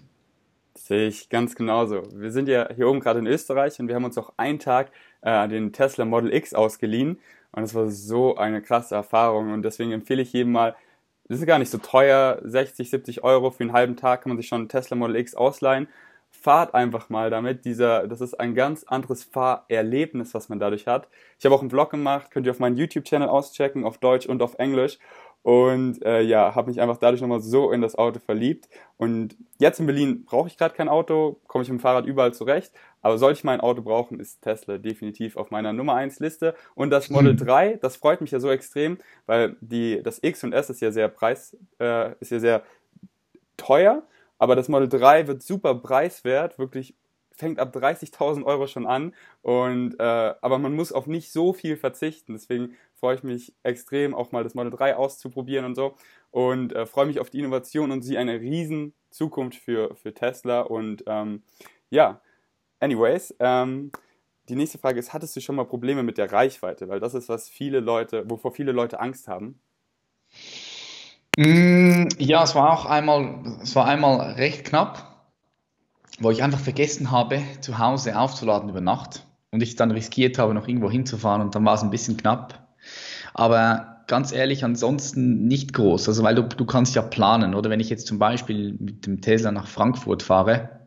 Sehe 0.89 1.07
ich 1.07 1.29
ganz 1.29 1.53
genauso. 1.53 2.01
Wir 2.15 2.31
sind 2.31 2.49
ja 2.49 2.67
hier 2.73 2.89
oben 2.89 2.99
gerade 2.99 3.19
in 3.19 3.27
Österreich 3.27 3.79
und 3.79 3.87
wir 3.87 3.93
haben 3.93 4.05
uns 4.05 4.17
auch 4.17 4.33
einen 4.37 4.57
Tag 4.57 4.91
äh, 5.21 5.47
den 5.47 5.71
Tesla 5.71 6.03
Model 6.03 6.33
X 6.33 6.55
ausgeliehen 6.55 7.19
und 7.51 7.61
es 7.61 7.75
war 7.75 7.91
so 7.91 8.37
eine 8.37 8.59
krasse 8.59 8.95
Erfahrung 8.95 9.53
und 9.53 9.61
deswegen 9.61 9.91
empfehle 9.91 10.23
ich 10.23 10.33
jedem 10.33 10.51
mal, 10.51 10.75
das 11.27 11.41
ist 11.41 11.45
gar 11.45 11.59
nicht 11.59 11.69
so 11.69 11.77
teuer, 11.77 12.39
60, 12.43 12.89
70 12.89 13.23
Euro 13.23 13.51
für 13.51 13.65
einen 13.65 13.73
halben 13.73 13.97
Tag 13.97 14.23
kann 14.23 14.31
man 14.31 14.37
sich 14.37 14.47
schon 14.47 14.61
einen 14.61 14.69
Tesla 14.69 14.97
Model 14.97 15.17
X 15.17 15.35
ausleihen. 15.35 15.87
Fahrt 16.31 16.73
einfach 16.73 17.09
mal 17.09 17.29
damit. 17.29 17.65
Dieser, 17.65 18.07
das 18.07 18.19
ist 18.19 18.39
ein 18.39 18.55
ganz 18.55 18.83
anderes 18.83 19.23
Fahrerlebnis, 19.23 20.33
was 20.33 20.49
man 20.49 20.59
dadurch 20.59 20.87
hat. 20.87 21.07
Ich 21.37 21.45
habe 21.45 21.53
auch 21.53 21.61
einen 21.61 21.69
Vlog 21.69 21.91
gemacht, 21.91 22.31
könnt 22.31 22.47
ihr 22.47 22.51
auf 22.51 22.59
meinem 22.59 22.77
YouTube-Channel 22.77 23.29
auschecken, 23.29 23.83
auf 23.83 23.99
Deutsch 23.99 24.25
und 24.25 24.41
auf 24.41 24.55
Englisch. 24.57 24.97
Und 25.41 26.03
äh, 26.03 26.21
ja, 26.21 26.53
habe 26.53 26.69
mich 26.69 26.81
einfach 26.81 26.97
dadurch 26.97 27.21
nochmal 27.21 27.39
so 27.39 27.71
in 27.71 27.81
das 27.81 27.95
Auto 27.95 28.19
verliebt. 28.19 28.67
Und 28.97 29.37
jetzt 29.57 29.79
in 29.79 29.85
Berlin 29.85 30.25
brauche 30.25 30.47
ich 30.47 30.57
gerade 30.57 30.75
kein 30.75 30.89
Auto, 30.89 31.39
komme 31.47 31.63
ich 31.63 31.69
mit 31.69 31.79
dem 31.79 31.81
Fahrrad 31.81 32.05
überall 32.05 32.33
zurecht. 32.33 32.73
Aber 33.01 33.17
sollte 33.17 33.37
ich 33.37 33.43
mal 33.43 33.53
ein 33.53 33.61
Auto 33.61 33.81
brauchen, 33.81 34.19
ist 34.19 34.41
Tesla 34.41 34.77
definitiv 34.77 35.37
auf 35.37 35.51
meiner 35.51 35.71
Nummer 35.71 35.95
1 35.95 36.19
Liste. 36.19 36.55
Und 36.75 36.89
das 36.89 37.09
Model 37.09 37.35
3, 37.35 37.73
hm. 37.73 37.79
das 37.79 37.95
freut 37.95 38.21
mich 38.21 38.31
ja 38.31 38.39
so 38.39 38.49
extrem, 38.49 38.97
weil 39.25 39.55
die, 39.61 40.03
das 40.03 40.21
X 40.21 40.43
und 40.43 40.53
S 40.53 40.69
ist 40.69 40.81
ja 40.81 40.91
sehr 40.91 41.07
preis, 41.07 41.55
äh, 41.79 42.13
ist 42.19 42.31
ja 42.31 42.39
sehr 42.39 42.63
teuer. 43.55 44.03
Aber 44.37 44.55
das 44.55 44.67
Model 44.67 44.89
3 44.89 45.27
wird 45.27 45.41
super 45.41 45.75
preiswert, 45.75 46.59
wirklich 46.59 46.95
fängt 47.39 47.59
ab 47.59 47.73
30.000 47.75 48.43
Euro 48.43 48.67
schon 48.67 48.85
an. 48.85 49.13
Und, 49.41 49.97
äh, 49.99 50.03
aber 50.03 50.59
man 50.59 50.75
muss 50.75 50.91
auf 50.91 51.07
nicht 51.07 51.31
so 51.31 51.53
viel 51.53 51.77
verzichten. 51.77 52.33
Deswegen 52.33 52.75
freue 52.99 53.15
ich 53.15 53.23
mich 53.23 53.53
extrem, 53.63 54.13
auch 54.13 54.31
mal 54.31 54.43
das 54.43 54.53
Model 54.53 54.71
3 54.71 54.95
auszuprobieren 54.95 55.65
und 55.65 55.75
so. 55.75 55.95
Und 56.31 56.73
äh, 56.73 56.85
freue 56.85 57.05
mich 57.05 57.19
auf 57.19 57.29
die 57.29 57.39
Innovation 57.39 57.91
und 57.91 58.01
sehe 58.03 58.19
eine 58.19 58.39
riesen 58.39 58.93
Zukunft 59.09 59.59
für, 59.59 59.95
für 59.95 60.13
Tesla. 60.13 60.61
Und 60.61 61.03
ähm, 61.07 61.43
ja, 61.89 62.21
anyways, 62.79 63.35
ähm, 63.39 63.91
die 64.49 64.55
nächste 64.55 64.77
Frage 64.77 64.99
ist, 64.99 65.13
hattest 65.13 65.35
du 65.35 65.41
schon 65.41 65.55
mal 65.55 65.65
Probleme 65.65 66.03
mit 66.03 66.17
der 66.17 66.31
Reichweite? 66.31 66.89
Weil 66.89 66.99
das 66.99 67.13
ist, 67.13 67.29
was 67.29 67.49
viele 67.49 67.79
Leute, 67.79 68.29
wovor 68.29 68.51
viele 68.51 68.71
Leute 68.71 68.99
Angst 68.99 69.27
haben. 69.27 69.59
Mm, 71.37 72.07
ja, 72.17 72.43
es 72.43 72.55
war 72.55 72.73
auch 72.73 72.85
einmal, 72.85 73.59
es 73.61 73.75
war 73.75 73.85
einmal 73.85 74.33
recht 74.33 74.65
knapp, 74.65 75.25
wo 76.19 76.31
ich 76.31 76.43
einfach 76.43 76.59
vergessen 76.59 77.11
habe, 77.11 77.41
zu 77.61 77.79
Hause 77.79 78.19
aufzuladen 78.19 78.69
über 78.69 78.81
Nacht 78.81 79.25
und 79.51 79.61
ich 79.61 79.75
dann 79.75 79.91
riskiert 79.91 80.37
habe, 80.37 80.53
noch 80.53 80.67
irgendwo 80.67 80.91
hinzufahren 80.91 81.41
und 81.41 81.55
dann 81.55 81.65
war 81.65 81.75
es 81.75 81.83
ein 81.83 81.91
bisschen 81.91 82.17
knapp. 82.17 82.68
Aber 83.33 84.03
ganz 84.07 84.31
ehrlich, 84.31 84.63
ansonsten 84.63 85.47
nicht 85.47 85.73
groß. 85.73 86.07
Also 86.07 86.23
weil 86.23 86.35
du, 86.35 86.43
du 86.43 86.65
kannst 86.65 86.95
ja 86.95 87.01
planen, 87.01 87.53
oder 87.55 87.69
wenn 87.69 87.79
ich 87.79 87.89
jetzt 87.89 88.07
zum 88.07 88.19
Beispiel 88.19 88.73
mit 88.79 89.05
dem 89.05 89.21
Tesla 89.21 89.51
nach 89.51 89.67
Frankfurt 89.67 90.23
fahre, 90.23 90.79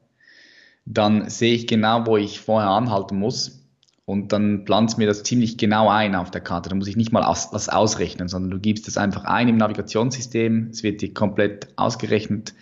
dann 0.85 1.31
sehe 1.31 1.55
ich 1.55 1.67
genau, 1.67 2.07
wo 2.07 2.17
ich 2.17 2.41
vorher 2.41 2.71
anhalten 2.71 3.19
muss. 3.19 3.61
Und 4.05 4.33
dann 4.33 4.65
plant 4.65 4.99
mir 4.99 5.07
das 5.07 5.23
ziemlich 5.23 5.57
genau 5.57 5.89
ein 5.89 6.17
auf 6.17 6.33
der 6.33 6.41
Karte. 6.41 6.69
Da 6.69 6.75
muss 6.75 6.89
ich 6.89 6.97
nicht 6.97 7.13
mal 7.13 7.23
aus, 7.23 7.49
was 7.53 7.69
ausrechnen, 7.69 8.29
sondern 8.29 8.51
du 8.51 8.59
gibst 8.59 8.89
es 8.89 8.99
einfach 8.99 9.25
ein 9.25 9.49
im 9.49 9.57
Navigationssystem. 9.57 10.71
Es 10.73 10.83
wird 10.83 11.01
dir 11.03 11.15
komplett 11.15 11.69
ausgerechnet. 11.77 12.53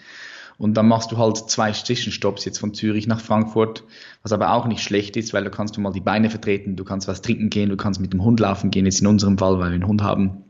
Und 0.61 0.75
dann 0.75 0.89
machst 0.89 1.11
du 1.11 1.17
halt 1.17 1.39
zwei 1.39 1.73
Zwischenstopps 1.73 2.45
jetzt 2.45 2.59
von 2.59 2.75
Zürich 2.75 3.07
nach 3.07 3.19
Frankfurt, 3.19 3.83
was 4.23 4.33
aber 4.33 4.53
auch 4.53 4.67
nicht 4.67 4.83
schlecht 4.83 5.17
ist, 5.17 5.33
weil 5.33 5.43
da 5.43 5.49
kannst 5.49 5.75
du 5.75 5.81
mal 5.81 5.91
die 5.91 6.03
Beine 6.03 6.29
vertreten, 6.29 6.77
du 6.77 6.85
kannst 6.85 7.09
was 7.09 7.23
trinken 7.23 7.49
gehen, 7.49 7.71
du 7.71 7.79
kannst 7.79 7.99
mit 7.99 8.13
dem 8.13 8.23
Hund 8.23 8.41
laufen 8.41 8.71
gehen, 8.71 8.85
jetzt 8.85 9.01
in 9.01 9.07
unserem 9.07 9.39
Fall, 9.39 9.59
weil 9.59 9.71
wir 9.71 9.77
einen 9.77 9.87
Hund 9.87 10.03
haben. 10.03 10.45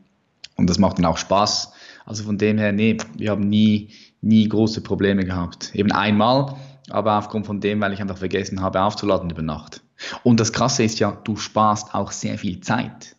Und 0.57 0.69
das 0.69 0.81
macht 0.81 0.99
dann 0.99 1.05
auch 1.05 1.17
Spaß. 1.17 1.73
Also 2.07 2.25
von 2.25 2.39
dem 2.39 2.59
her, 2.59 2.73
nee, 2.73 2.97
wir 3.17 3.31
haben 3.31 3.49
nie, 3.49 3.91
nie 4.21 4.49
große 4.49 4.81
Probleme 4.81 5.25
gehabt. 5.25 5.73
Eben 5.77 5.93
einmal, 5.93 6.57
aber 6.89 7.17
aufgrund 7.17 7.47
von 7.47 7.61
dem, 7.61 7.81
weil 7.81 7.93
ich 7.93 8.01
einfach 8.01 8.19
vergessen 8.19 8.63
habe 8.63 8.83
aufzuladen 8.83 9.31
über 9.31 9.43
Nacht. 9.43 9.81
Und 10.25 10.41
das 10.41 10.53
Krasse 10.53 10.83
ist 10.83 10.99
ja, 10.99 11.13
du 11.23 11.37
sparst 11.37 11.95
auch 11.95 12.11
sehr 12.11 12.37
viel 12.37 12.61
Zeit. 12.63 13.15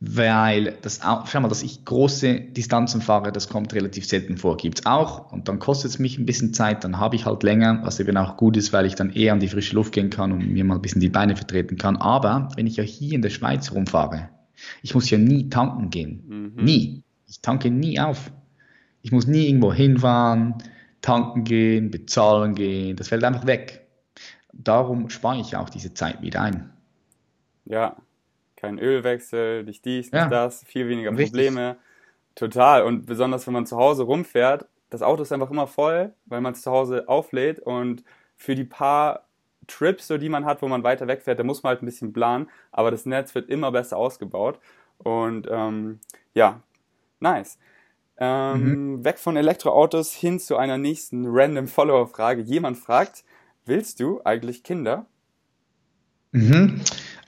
Weil 0.00 0.76
das 0.82 1.02
auch, 1.02 1.26
schau 1.26 1.40
mal, 1.40 1.48
dass 1.48 1.62
ich 1.62 1.84
große 1.84 2.40
Distanzen 2.40 3.00
fahre, 3.00 3.32
das 3.32 3.48
kommt 3.48 3.72
relativ 3.72 4.06
selten 4.06 4.36
vor. 4.36 4.56
Gibt's 4.56 4.84
auch 4.84 5.32
und 5.32 5.48
dann 5.48 5.58
kostet 5.58 5.92
es 5.92 5.98
mich 5.98 6.18
ein 6.18 6.26
bisschen 6.26 6.52
Zeit, 6.52 6.84
dann 6.84 6.98
habe 6.98 7.16
ich 7.16 7.26
halt 7.26 7.42
länger, 7.42 7.80
was 7.84 8.00
eben 8.00 8.16
auch 8.16 8.36
gut 8.36 8.56
ist, 8.56 8.72
weil 8.72 8.86
ich 8.86 8.96
dann 8.96 9.10
eher 9.10 9.32
an 9.32 9.40
die 9.40 9.48
frische 9.48 9.74
Luft 9.74 9.92
gehen 9.92 10.10
kann 10.10 10.32
und 10.32 10.50
mir 10.50 10.64
mal 10.64 10.74
ein 10.74 10.82
bisschen 10.82 11.00
die 11.00 11.08
Beine 11.08 11.36
vertreten 11.36 11.78
kann. 11.78 11.96
Aber 11.96 12.48
wenn 12.56 12.66
ich 12.66 12.76
ja 12.76 12.84
hier 12.84 13.14
in 13.14 13.22
der 13.22 13.30
Schweiz 13.30 13.72
rumfahre, 13.72 14.28
ich 14.82 14.94
muss 14.94 15.08
ja 15.08 15.18
nie 15.18 15.48
tanken 15.48 15.90
gehen. 15.90 16.52
Mhm. 16.56 16.64
Nie. 16.64 17.02
Ich 17.26 17.40
tanke 17.40 17.70
nie 17.70 17.98
auf. 17.98 18.30
Ich 19.02 19.12
muss 19.12 19.26
nie 19.26 19.46
irgendwo 19.46 19.72
hinfahren, 19.72 20.54
tanken 21.02 21.44
gehen, 21.44 21.90
bezahlen 21.90 22.54
gehen. 22.54 22.96
Das 22.96 23.08
fällt 23.08 23.24
einfach 23.24 23.46
weg. 23.46 23.86
Darum 24.52 25.08
spare 25.10 25.40
ich 25.40 25.56
auch 25.56 25.68
diese 25.68 25.94
Zeit 25.94 26.22
wieder 26.22 26.42
ein. 26.42 26.70
Ja, 27.64 27.96
kein 28.64 28.78
Ölwechsel, 28.78 29.64
nicht 29.64 29.84
dies, 29.84 30.06
nicht 30.06 30.14
ja. 30.14 30.28
das, 30.28 30.64
viel 30.64 30.88
weniger 30.88 31.12
Probleme. 31.12 31.68
Richtig. 31.68 31.84
Total. 32.34 32.82
Und 32.82 33.06
besonders, 33.06 33.46
wenn 33.46 33.54
man 33.54 33.66
zu 33.66 33.76
Hause 33.76 34.04
rumfährt, 34.04 34.66
das 34.90 35.02
Auto 35.02 35.22
ist 35.22 35.32
einfach 35.32 35.50
immer 35.50 35.66
voll, 35.66 36.12
weil 36.26 36.40
man 36.40 36.52
es 36.52 36.62
zu 36.62 36.70
Hause 36.70 37.08
auflädt 37.08 37.60
und 37.60 38.04
für 38.36 38.54
die 38.54 38.64
paar 38.64 39.26
Trips, 39.66 40.08
so 40.08 40.18
die 40.18 40.28
man 40.28 40.44
hat, 40.44 40.62
wo 40.62 40.68
man 40.68 40.82
weiter 40.82 41.06
wegfährt, 41.06 41.38
da 41.38 41.44
muss 41.44 41.62
man 41.62 41.70
halt 41.70 41.82
ein 41.82 41.86
bisschen 41.86 42.12
planen, 42.12 42.48
aber 42.70 42.90
das 42.90 43.06
Netz 43.06 43.34
wird 43.34 43.48
immer 43.48 43.72
besser 43.72 43.96
ausgebaut. 43.96 44.58
Und 44.98 45.48
ähm, 45.50 46.00
ja, 46.34 46.60
nice. 47.20 47.58
Ähm, 48.16 48.98
mhm. 48.98 49.04
Weg 49.04 49.18
von 49.18 49.36
Elektroautos 49.36 50.12
hin 50.12 50.38
zu 50.38 50.56
einer 50.56 50.78
nächsten 50.78 51.24
random 51.26 51.66
Follower-Frage. 51.66 52.42
Jemand 52.42 52.78
fragt, 52.78 53.24
willst 53.64 54.00
du 54.00 54.20
eigentlich 54.24 54.62
Kinder? 54.62 55.06
Mhm. 56.32 56.80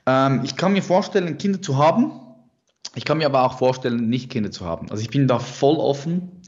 Ähm, 0.07 0.41
ich 0.43 0.55
kann 0.55 0.73
mir 0.73 0.81
vorstellen, 0.81 1.37
Kinder 1.37 1.61
zu 1.61 1.77
haben. 1.77 2.11
Ich 2.95 3.05
kann 3.05 3.19
mir 3.19 3.27
aber 3.27 3.43
auch 3.43 3.59
vorstellen, 3.59 4.09
nicht 4.09 4.31
Kinder 4.31 4.49
zu 4.49 4.65
haben. 4.65 4.89
Also 4.89 5.03
ich 5.03 5.09
bin 5.09 5.27
da 5.27 5.37
voll 5.37 5.75
offen, 5.75 6.41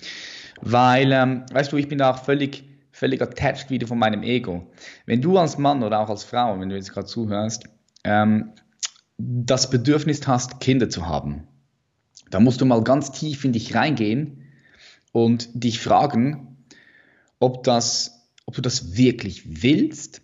weil, 0.62 1.12
ähm, 1.12 1.46
weißt 1.52 1.72
du, 1.72 1.78
ich 1.78 1.90
bin 1.90 2.00
da 2.00 2.12
auch 2.12 2.24
völlig, 2.24 2.64
völlig 2.92 3.22
attached 3.22 3.70
wieder 3.70 3.86
von 3.86 4.00
meinem 4.00 4.24
Ego. 4.24 4.72
Wenn 5.06 5.22
du 5.22 5.38
als 5.38 5.58
Mann 5.58 5.84
oder 5.84 6.00
auch 6.00 6.10
als 6.10 6.24
Frau, 6.24 6.60
wenn 6.60 6.70
du 6.70 6.76
jetzt 6.76 6.92
gerade 6.92 7.06
zuhörst, 7.06 7.66
ähm, 8.06 8.54
das 9.18 9.70
Bedürfnis 9.70 10.26
hast, 10.26 10.62
Kinder 10.62 10.90
zu 10.90 11.06
haben, 11.06 11.44
da 12.32 12.40
musst 12.40 12.62
du 12.62 12.66
mal 12.66 12.84
ganz 12.84 13.12
tief 13.12 13.44
in 13.44 13.52
dich 13.52 13.76
reingehen 13.76 14.44
und 15.12 15.50
dich 15.54 15.80
fragen, 15.80 16.66
ob, 17.40 17.64
das, 17.64 18.30
ob 18.46 18.56
du 18.56 18.62
das 18.62 18.96
wirklich 18.96 19.62
willst 19.62 20.22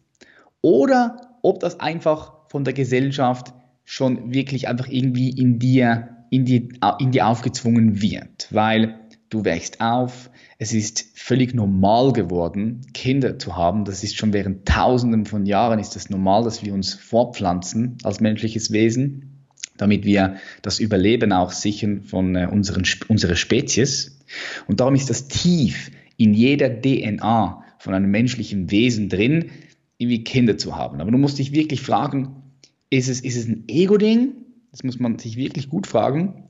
oder 0.61 1.39
ob 1.41 1.59
das 1.59 1.79
einfach 1.79 2.34
von 2.55 2.63
der 2.63 2.73
Gesellschaft 2.73 3.53
schon 3.83 4.33
wirklich 4.33 4.69
einfach 4.69 4.87
irgendwie 4.87 5.29
in 5.29 5.59
dir, 5.59 6.07
in 6.29 6.45
dir, 6.45 6.69
in 6.99 7.11
dir 7.11 7.27
aufgezwungen 7.27 8.01
wird. 8.01 8.47
Weil 8.49 8.97
du 9.29 9.43
wächst 9.43 9.81
auf, 9.81 10.29
es 10.57 10.71
ist 10.71 11.05
völlig 11.15 11.53
normal 11.53 12.13
geworden, 12.13 12.79
Kinder 12.93 13.37
zu 13.37 13.57
haben. 13.57 13.83
Das 13.83 14.05
ist 14.05 14.15
schon 14.15 14.31
während 14.31 14.65
tausenden 14.65 15.25
von 15.25 15.45
Jahren 15.45 15.79
ist 15.79 15.97
das 15.97 16.09
normal, 16.09 16.45
dass 16.45 16.63
wir 16.63 16.73
uns 16.73 16.93
fortpflanzen 16.93 17.97
als 18.03 18.21
menschliches 18.21 18.71
Wesen 18.71 19.31
damit 19.75 20.05
wir 20.05 20.37
das 20.61 20.79
Überleben 20.79 21.33
auch 21.33 21.51
sichern 21.51 22.03
von 22.03 22.37
äh, 22.37 22.47
unseren, 22.49 22.83
unserer 23.09 23.35
Spezies. 23.35 24.21
Und 24.67 24.79
darum 24.79 24.95
ist 24.95 25.09
das 25.09 25.27
tief 25.27 25.91
in 26.15 26.33
jeder 26.33 26.69
DNA 26.69 27.61
von 27.79 27.93
einem 27.93 28.09
menschlichen 28.09 28.71
Wesen 28.71 29.09
drin, 29.09 29.51
irgendwie 29.97 30.23
Kinder 30.23 30.57
zu 30.57 30.77
haben. 30.77 31.01
Aber 31.01 31.11
du 31.11 31.17
musst 31.17 31.39
dich 31.39 31.51
wirklich 31.51 31.81
fragen, 31.81 32.44
ist 32.89 33.09
es, 33.09 33.21
ist 33.21 33.35
es 33.35 33.47
ein 33.47 33.65
Ego-Ding? 33.67 34.33
Das 34.71 34.83
muss 34.83 34.99
man 34.99 35.19
sich 35.19 35.37
wirklich 35.37 35.69
gut 35.69 35.87
fragen. 35.87 36.47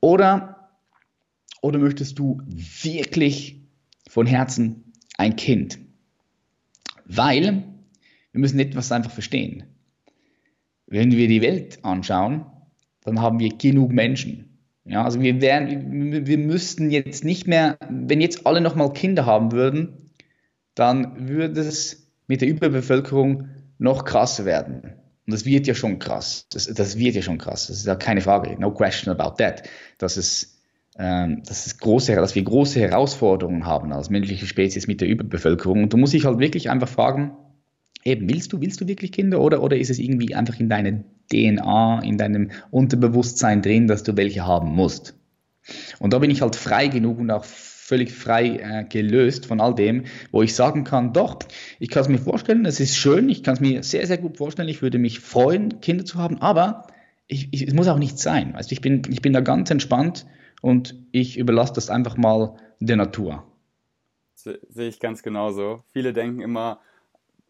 Oder, 0.00 0.70
oder 1.60 1.78
möchtest 1.78 2.18
du 2.18 2.40
wirklich 2.46 3.60
von 4.08 4.26
Herzen 4.26 4.92
ein 5.18 5.36
Kind? 5.36 5.78
Weil 7.04 7.64
wir 8.32 8.40
müssen 8.40 8.58
etwas 8.58 8.92
einfach 8.92 9.10
verstehen. 9.10 9.64
Wenn 10.86 11.12
wir 11.12 11.28
die 11.28 11.42
Welt 11.42 11.84
anschauen, 11.84 12.46
dann 13.02 13.20
haben 13.20 13.38
wir 13.38 13.50
genug 13.50 13.92
Menschen. 13.92 14.58
Ja, 14.84 15.04
also 15.04 15.20
wir 15.20 15.40
wären, 15.40 16.26
wir 16.26 16.38
müssten 16.38 16.90
jetzt 16.90 17.24
nicht 17.24 17.46
mehr, 17.46 17.76
wenn 17.88 18.20
jetzt 18.20 18.46
alle 18.46 18.60
nochmal 18.60 18.92
Kinder 18.92 19.26
haben 19.26 19.52
würden, 19.52 20.10
dann 20.74 21.28
würde 21.28 21.60
es 21.60 22.10
mit 22.26 22.40
der 22.40 22.48
Überbevölkerung 22.48 23.48
noch 23.78 24.04
krasser 24.04 24.44
werden. 24.44 24.94
Und 25.26 25.32
das 25.32 25.44
wird 25.44 25.66
ja 25.66 25.74
schon 25.74 25.98
krass. 25.98 26.46
Das, 26.50 26.66
das 26.66 26.98
wird 26.98 27.14
ja 27.14 27.22
schon 27.22 27.38
krass. 27.38 27.68
Das 27.68 27.78
ist 27.78 27.86
ja 27.86 27.94
keine 27.94 28.20
Frage. 28.20 28.58
No 28.58 28.72
question 28.72 29.16
about 29.16 29.36
that. 29.36 29.62
Dass 29.98 30.16
es, 30.16 30.58
ähm, 30.98 31.42
dass 31.44 31.66
es 31.66 31.78
große, 31.78 32.14
dass 32.16 32.34
wir 32.34 32.42
große 32.42 32.80
Herausforderungen 32.80 33.66
haben 33.66 33.92
als 33.92 34.10
menschliche 34.10 34.46
Spezies 34.46 34.86
mit 34.86 35.00
der 35.00 35.08
Überbevölkerung. 35.08 35.84
Und 35.84 35.92
du 35.92 35.96
musst 35.96 36.12
dich 36.12 36.24
halt 36.24 36.38
wirklich 36.38 36.70
einfach 36.70 36.88
fragen, 36.88 37.36
Eben, 38.04 38.28
willst 38.28 38.52
du, 38.52 38.60
willst 38.60 38.80
du 38.80 38.88
wirklich 38.88 39.12
Kinder 39.12 39.40
oder, 39.40 39.62
oder 39.62 39.76
ist 39.76 39.90
es 39.90 39.98
irgendwie 39.98 40.34
einfach 40.34 40.58
in 40.58 40.68
deiner 40.68 41.04
DNA, 41.30 42.00
in 42.02 42.18
deinem 42.18 42.50
Unterbewusstsein 42.70 43.62
drin, 43.62 43.86
dass 43.86 44.02
du 44.02 44.16
welche 44.16 44.44
haben 44.44 44.70
musst? 44.70 45.14
Und 46.00 46.12
da 46.12 46.18
bin 46.18 46.30
ich 46.30 46.42
halt 46.42 46.56
frei 46.56 46.88
genug 46.88 47.20
und 47.20 47.30
auch 47.30 47.44
völlig 47.92 48.10
frei 48.10 48.56
äh, 48.56 48.84
gelöst 48.88 49.44
von 49.44 49.60
all 49.60 49.74
dem, 49.74 50.04
wo 50.30 50.42
ich 50.42 50.54
sagen 50.54 50.82
kann, 50.82 51.12
doch, 51.12 51.40
ich 51.78 51.90
kann 51.90 52.00
es 52.00 52.08
mir 52.08 52.16
vorstellen, 52.16 52.64
es 52.64 52.80
ist 52.80 52.96
schön, 52.96 53.28
ich 53.28 53.42
kann 53.42 53.52
es 53.52 53.60
mir 53.60 53.82
sehr, 53.82 54.06
sehr 54.06 54.16
gut 54.16 54.38
vorstellen, 54.38 54.70
ich 54.70 54.80
würde 54.80 54.96
mich 54.96 55.20
freuen, 55.20 55.82
Kinder 55.82 56.06
zu 56.06 56.16
haben, 56.16 56.40
aber 56.40 56.86
ich, 57.26 57.48
ich, 57.52 57.68
es 57.68 57.74
muss 57.74 57.88
auch 57.88 57.98
nicht 57.98 58.18
sein. 58.18 58.54
Also 58.54 58.72
ich 58.72 58.80
bin, 58.80 59.02
ich 59.10 59.20
bin 59.20 59.34
da 59.34 59.40
ganz 59.40 59.70
entspannt 59.70 60.24
und 60.62 60.94
ich 61.12 61.36
überlasse 61.36 61.74
das 61.74 61.90
einfach 61.90 62.16
mal 62.16 62.56
der 62.80 62.96
Natur. 62.96 63.44
Sehe 64.36 64.88
ich 64.88 64.98
ganz 64.98 65.22
genauso. 65.22 65.84
Viele 65.92 66.14
denken 66.14 66.40
immer, 66.40 66.80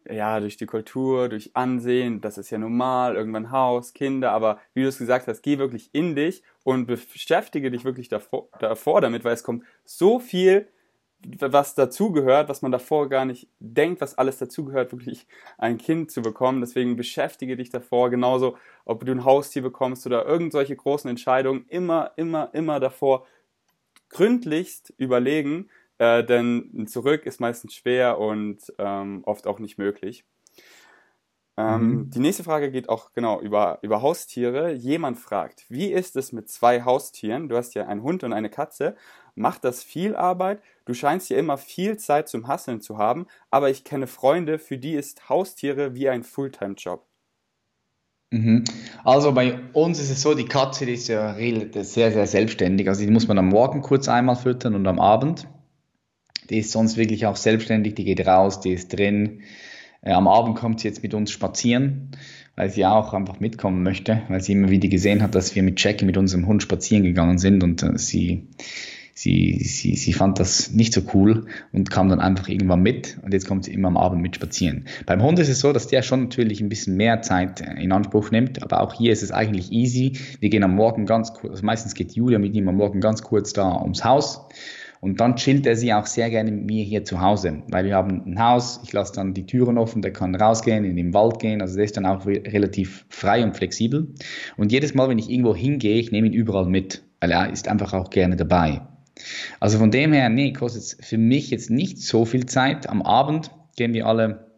ja, 0.09 0.39
durch 0.39 0.57
die 0.57 0.65
Kultur, 0.65 1.29
durch 1.29 1.51
Ansehen, 1.53 2.21
das 2.21 2.37
ist 2.37 2.49
ja 2.49 2.57
normal, 2.57 3.15
irgendwann 3.15 3.51
Haus, 3.51 3.93
Kinder, 3.93 4.31
aber 4.31 4.59
wie 4.73 4.81
du 4.81 4.87
es 4.87 4.97
gesagt 4.97 5.27
hast, 5.27 5.41
geh 5.41 5.57
wirklich 5.57 5.89
in 5.93 6.15
dich 6.15 6.43
und 6.63 6.85
beschäftige 6.85 7.71
dich 7.71 7.85
wirklich 7.85 8.09
davor, 8.09 8.47
davor 8.59 9.01
damit, 9.01 9.23
weil 9.23 9.33
es 9.33 9.43
kommt 9.43 9.63
so 9.85 10.19
viel, 10.19 10.67
was 11.39 11.75
dazugehört, 11.75 12.49
was 12.49 12.61
man 12.61 12.71
davor 12.71 13.07
gar 13.09 13.25
nicht 13.25 13.47
denkt, 13.59 14.01
was 14.01 14.17
alles 14.17 14.37
dazugehört, 14.37 14.91
wirklich 14.91 15.25
ein 15.57 15.77
Kind 15.77 16.11
zu 16.11 16.21
bekommen. 16.21 16.61
Deswegen 16.61 16.95
beschäftige 16.95 17.55
dich 17.55 17.69
davor, 17.69 18.09
genauso 18.09 18.57
ob 18.85 19.05
du 19.05 19.11
ein 19.13 19.23
Haustier 19.23 19.61
bekommst 19.61 20.05
oder 20.05 20.25
irgendwelche 20.25 20.75
großen 20.75 21.09
Entscheidungen, 21.09 21.65
immer, 21.69 22.11
immer, 22.17 22.49
immer 22.53 22.79
davor 22.79 23.25
gründlichst 24.09 24.93
überlegen, 24.97 25.69
äh, 26.03 26.25
denn 26.25 26.85
zurück 26.87 27.25
ist 27.25 27.39
meistens 27.39 27.73
schwer 27.73 28.19
und 28.19 28.59
ähm, 28.77 29.21
oft 29.25 29.47
auch 29.47 29.59
nicht 29.59 29.77
möglich. 29.77 30.25
Ähm, 31.55 31.81
mhm. 31.81 32.09
Die 32.09 32.19
nächste 32.19 32.43
Frage 32.43 32.71
geht 32.71 32.89
auch 32.89 33.11
genau 33.13 33.39
über, 33.39 33.79
über 33.83 34.01
Haustiere. 34.01 34.73
Jemand 34.73 35.17
fragt, 35.17 35.65
wie 35.69 35.91
ist 35.91 36.15
es 36.15 36.33
mit 36.33 36.49
zwei 36.49 36.83
Haustieren? 36.83 37.47
Du 37.47 37.55
hast 37.55 37.75
ja 37.75 37.87
einen 37.87 38.01
Hund 38.01 38.23
und 38.23 38.33
eine 38.33 38.49
Katze. 38.49 38.95
Macht 39.35 39.63
das 39.63 39.83
viel 39.83 40.15
Arbeit? 40.15 40.61
Du 40.85 40.93
scheinst 40.93 41.29
ja 41.29 41.37
immer 41.37 41.57
viel 41.57 41.97
Zeit 41.97 42.27
zum 42.27 42.47
Hasseln 42.47 42.81
zu 42.81 42.97
haben, 42.97 43.27
aber 43.49 43.69
ich 43.69 43.83
kenne 43.83 44.07
Freunde, 44.07 44.59
für 44.59 44.77
die 44.77 44.93
ist 44.93 45.29
Haustiere 45.29 45.95
wie 45.95 46.09
ein 46.09 46.23
Fulltime-Job. 46.23 47.05
Mhm. 48.31 48.63
Also 49.03 49.31
bei 49.31 49.59
uns 49.73 49.99
ist 49.99 50.09
es 50.09 50.21
so, 50.21 50.33
die 50.33 50.45
Katze 50.45 50.87
die 50.87 50.93
ist 50.93 51.07
ja 51.07 51.35
sehr, 51.35 52.11
sehr 52.11 52.25
selbstständig. 52.25 52.89
Also 52.89 53.05
die 53.05 53.11
muss 53.11 53.27
man 53.27 53.37
am 53.37 53.49
Morgen 53.49 53.81
kurz 53.81 54.09
einmal 54.09 54.35
füttern 54.35 54.73
und 54.73 54.87
am 54.87 54.99
Abend. 54.99 55.47
Die 56.53 56.59
ist 56.59 56.71
sonst 56.71 56.97
wirklich 56.97 57.25
auch 57.25 57.35
selbstständig, 57.35 57.95
die 57.95 58.03
geht 58.03 58.27
raus, 58.27 58.61
die 58.61 58.73
ist 58.73 58.95
drin. 58.95 59.41
Äh, 60.03 60.11
am 60.11 60.27
Abend 60.27 60.55
kommt 60.55 60.79
sie 60.79 60.87
jetzt 60.87 61.01
mit 61.01 61.15
uns 61.15 61.31
spazieren, 61.31 62.11
weil 62.55 62.69
sie 62.69 62.85
auch 62.85 63.15
einfach 63.15 63.39
mitkommen 63.39 63.81
möchte, 63.81 64.21
weil 64.29 64.39
sie 64.39 64.51
immer 64.51 64.69
wieder 64.69 64.87
gesehen 64.87 65.23
hat, 65.23 65.33
dass 65.33 65.55
wir 65.55 65.63
mit 65.63 65.83
Jackie, 65.83 66.05
mit 66.05 66.15
unserem 66.15 66.45
Hund 66.45 66.61
spazieren 66.61 67.05
gegangen 67.05 67.39
sind 67.39 67.63
und 67.63 67.81
äh, 67.81 67.97
sie, 67.97 68.49
sie, 69.15 69.63
sie, 69.63 69.95
sie 69.95 70.13
fand 70.13 70.39
das 70.39 70.69
nicht 70.69 70.93
so 70.93 71.01
cool 71.15 71.47
und 71.71 71.89
kam 71.89 72.09
dann 72.09 72.19
einfach 72.19 72.47
irgendwann 72.47 72.83
mit 72.83 73.17
und 73.23 73.33
jetzt 73.33 73.47
kommt 73.47 73.65
sie 73.65 73.73
immer 73.73 73.87
am 73.87 73.97
Abend 73.97 74.21
mit 74.21 74.35
spazieren. 74.35 74.85
Beim 75.07 75.23
Hund 75.23 75.39
ist 75.39 75.49
es 75.49 75.59
so, 75.59 75.73
dass 75.73 75.87
der 75.87 76.03
schon 76.03 76.25
natürlich 76.25 76.61
ein 76.61 76.69
bisschen 76.69 76.97
mehr 76.97 77.23
Zeit 77.23 77.61
in 77.61 77.91
Anspruch 77.91 78.29
nimmt, 78.29 78.61
aber 78.61 78.81
auch 78.81 78.93
hier 78.93 79.11
ist 79.11 79.23
es 79.23 79.31
eigentlich 79.31 79.71
easy. 79.71 80.19
Wir 80.39 80.49
gehen 80.49 80.63
am 80.63 80.75
Morgen 80.75 81.07
ganz 81.07 81.33
kurz, 81.33 81.53
also 81.53 81.65
meistens 81.65 81.95
geht 81.95 82.11
Julia 82.11 82.37
mit 82.37 82.53
ihm 82.53 82.67
am 82.67 82.75
Morgen 82.75 83.01
ganz 83.01 83.23
kurz 83.23 83.53
da 83.53 83.81
ums 83.81 84.03
Haus 84.03 84.45
und 85.03 85.19
dann 85.19 85.35
chillt 85.35 85.67
er 85.67 85.75
sie 85.75 85.93
auch 85.93 86.05
sehr 86.05 86.29
gerne 86.29 86.49
mit 86.49 86.65
mir 86.65 86.85
hier 86.85 87.03
zu 87.03 87.19
Hause, 87.19 87.61
weil 87.67 87.83
wir 87.83 87.95
haben 87.95 88.23
ein 88.25 88.39
Haus, 88.41 88.79
ich 88.85 88.93
lasse 88.93 89.11
dann 89.13 89.33
die 89.33 89.45
Türen 89.45 89.77
offen, 89.77 90.01
der 90.01 90.13
kann 90.13 90.33
rausgehen, 90.33 90.85
in 90.85 90.95
den 90.95 91.13
Wald 91.13 91.39
gehen, 91.39 91.61
also 91.61 91.75
der 91.75 91.83
ist 91.83 91.97
dann 91.97 92.05
auch 92.05 92.25
relativ 92.25 93.05
frei 93.09 93.43
und 93.43 93.53
flexibel. 93.53 94.07
Und 94.55 94.71
jedes 94.71 94.93
Mal, 94.93 95.09
wenn 95.09 95.19
ich 95.19 95.29
irgendwo 95.29 95.53
hingehe, 95.53 95.99
ich 95.99 96.13
nehme 96.13 96.27
ihn 96.27 96.33
überall 96.33 96.67
mit, 96.67 97.03
weil 97.19 97.31
er 97.31 97.51
ist 97.51 97.67
einfach 97.67 97.91
auch 97.91 98.11
gerne 98.11 98.37
dabei. 98.37 98.79
Also 99.59 99.77
von 99.77 99.91
dem 99.91 100.13
her, 100.13 100.29
nee, 100.29 100.53
kostet 100.53 101.05
für 101.05 101.17
mich 101.17 101.49
jetzt 101.49 101.69
nicht 101.69 102.01
so 102.01 102.23
viel 102.23 102.45
Zeit. 102.45 102.87
Am 102.89 103.01
Abend 103.01 103.51
gehen 103.75 103.93
wir 103.93 104.07
alle 104.07 104.52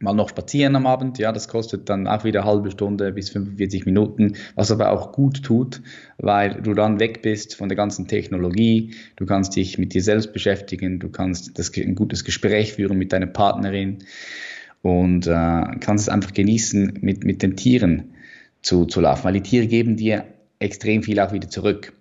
mal 0.00 0.14
noch 0.14 0.30
spazieren 0.30 0.74
am 0.76 0.86
Abend. 0.86 1.18
Ja, 1.18 1.30
das 1.30 1.48
kostet 1.48 1.88
dann 1.88 2.06
auch 2.06 2.24
wieder 2.24 2.40
eine 2.42 2.50
halbe 2.50 2.70
Stunde 2.70 3.12
bis 3.12 3.30
45 3.30 3.86
Minuten, 3.86 4.36
was 4.54 4.70
aber 4.70 4.90
auch 4.90 5.12
gut 5.12 5.42
tut, 5.42 5.82
weil 6.18 6.60
du 6.62 6.74
dann 6.74 6.98
weg 6.98 7.22
bist 7.22 7.54
von 7.54 7.68
der 7.68 7.76
ganzen 7.76 8.08
Technologie. 8.08 8.94
Du 9.16 9.26
kannst 9.26 9.56
dich 9.56 9.78
mit 9.78 9.94
dir 9.94 10.02
selbst 10.02 10.32
beschäftigen, 10.32 10.98
du 10.98 11.10
kannst 11.10 11.58
das, 11.58 11.70
ein 11.76 11.94
gutes 11.94 12.24
Gespräch 12.24 12.72
führen 12.72 12.98
mit 12.98 13.12
deiner 13.12 13.26
Partnerin 13.26 13.98
und 14.82 15.26
äh, 15.26 15.62
kannst 15.80 16.04
es 16.04 16.08
einfach 16.08 16.32
genießen, 16.32 16.98
mit, 17.02 17.24
mit 17.24 17.42
den 17.42 17.56
Tieren 17.56 18.14
zu, 18.62 18.86
zu 18.86 19.00
laufen, 19.00 19.24
weil 19.24 19.34
die 19.34 19.42
Tiere 19.42 19.66
geben 19.66 19.96
dir 19.96 20.24
extrem 20.58 21.02
viel 21.02 21.20
auch 21.20 21.32
wieder 21.32 21.48
zurück. 21.48 21.92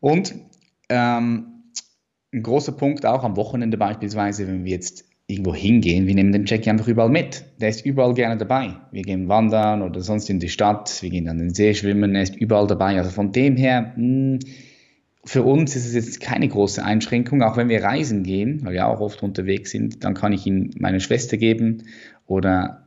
Und 0.00 0.34
ähm, 0.88 1.46
ein 2.32 2.42
großer 2.42 2.72
Punkt 2.72 3.06
auch 3.06 3.24
am 3.24 3.36
Wochenende 3.36 3.76
beispielsweise, 3.76 4.46
wenn 4.46 4.64
wir 4.64 4.72
jetzt 4.72 5.04
irgendwo 5.34 5.54
hingehen, 5.54 6.06
wir 6.06 6.14
nehmen 6.14 6.32
den 6.32 6.46
Jackie 6.46 6.70
einfach 6.70 6.88
überall 6.88 7.08
mit. 7.08 7.44
Der 7.60 7.68
ist 7.68 7.84
überall 7.84 8.14
gerne 8.14 8.36
dabei. 8.36 8.76
Wir 8.92 9.02
gehen 9.02 9.28
wandern 9.28 9.82
oder 9.82 10.00
sonst 10.00 10.30
in 10.30 10.40
die 10.40 10.48
Stadt, 10.48 11.02
wir 11.02 11.10
gehen 11.10 11.28
an 11.28 11.38
den 11.38 11.52
See 11.52 11.74
schwimmen, 11.74 12.14
er 12.14 12.22
ist 12.22 12.36
überall 12.36 12.66
dabei. 12.66 12.96
Also 12.96 13.10
von 13.10 13.32
dem 13.32 13.56
her, 13.56 13.92
mh, 13.96 13.96
hm, 13.96 14.38
für 15.26 15.42
uns 15.42 15.74
ist 15.74 15.86
es 15.86 15.94
jetzt 15.94 16.20
keine 16.20 16.48
große 16.48 16.84
Einschränkung, 16.84 17.42
auch 17.42 17.56
wenn 17.56 17.68
wir 17.68 17.82
reisen 17.82 18.24
gehen, 18.24 18.60
weil 18.62 18.74
wir 18.74 18.86
auch 18.86 19.00
oft 19.00 19.22
unterwegs 19.22 19.70
sind, 19.70 20.04
dann 20.04 20.14
kann 20.14 20.32
ich 20.32 20.46
ihn 20.46 20.70
meiner 20.78 21.00
Schwester 21.00 21.38
geben 21.38 21.84
oder 22.26 22.86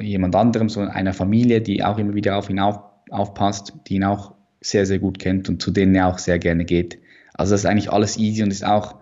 jemand 0.00 0.34
anderem, 0.34 0.68
so 0.68 0.80
einer 0.80 1.12
Familie, 1.12 1.60
die 1.60 1.84
auch 1.84 1.98
immer 1.98 2.14
wieder 2.14 2.38
auf 2.38 2.48
ihn 2.48 2.58
auf, 2.58 2.80
aufpasst, 3.10 3.74
die 3.86 3.96
ihn 3.96 4.04
auch 4.04 4.34
sehr, 4.60 4.86
sehr 4.86 4.98
gut 4.98 5.18
kennt 5.18 5.48
und 5.48 5.60
zu 5.60 5.70
denen 5.70 5.94
er 5.94 6.08
auch 6.08 6.18
sehr 6.18 6.38
gerne 6.38 6.64
geht. 6.64 6.98
Also 7.34 7.52
das 7.52 7.60
ist 7.60 7.66
eigentlich 7.66 7.92
alles 7.92 8.16
easy 8.16 8.42
und 8.42 8.50
ist 8.50 8.64
auch 8.64 8.96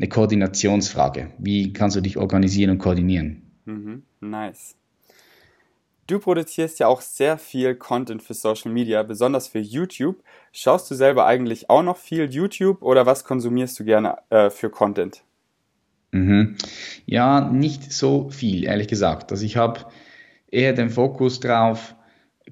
eine 0.00 0.08
Koordinationsfrage. 0.08 1.30
Wie 1.38 1.74
kannst 1.74 1.94
du 1.94 2.00
dich 2.00 2.16
organisieren 2.16 2.70
und 2.70 2.78
koordinieren? 2.78 3.42
Mhm, 3.66 4.02
nice. 4.20 4.74
Du 6.06 6.18
produzierst 6.18 6.78
ja 6.80 6.86
auch 6.86 7.02
sehr 7.02 7.36
viel 7.36 7.74
Content 7.74 8.22
für 8.22 8.32
Social 8.32 8.72
Media, 8.72 9.02
besonders 9.02 9.46
für 9.46 9.58
YouTube. 9.58 10.22
Schaust 10.52 10.90
du 10.90 10.94
selber 10.94 11.26
eigentlich 11.26 11.68
auch 11.68 11.82
noch 11.82 11.98
viel 11.98 12.30
YouTube 12.30 12.82
oder 12.82 13.04
was 13.04 13.24
konsumierst 13.24 13.78
du 13.78 13.84
gerne 13.84 14.16
äh, 14.30 14.48
für 14.48 14.70
Content? 14.70 15.22
Mhm. 16.12 16.56
Ja, 17.04 17.42
nicht 17.50 17.92
so 17.92 18.30
viel, 18.30 18.64
ehrlich 18.64 18.88
gesagt. 18.88 19.30
Also 19.30 19.44
ich 19.44 19.58
habe 19.58 19.84
eher 20.50 20.72
den 20.72 20.88
Fokus 20.88 21.40
drauf, 21.40 21.94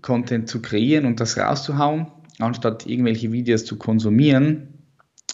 Content 0.02 0.48
zu 0.48 0.60
kreieren 0.60 1.06
und 1.06 1.18
das 1.18 1.38
rauszuhauen, 1.38 2.08
anstatt 2.38 2.86
irgendwelche 2.86 3.32
Videos 3.32 3.64
zu 3.64 3.78
konsumieren 3.78 4.77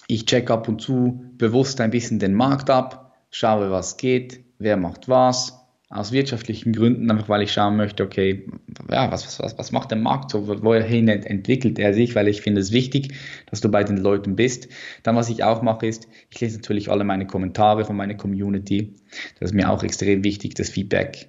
ich 0.06 0.26
check 0.26 0.50
ab 0.50 0.68
und 0.68 0.80
zu 0.80 1.24
bewusst 1.38 1.80
ein 1.80 1.90
bisschen 1.90 2.18
den 2.18 2.34
Markt 2.34 2.70
ab, 2.70 3.12
schaue, 3.30 3.70
was 3.70 3.96
geht, 3.96 4.40
wer 4.58 4.76
macht 4.76 5.08
was, 5.08 5.64
aus 5.94 6.10
wirtschaftlichen 6.10 6.72
Gründen, 6.72 7.10
einfach 7.10 7.28
weil 7.28 7.42
ich 7.42 7.52
schauen 7.52 7.76
möchte, 7.76 8.02
okay, 8.02 8.46
ja, 8.90 9.12
was, 9.12 9.38
was, 9.38 9.56
was 9.56 9.70
macht 9.70 9.92
der 9.92 9.98
Markt 9.98 10.30
so, 10.30 10.48
wohin 10.48 11.08
entwickelt 11.08 11.78
er 11.78 11.94
sich, 11.94 12.16
weil 12.16 12.26
ich 12.26 12.40
finde 12.42 12.60
es 12.60 12.72
wichtig, 12.72 13.14
dass 13.50 13.60
du 13.60 13.70
bei 13.70 13.84
den 13.84 13.98
Leuten 13.98 14.34
bist. 14.34 14.68
Dann, 15.04 15.14
was 15.14 15.28
ich 15.28 15.44
auch 15.44 15.62
mache, 15.62 15.86
ist, 15.86 16.08
ich 16.30 16.40
lese 16.40 16.56
natürlich 16.56 16.90
alle 16.90 17.04
meine 17.04 17.26
Kommentare 17.26 17.84
von 17.84 17.96
meiner 17.96 18.14
Community. 18.14 18.94
Das 19.38 19.50
ist 19.50 19.54
mir 19.54 19.70
auch 19.70 19.84
extrem 19.84 20.24
wichtig, 20.24 20.54
das 20.54 20.68
Feedback. 20.68 21.28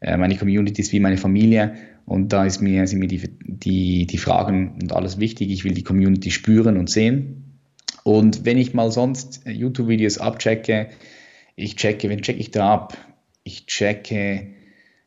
Äh, 0.00 0.16
meine 0.16 0.36
Community 0.36 0.82
ist 0.82 0.92
wie 0.92 1.00
meine 1.00 1.16
Familie 1.16 1.74
und 2.04 2.32
da 2.32 2.44
ist 2.44 2.60
mir, 2.60 2.84
sind 2.88 2.98
mir 2.98 3.08
die, 3.08 3.22
die, 3.44 4.06
die 4.06 4.18
Fragen 4.18 4.78
und 4.82 4.92
alles 4.92 5.20
wichtig. 5.20 5.50
Ich 5.52 5.62
will 5.62 5.74
die 5.74 5.84
Community 5.84 6.32
spüren 6.32 6.76
und 6.76 6.90
sehen 6.90 7.51
und 8.04 8.44
wenn 8.44 8.58
ich 8.58 8.74
mal 8.74 8.90
sonst 8.90 9.46
äh, 9.46 9.50
YouTube-Videos 9.50 10.18
abchecke, 10.18 10.90
ich 11.54 11.76
checke, 11.76 12.08
wen 12.08 12.22
checke 12.22 12.40
ich 12.40 12.50
da 12.50 12.72
ab? 12.72 12.96
Ich 13.44 13.66
checke 13.66 14.54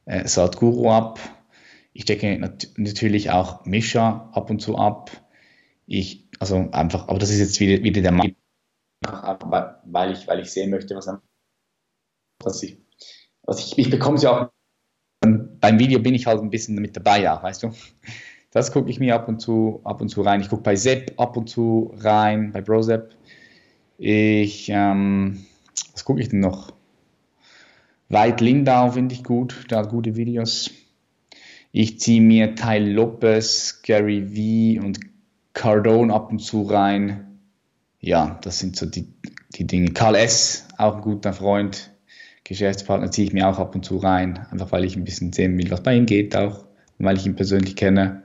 äh, 0.05 0.27
Sadhguru 0.27 0.89
ab. 0.91 1.19
Ich 1.93 2.05
checke 2.05 2.37
nat 2.37 2.67
natürlich 2.77 3.31
auch 3.31 3.65
Misha 3.65 4.29
ab 4.33 4.49
und 4.49 4.61
zu 4.61 4.77
ab. 4.77 5.11
Ich, 5.87 6.29
also 6.39 6.69
einfach, 6.71 7.07
aber 7.07 7.19
das 7.19 7.29
ist 7.29 7.39
jetzt 7.39 7.59
wieder, 7.59 7.83
wieder 7.83 8.01
der 8.01 8.11
Mann, 8.11 8.35
weil 9.85 10.11
ich, 10.11 10.27
weil 10.27 10.39
ich 10.39 10.49
sehen 10.51 10.71
möchte, 10.71 10.95
was, 10.95 11.09
was 12.43 12.63
ich, 12.63 12.77
was 13.43 13.59
ich, 13.59 13.77
ich 13.77 13.89
bekomme 13.89 14.17
es 14.17 14.23
ja 14.23 14.31
auch, 14.31 14.51
beim 15.21 15.79
Video 15.79 15.99
bin 15.99 16.13
ich 16.13 16.25
halt 16.27 16.41
ein 16.41 16.49
bisschen 16.49 16.75
mit 16.75 16.95
dabei, 16.95 17.21
ja, 17.21 17.41
weißt 17.41 17.63
du. 17.63 17.71
Das 18.55 18.71
gucke 18.71 18.89
ich 18.89 19.01
mir 19.01 19.15
ab 19.15 19.27
und 19.27 19.41
zu, 19.41 19.81
ab 19.83 19.99
und 19.99 20.07
zu 20.07 20.21
rein. 20.21 20.39
Ich 20.39 20.47
gucke 20.47 20.63
bei 20.63 20.77
Sepp 20.77 21.19
ab 21.19 21.35
und 21.35 21.49
zu 21.49 21.93
rein, 21.97 22.53
bei 22.53 22.61
BroSepp. 22.61 23.13
Ich, 23.97 24.69
ähm, 24.69 25.45
was 25.91 26.05
gucke 26.05 26.21
ich 26.21 26.29
denn 26.29 26.39
noch? 26.39 26.71
Weit 28.07 28.39
Lindau 28.39 28.91
finde 28.91 29.13
ich 29.13 29.25
gut, 29.25 29.69
der 29.69 29.79
hat 29.79 29.89
gute 29.89 30.15
Videos. 30.15 30.71
Ich 31.73 31.99
ziehe 31.99 32.21
mir 32.21 32.55
Ty 32.55 32.77
Lopez, 32.77 33.81
Gary 33.83 34.21
V 34.79 34.85
und 34.85 35.01
Cardone 35.51 36.13
ab 36.13 36.31
und 36.31 36.39
zu 36.39 36.61
rein. 36.61 37.41
Ja, 37.99 38.39
das 38.41 38.59
sind 38.59 38.77
so 38.77 38.85
die, 38.85 39.09
die 39.55 39.67
Dinge. 39.67 39.91
Karl 39.91 40.15
S., 40.15 40.65
auch 40.77 40.95
ein 40.95 41.01
guter 41.01 41.33
Freund, 41.33 41.91
Geschäftspartner, 42.45 43.11
ziehe 43.11 43.27
ich 43.27 43.33
mir 43.33 43.49
auch 43.49 43.59
ab 43.59 43.75
und 43.75 43.83
zu 43.83 43.97
rein, 43.97 44.45
einfach 44.49 44.71
weil 44.71 44.85
ich 44.85 44.95
ein 44.95 45.03
bisschen 45.03 45.33
sehen 45.33 45.57
will, 45.57 45.69
was 45.71 45.83
bei 45.83 45.93
ihm 45.93 46.05
geht 46.05 46.37
auch, 46.37 46.63
weil 46.99 47.17
ich 47.17 47.25
ihn 47.25 47.35
persönlich 47.35 47.75
kenne. 47.75 48.23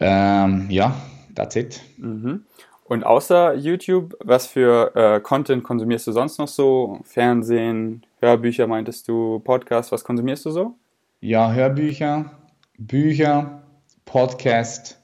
Ähm, 0.00 0.66
ja, 0.70 0.96
that's 1.34 1.56
it. 1.56 1.80
Mhm. 1.98 2.44
Und 2.84 3.04
außer 3.04 3.54
YouTube, 3.54 4.16
was 4.20 4.46
für 4.46 4.96
äh, 4.96 5.20
Content 5.20 5.62
konsumierst 5.62 6.06
du 6.06 6.12
sonst 6.12 6.38
noch 6.38 6.48
so? 6.48 7.00
Fernsehen, 7.04 8.04
Hörbücher 8.18 8.66
meintest 8.66 9.06
du, 9.06 9.38
Podcast, 9.38 9.92
was 9.92 10.02
konsumierst 10.02 10.44
du 10.46 10.50
so? 10.50 10.74
Ja, 11.20 11.52
Hörbücher, 11.52 12.32
Bücher, 12.78 13.62
Podcast 14.06 15.00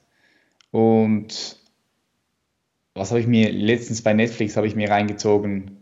und 0.71 1.57
was 2.93 3.11
habe 3.11 3.21
ich 3.21 3.27
mir 3.27 3.51
letztens 3.51 4.01
bei 4.01 4.13
Netflix 4.13 4.57
habe 4.57 4.67
ich 4.67 4.75
mir 4.75 4.89
reingezogen? 4.89 5.77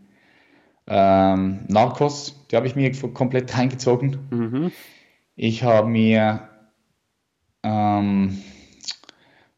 Ähm, 0.86 1.64
Narcos, 1.66 2.46
die 2.50 2.56
habe 2.56 2.66
ich 2.66 2.76
mir 2.76 2.92
komplett 3.14 3.54
reingezogen. 3.58 4.18
Mhm. 4.30 4.72
Ich 5.34 5.64
habe 5.64 5.88
mir 5.88 6.48
ähm, 7.62 8.42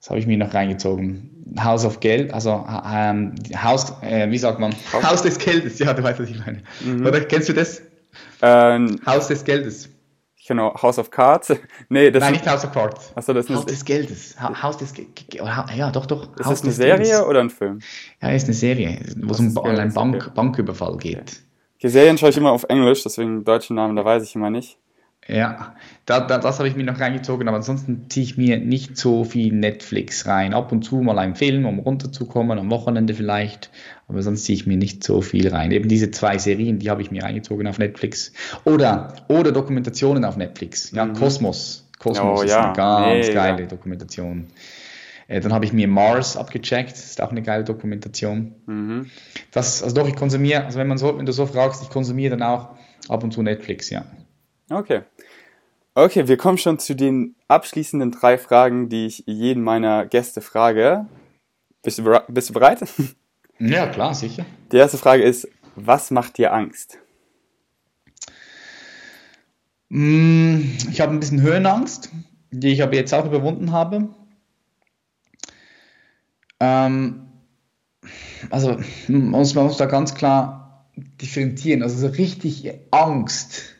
das 0.01 0.11
habe 0.11 0.20
ich 0.20 0.26
mir 0.26 0.38
noch 0.38 0.55
reingezogen. 0.55 1.55
House 1.59 1.84
of 1.84 2.01
Geld, 2.01 2.32
also 2.32 2.64
ähm, 2.86 3.34
Haus, 3.57 3.92
äh, 4.03 4.30
wie 4.30 4.38
sagt 4.38 4.61
man? 4.61 4.72
Haus, 4.92 5.03
Haus, 5.05 5.22
des 5.22 5.38
Geldes, 5.38 5.78
ja, 5.78 5.92
du 5.94 6.03
weißt, 6.03 6.20
was 6.20 6.28
ich 6.28 6.38
meine. 6.38 6.62
Mhm. 6.84 7.07
Oder 7.07 7.20
kennst 7.22 7.49
du 7.49 7.53
das? 7.55 7.82
Ähm, 8.42 9.01
Haus 9.07 9.28
des 9.28 9.44
Geldes. 9.44 9.88
auch 10.51 10.82
House 10.82 10.99
of 10.99 11.11
Cards. 11.11 11.55
nee, 11.88 12.11
das 12.11 12.22
Nein, 12.22 12.32
nicht 12.34 12.46
House 12.46 12.64
of 12.64 12.72
Cards. 12.72 13.12
Achso, 13.14 13.32
das 13.32 13.46
ist 13.46 13.57
Haus 13.57 13.66
des 13.66 13.84
Geldes. 13.84 14.36
Haus 14.40 14.76
des 14.76 14.92
Ja, 15.32 15.90
doch, 15.90 16.07
doch. 16.07 16.36
Ist 16.36 16.46
Haus 16.46 16.61
das 16.61 16.62
eine 16.64 16.72
Serie 16.72 17.05
Geldes. 17.05 17.22
oder 17.22 17.40
ein 17.40 17.51
Film? 17.51 17.80
Ja, 18.22 18.30
ist 18.30 18.44
eine 18.44 18.55
Serie, 18.55 19.01
wo 19.16 19.32
es 19.32 19.40
um 19.40 19.59
einen 19.59 19.92
Bank, 19.92 20.34
Banküberfall 20.34 20.96
geht. 20.99 21.18
Okay. 21.18 21.28
Die 21.82 21.88
Serien 21.88 22.18
schaue 22.18 22.30
ich 22.30 22.36
immer 22.36 22.53
auf 22.53 22.64
Englisch, 22.64 23.03
deswegen 23.05 23.44
deutschen 23.44 23.76
Namen, 23.76 23.96
da 23.96 24.05
weiß 24.05 24.22
ich 24.22 24.34
immer 24.34 24.51
nicht. 24.51 24.78
Ja, 25.31 25.74
da, 26.07 26.20
da, 26.20 26.39
das 26.39 26.59
habe 26.59 26.68
ich 26.68 26.74
mir 26.76 26.85
noch 26.85 26.99
reingezogen, 26.99 27.49
aber 27.49 27.59
ansonsten 27.59 28.09
ziehe 28.09 28.24
ich 28.24 28.39
mir 28.39 28.59
nicht 28.59 28.97
so 28.97 29.24
viel 29.24 29.53
Netflix 29.53 30.26
rein. 30.26 30.55
Ab 30.55 30.72
und 30.72 30.83
zu 30.83 30.97
mal 30.97 31.18
einen 31.18 31.35
Film, 31.35 31.66
um 31.66 31.79
runterzukommen, 31.81 32.59
am 32.59 32.70
Wochenende 32.70 33.12
vielleicht, 33.12 33.70
aber 34.09 34.22
sonst 34.22 34.45
ziehe 34.45 34.57
ich 34.57 34.66
mir 34.66 34.79
nicht 34.79 35.05
so 35.05 35.20
viel 35.20 35.49
rein. 35.49 35.70
Eben 35.70 35.87
diese 35.87 36.11
zwei 36.11 36.39
Serien, 36.39 36.79
die 36.79 36.89
habe 36.89 37.03
ich 37.03 37.11
mir 37.11 37.24
reingezogen 37.24 37.66
auf 37.66 37.79
Netflix. 37.79 38.33
Oder, 38.64 39.12
oder 39.29 39.53
Dokumentationen 39.53 40.24
auf 40.24 40.39
Netflix. 40.39 40.93
Ja, 40.93 41.05
mhm. 41.05 41.12
Kosmos. 41.12 41.87
Kosmos 41.99 42.41
oh, 42.41 42.43
ist 42.43 42.51
ja. 42.51 42.68
eine 42.68 42.72
ganz 42.72 43.26
Mega. 43.29 43.47
geile 43.47 43.66
Dokumentation. 43.66 44.47
Äh, 45.26 45.41
dann 45.41 45.53
habe 45.53 45.66
ich 45.66 45.74
mir 45.74 45.89
Mars 45.89 46.39
abgecheckt, 46.39 46.93
das 46.93 47.05
ist 47.05 47.20
auch 47.20 47.33
eine 47.33 47.43
geile 47.43 47.64
Dokumentation. 47.64 48.55
Mhm. 48.64 49.11
Das, 49.53 49.83
also 49.83 49.95
doch, 49.95 50.09
ich 50.09 50.16
konsumiere, 50.16 50.64
also 50.64 50.79
wenn 50.79 50.89
man 50.89 50.97
so, 50.97 51.18
wenn 51.18 51.26
du 51.26 51.33
so 51.33 51.45
fragst, 51.45 51.83
ich 51.83 51.91
konsumiere 51.91 52.39
dann 52.39 52.49
auch 52.49 52.70
ab 53.11 53.22
und 53.22 53.33
zu 53.33 53.43
Netflix, 53.43 53.91
ja. 53.91 54.07
Okay. 54.70 55.02
Okay, 55.94 56.28
wir 56.28 56.36
kommen 56.36 56.58
schon 56.58 56.78
zu 56.78 56.94
den 56.94 57.34
abschließenden 57.48 58.12
drei 58.12 58.38
Fragen, 58.38 58.88
die 58.88 59.06
ich 59.06 59.24
jeden 59.26 59.62
meiner 59.62 60.06
Gäste 60.06 60.40
frage. 60.40 61.06
Bist 61.82 61.98
du, 61.98 62.20
bist 62.28 62.50
du 62.50 62.54
bereit? 62.54 62.80
Ja, 63.60 63.88
klar, 63.88 64.14
sicher. 64.14 64.46
Die 64.70 64.76
erste 64.76 64.98
Frage 64.98 65.24
ist, 65.24 65.48
was 65.74 66.12
macht 66.12 66.38
dir 66.38 66.52
Angst? 66.52 66.98
Mm, 69.88 70.60
ich 70.88 71.00
habe 71.00 71.12
ein 71.12 71.18
bisschen 71.18 71.42
Höhenangst, 71.42 72.10
die 72.52 72.68
ich 72.68 72.84
aber 72.84 72.94
jetzt 72.94 73.12
auch 73.12 73.26
überwunden 73.26 73.72
habe. 73.72 74.10
Ähm, 76.60 77.26
also 78.50 78.78
man 79.08 79.30
muss, 79.30 79.56
man 79.56 79.64
muss 79.64 79.76
da 79.76 79.86
ganz 79.86 80.14
klar 80.14 80.88
differenzieren. 81.20 81.82
Also 81.82 81.98
so 81.98 82.14
richtig 82.14 82.70
Angst 82.92 83.78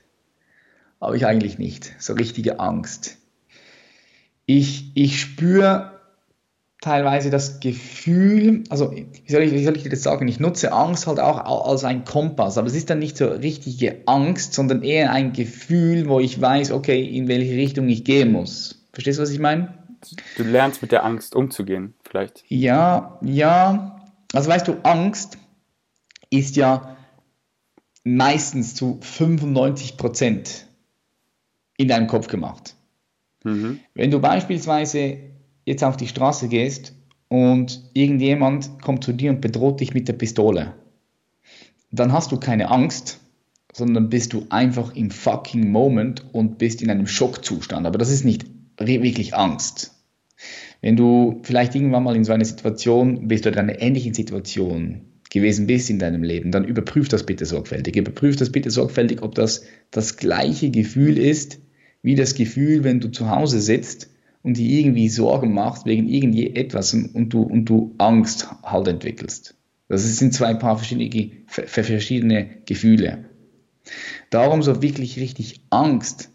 habe 1.01 1.17
ich 1.17 1.27
eigentlich 1.27 1.59
nicht. 1.59 1.95
So 1.99 2.15
richtige 2.15 2.61
Angst. 2.61 3.19
Ich, 4.47 4.93
ich 4.95 5.21
spüre 5.21 5.99
teilweise 6.81 7.31
das 7.31 7.61
Gefühl, 7.61 8.65
also 8.71 8.93
wie 8.93 9.31
soll, 9.31 9.43
ich, 9.43 9.53
wie 9.53 9.65
soll 9.65 9.77
ich 9.77 9.89
das 9.89 10.03
sagen, 10.03 10.29
ich 10.29 10.39
nutze 10.39 10.73
Angst 10.73 11.07
halt 11.07 11.19
auch 11.19 11.67
als 11.69 11.85
ein 11.85 12.05
Kompass, 12.05 12.57
aber 12.57 12.69
es 12.69 12.75
ist 12.75 12.89
dann 12.89 13.01
nicht 13.01 13.17
so 13.17 13.27
richtige 13.27 14.03
Angst, 14.07 14.55
sondern 14.55 14.83
eher 14.83 15.13
ein 15.13 15.33
Gefühl, 15.33 16.09
wo 16.09 16.21
ich 16.21 16.41
weiß, 16.41 16.71
okay, 16.71 17.05
in 17.05 17.27
welche 17.27 17.53
Richtung 17.53 17.89
ich 17.89 18.05
gehen 18.05 18.33
muss. 18.33 18.87
Verstehst 18.93 19.19
du, 19.19 19.23
was 19.23 19.31
ich 19.31 19.41
meine? 19.41 19.75
Du 20.37 20.45
lernst 20.45 20.81
mit 20.81 20.93
der 20.93 21.05
Angst 21.05 21.35
umzugehen, 21.35 21.95
vielleicht. 22.09 22.45
Ja, 22.49 23.19
ja. 23.23 24.01
Also 24.33 24.49
weißt 24.49 24.69
du, 24.69 24.77
Angst 24.85 25.39
ist 26.31 26.57
ja 26.57 26.97
meistens 28.05 28.77
zu 28.77 28.99
95 29.03 29.97
Prozent 29.97 30.68
in 31.79 31.89
deinem 31.89 32.09
Kopf 32.09 32.29
gemacht. 32.29 32.75
Mhm. 33.45 33.81
Wenn 33.95 34.11
du 34.11 34.21
beispielsweise 34.21 35.17
jetzt 35.65 35.83
auf 35.83 35.97
die 35.97 36.09
Straße 36.09 36.49
gehst 36.49 36.93
und 37.29 37.83
irgendjemand 37.95 38.83
kommt 38.83 39.05
zu 39.05 39.13
dir 39.13 39.31
und 39.31 39.41
bedroht 39.41 39.81
dich 39.81 39.95
mit 39.95 40.09
der 40.09 40.15
Pistole, 40.15 40.75
dann 41.91 42.13
hast 42.13 42.33
du 42.33 42.39
keine 42.39 42.71
Angst, 42.71 43.21
sondern 43.73 44.11
bist 44.11 44.33
du 44.33 44.47
einfach 44.51 44.95
im 44.95 45.11
fucking 45.11 45.71
Moment 45.71 46.25
und 46.33 46.59
bist 46.59 46.83
in 46.83 46.91
einem 46.91 47.07
Schockzustand. 47.07 47.87
Aber 47.87 47.97
das 47.97 48.11
ist 48.11 48.25
nicht 48.25 48.45
wirklich 48.79 49.35
Angst. 49.35 49.95
Wenn 50.81 50.97
du 50.97 51.41
vielleicht 51.43 51.75
irgendwann 51.75 52.05
mal 52.05 52.17
in 52.17 52.25
so 52.25 52.33
einer 52.33 52.45
Situation 52.45 53.29
bist 53.29 53.47
oder 53.47 53.61
in 53.61 53.71
einer 53.71 53.81
ähnlichen 53.81 54.15
Situation 54.15 55.03
gewesen 55.31 55.67
bist 55.67 55.91
in 55.91 55.99
deinem 55.99 56.23
Leben, 56.23 56.53
dann 56.53 56.65
überprüf 56.65 57.09
das 57.09 57.27
bitte 57.27 57.45
sorgfältig. 57.45 57.97
Überprüf 57.97 58.37
das 58.37 58.51
bitte 58.51 58.71
sorgfältig, 58.71 59.23
ob 59.23 59.35
das 59.35 59.65
das 59.91 60.17
gleiche 60.17 60.71
Gefühl 60.71 61.19
ist, 61.19 61.59
wie 62.03 62.15
das 62.15 62.35
Gefühl, 62.35 62.85
wenn 62.85 63.01
du 63.01 63.09
zu 63.09 63.31
Hause 63.31 63.61
sitzt 63.61 64.11
und 64.43 64.57
dir 64.57 64.81
irgendwie 64.81 65.09
Sorgen 65.09 65.53
machst 65.53 65.87
wegen 65.87 66.09
irgendetwas 66.09 66.95
und 66.95 67.31
du, 67.31 67.43
und 67.43 67.65
du 67.67 67.95
Angst 67.99 68.49
halt 68.63 68.89
entwickelst. 68.89 69.55
Das 69.89 70.05
sind 70.17 70.35
zwei 70.35 70.55
paar 70.55 70.77
verschiedene, 70.77 71.33
verschiedene 71.47 72.47
Gefühle. 72.67 73.25
Darum 74.31 74.63
so 74.63 74.83
wirklich 74.83 75.19
richtig 75.19 75.63
Angst 75.71 76.31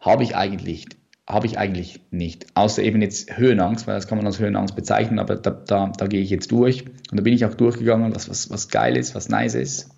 habe 0.00 0.22
ich 0.22 0.36
eigentlich, 0.36 0.86
habe 1.26 1.46
ich 1.46 1.58
eigentlich 1.58 2.00
nicht. 2.10 2.46
Außer 2.54 2.82
eben 2.82 3.02
jetzt 3.02 3.36
Höhenangst, 3.36 3.86
weil 3.86 3.94
das 3.94 4.08
kann 4.08 4.18
man 4.18 4.26
als 4.26 4.38
Höhenangst 4.38 4.74
bezeichnen, 4.74 5.18
aber 5.18 5.36
da, 5.36 5.50
da, 5.50 5.92
da 5.96 6.06
gehe 6.06 6.22
ich 6.22 6.30
jetzt 6.30 6.50
durch. 6.50 6.84
Und 7.10 7.18
da 7.18 7.22
bin 7.22 7.34
ich 7.34 7.44
auch 7.44 7.54
durchgegangen, 7.54 8.14
was, 8.14 8.28
was, 8.28 8.50
was 8.50 8.68
geil 8.68 8.96
ist, 8.96 9.14
was 9.14 9.28
nice 9.28 9.54
ist. 9.54 9.90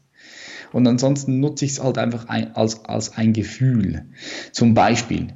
Und 0.72 0.86
ansonsten 0.86 1.40
nutze 1.40 1.64
ich 1.64 1.72
es 1.72 1.82
halt 1.82 1.98
einfach 1.98 2.28
ein, 2.28 2.54
als, 2.56 2.84
als 2.84 3.16
ein 3.16 3.32
Gefühl. 3.32 4.06
Zum 4.52 4.74
Beispiel, 4.74 5.28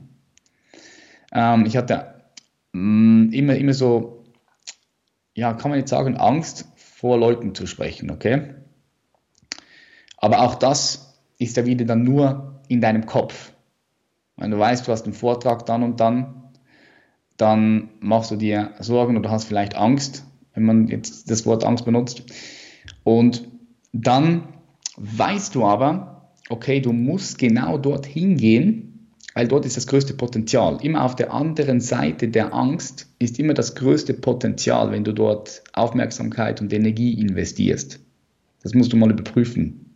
ähm, 1.32 1.66
ich 1.66 1.76
hatte 1.76 2.14
mh, 2.72 2.80
mm, 2.80 3.32
immer, 3.32 3.56
immer 3.56 3.74
so, 3.74 4.24
ja, 5.34 5.52
kann 5.54 5.70
man 5.70 5.78
jetzt 5.78 5.90
sagen, 5.90 6.16
Angst 6.16 6.66
vor 6.76 7.18
Leuten 7.18 7.54
zu 7.54 7.66
sprechen, 7.66 8.10
okay? 8.10 8.54
Aber 10.16 10.40
auch 10.40 10.54
das 10.54 11.18
ist 11.38 11.56
ja 11.56 11.64
wieder 11.64 11.84
dann 11.86 12.04
nur 12.04 12.60
in 12.68 12.80
deinem 12.80 13.06
Kopf. 13.06 13.52
Wenn 14.36 14.50
du 14.50 14.58
weißt, 14.58 14.86
du 14.86 14.92
hast 14.92 15.04
einen 15.04 15.14
Vortrag 15.14 15.66
dann 15.66 15.82
und 15.82 16.00
dann, 16.00 16.50
dann 17.36 17.90
machst 18.00 18.30
du 18.30 18.36
dir 18.36 18.72
Sorgen 18.80 19.16
oder 19.16 19.30
hast 19.30 19.44
vielleicht 19.44 19.76
Angst, 19.76 20.24
wenn 20.54 20.64
man 20.64 20.88
jetzt 20.88 21.30
das 21.30 21.46
Wort 21.46 21.64
Angst 21.64 21.84
benutzt. 21.84 22.24
Und 23.02 23.48
dann 23.92 24.48
weißt 25.00 25.54
du 25.54 25.64
aber, 25.64 26.30
okay, 26.48 26.80
du 26.80 26.92
musst 26.92 27.38
genau 27.38 27.78
dorthin 27.78 28.36
gehen, 28.36 29.08
weil 29.34 29.48
dort 29.48 29.64
ist 29.64 29.76
das 29.76 29.86
größte 29.86 30.14
Potenzial. 30.14 30.78
Immer 30.82 31.04
auf 31.04 31.16
der 31.16 31.32
anderen 31.32 31.80
Seite 31.80 32.28
der 32.28 32.52
Angst 32.52 33.06
ist 33.18 33.38
immer 33.38 33.54
das 33.54 33.74
größte 33.74 34.14
Potenzial, 34.14 34.90
wenn 34.90 35.04
du 35.04 35.12
dort 35.12 35.62
Aufmerksamkeit 35.72 36.60
und 36.60 36.72
Energie 36.72 37.14
investierst. 37.14 38.00
Das 38.62 38.74
musst 38.74 38.92
du 38.92 38.96
mal 38.96 39.10
überprüfen. 39.10 39.86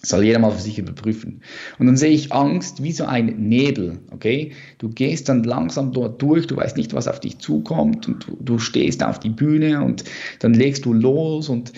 Das 0.00 0.10
soll 0.10 0.24
jeder 0.24 0.38
mal 0.38 0.50
für 0.50 0.60
sich 0.60 0.78
überprüfen. 0.78 1.40
Und 1.78 1.86
dann 1.86 1.96
sehe 1.96 2.10
ich 2.10 2.30
Angst 2.30 2.82
wie 2.82 2.92
so 2.92 3.06
ein 3.06 3.48
Nebel, 3.48 4.00
okay? 4.12 4.52
Du 4.76 4.90
gehst 4.90 5.30
dann 5.30 5.44
langsam 5.44 5.92
dort 5.92 6.20
durch, 6.20 6.46
du 6.46 6.56
weißt 6.56 6.76
nicht, 6.76 6.92
was 6.92 7.08
auf 7.08 7.20
dich 7.20 7.38
zukommt 7.38 8.06
und 8.06 8.28
du, 8.28 8.36
du 8.38 8.58
stehst 8.58 9.02
auf 9.02 9.18
die 9.18 9.30
Bühne 9.30 9.82
und 9.82 10.04
dann 10.40 10.52
legst 10.52 10.84
du 10.84 10.92
los 10.92 11.48
und 11.48 11.72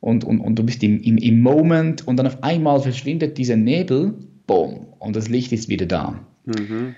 und, 0.00 0.24
und, 0.24 0.40
und 0.40 0.58
du 0.58 0.64
bist 0.64 0.82
im, 0.82 1.00
im, 1.02 1.18
im 1.18 1.40
Moment 1.40 2.06
und 2.06 2.16
dann 2.16 2.26
auf 2.26 2.42
einmal 2.42 2.80
verschwindet 2.80 3.38
dieser 3.38 3.56
Nebel, 3.56 4.14
boom, 4.46 4.86
und 4.98 5.16
das 5.16 5.28
Licht 5.28 5.52
ist 5.52 5.68
wieder 5.68 5.86
da. 5.86 6.18
Mhm. 6.46 6.94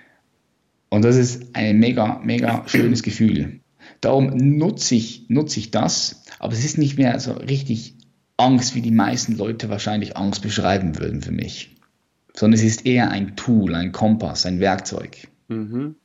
Und 0.88 1.04
das 1.04 1.16
ist 1.16 1.54
ein 1.54 1.78
mega, 1.78 2.20
mega 2.22 2.64
schönes 2.66 3.02
Gefühl. 3.02 3.60
Darum 4.00 4.36
nutze 4.36 4.94
ich, 4.94 5.26
nutze 5.28 5.58
ich 5.58 5.70
das, 5.70 6.24
aber 6.38 6.52
es 6.52 6.64
ist 6.64 6.78
nicht 6.78 6.98
mehr 6.98 7.18
so 7.18 7.32
richtig 7.32 7.94
Angst, 8.36 8.74
wie 8.74 8.82
die 8.82 8.90
meisten 8.90 9.36
Leute 9.36 9.68
wahrscheinlich 9.68 10.16
Angst 10.16 10.42
beschreiben 10.42 10.98
würden 10.98 11.22
für 11.22 11.32
mich. 11.32 11.76
Sondern 12.34 12.58
es 12.58 12.64
ist 12.64 12.86
eher 12.86 13.10
ein 13.10 13.36
Tool, 13.36 13.74
ein 13.74 13.92
Kompass, 13.92 14.46
ein 14.46 14.60
Werkzeug. 14.60 15.28
Mhm. 15.48 15.96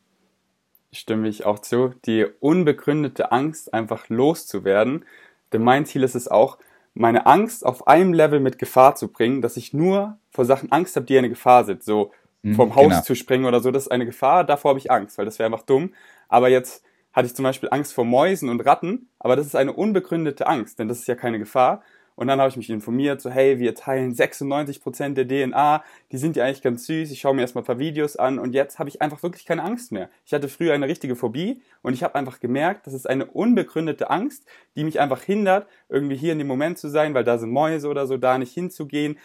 Stimme 0.91 1.27
ich 1.27 1.45
auch 1.45 1.59
zu. 1.59 1.93
Die 2.05 2.25
unbegründete 2.39 3.31
Angst, 3.31 3.73
einfach 3.73 4.09
loszuwerden. 4.09 5.05
Denn 5.53 5.63
mein 5.63 5.85
Ziel 5.85 6.03
ist 6.03 6.15
es 6.15 6.27
auch, 6.27 6.57
meine 6.97 7.25
Angst 7.25 7.65
auf 7.65 7.87
einem 7.87 8.13
Level 8.13 8.39
mit 8.39 8.57
Gefahr 8.57 8.95
zu 8.95 9.07
bringen, 9.07 9.41
dass 9.41 9.57
ich 9.57 9.73
nur 9.73 10.17
vor 10.29 10.45
Sachen 10.45 10.71
Angst 10.71 10.95
habe, 10.95 11.05
die 11.05 11.17
eine 11.17 11.29
Gefahr 11.29 11.63
sind. 11.63 11.83
So 11.83 12.11
mhm, 12.41 12.55
vom 12.55 12.75
Haus 12.75 12.89
genau. 12.89 13.01
zu 13.01 13.15
springen 13.15 13.45
oder 13.45 13.59
so, 13.59 13.71
das 13.71 13.83
ist 13.83 13.91
eine 13.91 14.05
Gefahr, 14.05 14.43
davor 14.43 14.69
habe 14.69 14.79
ich 14.79 14.91
Angst, 14.91 15.17
weil 15.17 15.25
das 15.25 15.39
wäre 15.39 15.47
einfach 15.47 15.65
dumm. 15.65 15.93
Aber 16.27 16.49
jetzt 16.49 16.83
hatte 17.13 17.27
ich 17.27 17.35
zum 17.35 17.43
Beispiel 17.43 17.69
Angst 17.71 17.93
vor 17.93 18.05
Mäusen 18.05 18.49
und 18.49 18.61
Ratten, 18.61 19.09
aber 19.19 19.35
das 19.35 19.47
ist 19.47 19.55
eine 19.55 19.73
unbegründete 19.73 20.45
Angst, 20.47 20.79
denn 20.79 20.87
das 20.87 20.99
ist 20.99 21.07
ja 21.07 21.15
keine 21.15 21.39
Gefahr. 21.39 21.81
Und 22.17 22.25
dann 22.25 22.39
habe 22.39 22.49
ich 22.49 22.57
mich 22.57 22.71
informiert, 22.71 23.21
so 23.21 23.29
hey, 23.29 23.59
wir 23.59 23.75
teilen 23.75 24.11
96% 24.11 25.13
der 25.13 25.27
DNA, 25.27 25.83
die 26.11 26.17
sind 26.17 26.35
ja 26.35 26.45
eigentlich 26.45 26.63
ganz 26.63 26.87
süß, 26.87 27.11
ich 27.11 27.19
schaue 27.19 27.35
mir 27.35 27.41
erstmal 27.41 27.61
ein 27.61 27.67
paar 27.67 27.77
Videos 27.77 28.15
an. 28.15 28.39
Und 28.39 28.55
jetzt 28.55 28.79
habe 28.79 28.89
ich 28.89 29.03
einfach 29.03 29.21
wirklich 29.21 29.45
keine 29.45 29.63
Angst 29.63 29.91
mehr. 29.91 30.09
Ich 30.25 30.33
hatte 30.33 30.49
früher 30.49 30.73
eine 30.73 30.87
richtige 30.87 31.15
Phobie. 31.15 31.61
Und 31.83 31.93
ich 31.93 32.01
habe 32.01 32.15
einfach 32.15 32.39
gemerkt, 32.39 32.87
das 32.87 32.95
ist 32.95 33.07
eine 33.07 33.27
unbegründete 33.27 34.09
Angst, 34.09 34.47
die 34.75 34.83
mich 34.83 34.99
einfach 34.99 35.21
hindert, 35.21 35.67
irgendwie 35.89 36.15
hier 36.15 36.31
in 36.31 36.39
dem 36.39 36.47
Moment 36.47 36.79
zu 36.79 36.89
sein, 36.89 37.13
weil 37.13 37.23
da 37.23 37.37
sind 37.37 37.51
Mäuse 37.51 37.87
oder 37.87 38.07
so, 38.07 38.17
da 38.17 38.39
nicht 38.39 38.51
hinzugehen, 38.51 39.19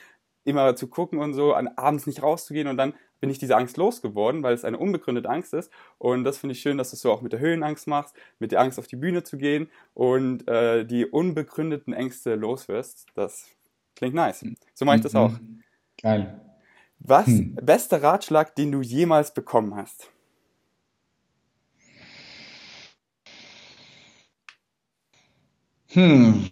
immer 0.44 0.76
zu 0.76 0.86
gucken 0.86 1.18
und 1.18 1.32
so, 1.32 1.54
abends 1.54 2.06
nicht 2.06 2.22
rauszugehen 2.22 2.68
und 2.68 2.76
dann 2.76 2.92
bin 3.22 3.30
ich 3.30 3.38
diese 3.38 3.56
Angst 3.56 3.76
losgeworden, 3.76 4.42
weil 4.42 4.52
es 4.52 4.64
eine 4.64 4.76
unbegründete 4.76 5.30
Angst 5.30 5.54
ist. 5.54 5.70
Und 5.98 6.24
das 6.24 6.38
finde 6.38 6.54
ich 6.54 6.60
schön, 6.60 6.76
dass 6.76 6.90
du 6.90 6.96
es 6.96 7.02
so 7.02 7.12
auch 7.12 7.22
mit 7.22 7.32
der 7.32 7.38
Höhenangst 7.38 7.86
machst, 7.86 8.16
mit 8.40 8.50
der 8.50 8.60
Angst 8.60 8.80
auf 8.80 8.88
die 8.88 8.96
Bühne 8.96 9.22
zu 9.22 9.38
gehen 9.38 9.70
und 9.94 10.48
äh, 10.48 10.84
die 10.84 11.06
unbegründeten 11.06 11.94
Ängste 11.94 12.34
loswirst. 12.34 13.06
Das 13.14 13.46
klingt 13.94 14.16
nice. 14.16 14.44
So 14.74 14.84
mache 14.84 14.96
ich 14.96 15.02
das 15.02 15.14
auch. 15.14 15.30
Geil. 16.02 16.40
Was 16.98 17.26
hm. 17.26 17.54
bester 17.62 18.02
Ratschlag, 18.02 18.56
den 18.56 18.72
du 18.72 18.82
jemals 18.82 19.32
bekommen 19.32 19.76
hast? 19.76 20.10
Hm. 25.90 26.50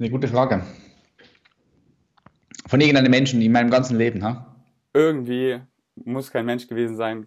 Eine 0.00 0.10
gute 0.10 0.28
Frage. 0.28 0.62
Von 2.68 2.80
irgendeinem 2.80 3.10
Menschen 3.10 3.42
in 3.42 3.50
meinem 3.50 3.68
ganzen 3.68 3.98
Leben, 3.98 4.22
ha? 4.22 4.54
Irgendwie 4.94 5.60
muss 5.96 6.30
kein 6.30 6.46
Mensch 6.46 6.68
gewesen 6.68 6.96
sein, 6.96 7.26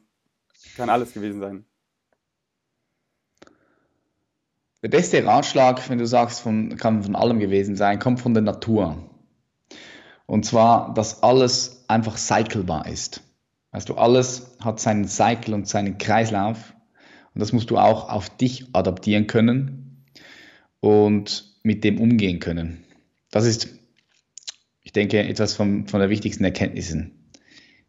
kann 0.78 0.90
alles 0.90 1.14
gewesen 1.14 1.42
sein. 1.42 1.66
Der 4.82 4.88
beste 4.88 5.26
Ratschlag, 5.26 5.90
wenn 5.90 5.98
du 5.98 6.08
sagst, 6.08 6.40
von, 6.40 6.78
kann 6.78 7.04
von 7.04 7.18
allem 7.18 7.40
gewesen 7.40 7.76
sein, 7.76 8.00
kommt 8.00 8.22
von 8.22 8.34
der 8.34 8.44
Natur. 8.44 8.98
Und 10.26 10.46
zwar, 10.46 10.94
dass 10.94 11.24
alles 11.24 11.84
einfach 11.90 12.18
cyclebar 12.18 12.88
ist. 12.88 13.22
Weißt 13.72 13.90
du, 13.90 13.96
alles 13.96 14.56
hat 14.64 14.80
seinen 14.80 15.10
Cycle 15.10 15.54
und 15.54 15.68
seinen 15.68 15.98
Kreislauf. 15.98 16.74
Und 17.34 17.42
das 17.42 17.52
musst 17.52 17.70
du 17.70 17.78
auch 17.78 18.08
auf 18.08 18.30
dich 18.30 18.74
adaptieren 18.74 19.28
können 19.28 20.06
und 20.80 21.51
mit 21.64 21.84
dem 21.84 22.00
umgehen 22.00 22.40
können. 22.40 22.84
Das 23.30 23.46
ist, 23.46 23.70
ich 24.82 24.92
denke, 24.92 25.20
etwas 25.20 25.54
von, 25.54 25.88
von 25.88 26.00
der 26.00 26.10
wichtigsten 26.10 26.44
Erkenntnissen, 26.44 27.12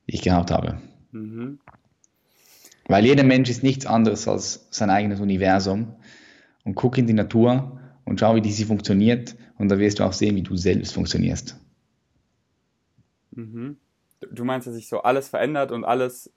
die 0.06 0.14
ich 0.14 0.22
gehabt 0.22 0.50
habe. 0.50 0.80
Mhm. 1.12 1.58
Weil 2.86 3.04
jeder 3.04 3.24
Mensch 3.24 3.48
ist 3.48 3.62
nichts 3.62 3.86
anderes 3.86 4.28
als 4.28 4.66
sein 4.70 4.90
eigenes 4.90 5.20
Universum. 5.20 5.94
Und 6.64 6.74
guck 6.74 6.98
in 6.98 7.06
die 7.06 7.12
Natur 7.12 7.80
und 8.04 8.20
schau, 8.20 8.36
wie 8.36 8.40
diese 8.40 8.66
funktioniert. 8.66 9.36
Und 9.58 9.68
da 9.68 9.78
wirst 9.78 9.98
du 9.98 10.04
auch 10.04 10.12
sehen, 10.12 10.36
wie 10.36 10.42
du 10.42 10.56
selbst 10.56 10.94
funktionierst. 10.94 11.56
Mhm. 13.32 13.76
Du 14.30 14.44
meinst, 14.44 14.66
dass 14.66 14.74
sich 14.74 14.88
so 14.88 15.02
alles 15.02 15.28
verändert 15.28 15.72
und 15.72 15.84
alles 15.84 16.32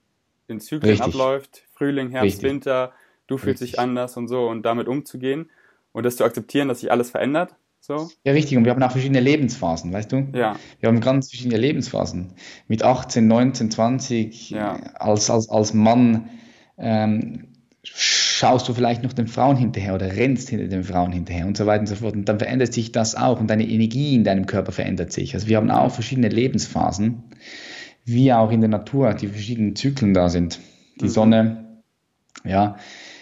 in 0.47 0.59
Zyklen 0.59 0.91
Richtig. 0.91 1.07
abläuft? 1.07 1.63
Frühling, 1.73 2.09
Herbst, 2.09 2.37
Richtig. 2.37 2.49
Winter, 2.49 2.93
du 3.27 3.37
fühlst 3.37 3.61
Richtig. 3.61 3.77
dich 3.77 3.79
anders 3.79 4.17
und 4.17 4.27
so 4.27 4.47
und 4.47 4.63
damit 4.63 4.87
umzugehen 4.87 5.49
und 5.95 6.03
das 6.03 6.17
zu 6.17 6.25
akzeptieren, 6.25 6.67
dass 6.67 6.81
sich 6.81 6.91
alles 6.91 7.09
verändert? 7.09 7.55
So? 7.79 8.09
Ja, 8.25 8.33
richtig. 8.33 8.57
Und 8.57 8.65
wir 8.65 8.73
haben 8.73 8.83
auch 8.83 8.91
verschiedene 8.91 9.21
Lebensphasen, 9.21 9.93
weißt 9.93 10.11
du? 10.11 10.27
Ja. 10.33 10.57
Wir 10.81 10.89
haben 10.89 10.99
ganz 10.99 11.29
verschiedene 11.29 11.57
Lebensphasen. 11.57 12.33
Mit 12.67 12.83
18, 12.83 13.25
19, 13.25 13.71
20, 13.71 14.49
ja. 14.49 14.73
als, 14.95 15.29
als, 15.29 15.47
als 15.47 15.73
Mann 15.73 16.29
ähm, 16.77 17.47
schaust 17.83 18.67
du 18.67 18.73
vielleicht 18.73 19.03
noch 19.03 19.13
den 19.13 19.27
Frauen 19.27 19.55
hinterher 19.55 19.95
oder 19.95 20.17
rennst 20.17 20.49
hinter 20.49 20.67
den 20.67 20.83
Frauen 20.83 21.13
hinterher 21.13 21.47
und 21.47 21.55
so 21.55 21.65
weiter 21.65 21.79
und 21.79 21.87
so 21.87 21.95
fort. 21.95 22.13
Und 22.15 22.27
dann 22.27 22.39
verändert 22.39 22.73
sich 22.73 22.91
das 22.91 23.15
auch 23.15 23.39
und 23.39 23.47
deine 23.47 23.65
Energie 23.65 24.15
in 24.15 24.25
deinem 24.25 24.47
Körper 24.47 24.73
verändert 24.73 25.13
sich. 25.13 25.33
Also 25.33 25.47
wir 25.47 25.55
haben 25.55 25.71
auch 25.71 25.93
verschiedene 25.93 26.27
Lebensphasen, 26.27 27.23
wie 28.03 28.33
auch 28.33 28.51
in 28.51 28.59
der 28.59 28.69
Natur, 28.69 29.13
die 29.13 29.27
verschiedenen 29.27 29.77
Zyklen 29.77 30.13
da 30.13 30.27
sind. 30.27 30.59
Die 30.99 31.05
mhm. 31.05 31.09
Sonne, 31.09 31.81
ja, 32.43 32.75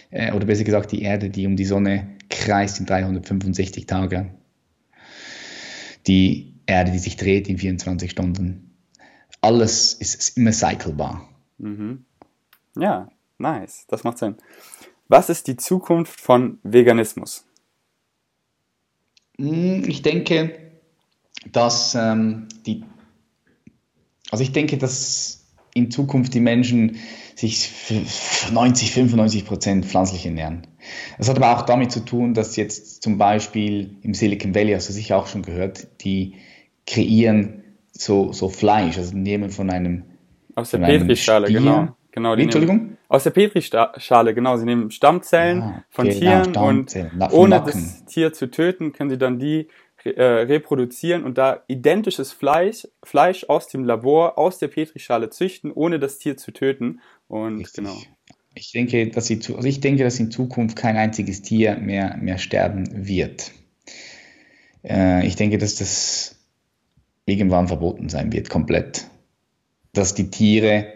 äh, 0.09 0.31
oder 0.31 0.47
besser 0.47 0.63
gesagt 0.63 0.91
die 0.91 1.03
Erde, 1.03 1.29
die 1.29 1.45
um 1.45 1.55
die 1.55 1.65
Sonne 1.65 2.12
kreist 2.39 2.79
in 2.79 2.85
365 2.85 3.85
Tage 3.85 4.33
die 6.07 6.53
Erde, 6.65 6.91
die 6.91 6.99
sich 6.99 7.17
dreht 7.17 7.47
in 7.47 7.57
24 7.57 8.11
Stunden. 8.11 8.77
Alles 9.41 9.93
ist, 9.93 10.15
ist 10.15 10.37
immer 10.37 10.53
cyclebar. 10.53 11.29
Mhm. 11.57 12.05
Ja, 12.77 13.09
nice. 13.37 13.85
Das 13.87 14.03
macht 14.03 14.17
Sinn. 14.17 14.35
Was 15.07 15.29
ist 15.29 15.47
die 15.47 15.57
Zukunft 15.57 16.19
von 16.19 16.59
Veganismus? 16.63 17.45
Hm, 19.37 19.83
ich 19.87 20.01
denke, 20.01 20.71
dass 21.51 21.95
ähm, 21.95 22.47
die, 22.65 22.83
also 24.31 24.43
ich 24.43 24.51
denke, 24.51 24.77
dass 24.77 25.45
in 25.73 25.91
Zukunft 25.91 26.33
die 26.33 26.39
Menschen 26.39 26.97
sich 27.35 27.69
90, 28.51 28.91
95 28.91 29.45
Prozent 29.45 29.85
pflanzlich 29.85 30.25
ernähren. 30.25 30.67
Das 31.17 31.29
hat 31.29 31.37
aber 31.37 31.57
auch 31.57 31.63
damit 31.63 31.91
zu 31.91 32.03
tun, 32.03 32.33
dass 32.33 32.55
jetzt 32.55 33.03
zum 33.03 33.17
Beispiel 33.17 33.97
im 34.01 34.13
Silicon 34.13 34.53
Valley, 34.55 34.73
hast 34.73 34.89
du 34.89 34.93
sicher 34.93 35.17
auch 35.17 35.27
schon 35.27 35.43
gehört, 35.43 35.87
die 36.01 36.35
kreieren 36.85 37.63
so, 37.91 38.33
so 38.33 38.49
Fleisch, 38.49 38.97
also 38.97 39.15
nehmen 39.15 39.49
von 39.49 39.69
einem 39.69 40.03
aus 40.55 40.71
der 40.71 40.79
Petrischale, 40.79 41.51
genau. 41.51 41.95
genau 42.11 42.35
die 42.35 42.43
Entschuldigung? 42.43 42.97
aus 43.13 43.23
der 43.23 43.29
Petrischale, 43.31 44.33
genau. 44.33 44.57
Sie 44.57 44.65
nehmen 44.65 44.89
Stammzellen 44.89 45.61
ah, 45.61 45.83
von 45.89 46.07
genau, 46.07 46.19
Tieren 46.19 46.45
Stammzellen. 46.45 47.11
und 47.11 47.33
ohne 47.33 47.61
das 47.63 48.05
Tier 48.05 48.33
zu 48.33 48.49
töten, 48.49 48.91
können 48.91 49.11
sie 49.11 49.19
dann 49.19 49.37
die 49.37 49.67
äh, 50.03 50.23
reproduzieren 50.23 51.23
und 51.23 51.37
da 51.37 51.63
identisches 51.67 52.33
Fleisch, 52.33 52.87
Fleisch 53.03 53.45
aus 53.47 53.67
dem 53.67 53.83
Labor, 53.83 54.37
aus 54.37 54.57
der 54.57 54.67
Petrischale 54.67 55.29
züchten, 55.29 55.71
ohne 55.71 55.99
das 55.99 56.17
Tier 56.17 56.35
zu 56.37 56.51
töten. 56.51 57.01
Und 57.27 57.59
Richtig. 57.59 57.85
genau. 57.85 57.95
Ich 58.55 58.71
denke, 58.71 59.07
dass 59.07 59.27
sie, 59.27 59.39
also 59.55 59.67
ich 59.67 59.79
denke, 59.79 60.03
dass 60.03 60.19
in 60.19 60.31
Zukunft 60.31 60.77
kein 60.77 60.95
einziges 60.95 61.41
Tier 61.41 61.77
mehr, 61.77 62.17
mehr 62.17 62.37
sterben 62.37 63.07
wird. 63.07 63.51
Äh, 64.83 65.25
ich 65.25 65.35
denke, 65.35 65.57
dass 65.57 65.75
das 65.75 66.35
irgendwann 67.25 67.67
verboten 67.67 68.09
sein 68.09 68.31
wird, 68.31 68.49
komplett. 68.49 69.07
Dass 69.93 70.13
die 70.13 70.29
Tiere 70.29 70.93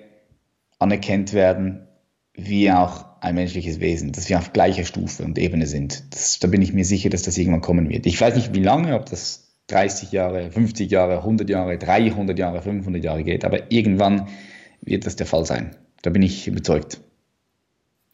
anerkannt 0.80 1.34
werden, 1.34 1.88
wie 2.34 2.72
auch 2.72 3.05
ein 3.22 3.36
menschliches 3.36 3.80
Wesen, 3.80 4.12
dass 4.12 4.30
wir 4.30 4.38
auf 4.38 4.53
gleicher 4.53 4.86
Stufe 4.86 5.24
und 5.24 5.39
Ebene 5.39 5.66
sind. 5.66 6.03
Das, 6.14 6.38
da 6.39 6.47
bin 6.47 6.62
ich 6.62 6.74
mir 6.74 6.86
sicher, 6.86 7.10
dass 7.10 7.24
das 7.24 7.38
irgendwann 7.38 7.62
kommen 7.62 7.89
wird. 7.89 8.05
Ich 8.05 8.20
weiß 8.22 8.36
nicht, 8.36 8.53
wie 8.53 8.62
lange, 8.62 8.93
ob 8.95 9.08
das 9.10 9.55
30 9.68 10.12
Jahre, 10.12 10.51
50 10.51 10.91
Jahre, 10.91 11.18
100 11.18 11.49
Jahre, 11.49 11.78
300 11.78 12.38
Jahre, 12.38 12.62
500 12.62 13.03
Jahre 13.03 13.24
geht, 13.24 13.43
aber 13.43 13.72
irgendwann 13.72 14.28
wird 14.82 15.05
das 15.05 15.16
der 15.16 15.26
Fall 15.26 15.45
sein. 15.45 15.76
Da 16.03 16.12
bin 16.12 16.22
ich 16.22 16.47
überzeugt. 16.47 17.01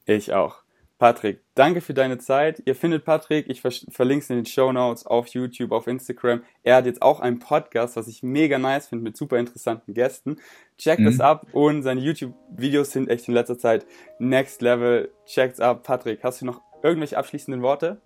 Ich 0.06 0.34
auch. 0.34 0.64
Patrick, 1.04 1.42
danke 1.54 1.82
für 1.82 1.94
deine 1.94 2.18
Zeit. 2.18 2.64
Ihr 2.66 2.76
findet 2.76 3.04
Patrick, 3.04 3.50
ich 3.50 3.60
verlinke 3.62 4.24
es 4.24 4.30
in 4.30 4.38
den 4.38 4.46
Show 4.46 4.72
Notes 4.72 5.06
auf 5.06 5.28
YouTube, 5.28 5.74
auf 5.74 5.88
Instagram. 5.88 6.44
Er 6.64 6.78
hat 6.78 6.86
jetzt 6.86 7.02
auch 7.02 7.20
einen 7.20 7.40
Podcast, 7.40 7.98
was 7.98 8.08
ich 8.08 8.24
mega 8.24 8.58
nice 8.58 8.88
finde, 8.88 9.04
mit 9.04 9.18
super 9.18 9.38
interessanten 9.38 9.94
Gästen. 9.94 10.38
Checkt 10.78 11.02
mhm. 11.02 11.06
das 11.06 11.20
ab 11.20 11.48
und 11.52 11.84
seine 11.84 12.00
YouTube-Videos 12.00 12.92
sind 12.92 13.10
echt 13.10 13.28
in 13.28 13.34
letzter 13.34 13.58
Zeit 13.58 13.86
next 14.18 14.62
level. 14.62 15.12
Checkt's 15.26 15.60
ab. 15.60 15.84
Patrick, 15.84 16.24
hast 16.24 16.40
du 16.40 16.46
noch 16.46 16.62
irgendwelche 16.84 17.18
abschließenden 17.18 17.62
Worte? 17.62 18.00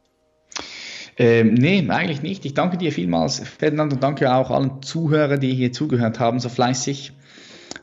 Ähm, 1.18 1.54
nee, 1.54 1.88
eigentlich 1.90 2.24
nicht. 2.24 2.46
Ich 2.46 2.56
danke 2.56 2.78
dir 2.78 2.92
vielmals, 2.92 3.40
Ferdinand, 3.40 3.94
und 3.94 4.02
danke 4.02 4.34
auch 4.34 4.50
allen 4.50 4.82
Zuhörern, 4.82 5.40
die 5.40 5.54
hier 5.54 5.72
zugehört 5.72 6.20
haben, 6.20 6.40
so 6.40 6.50
fleißig. 6.50 7.12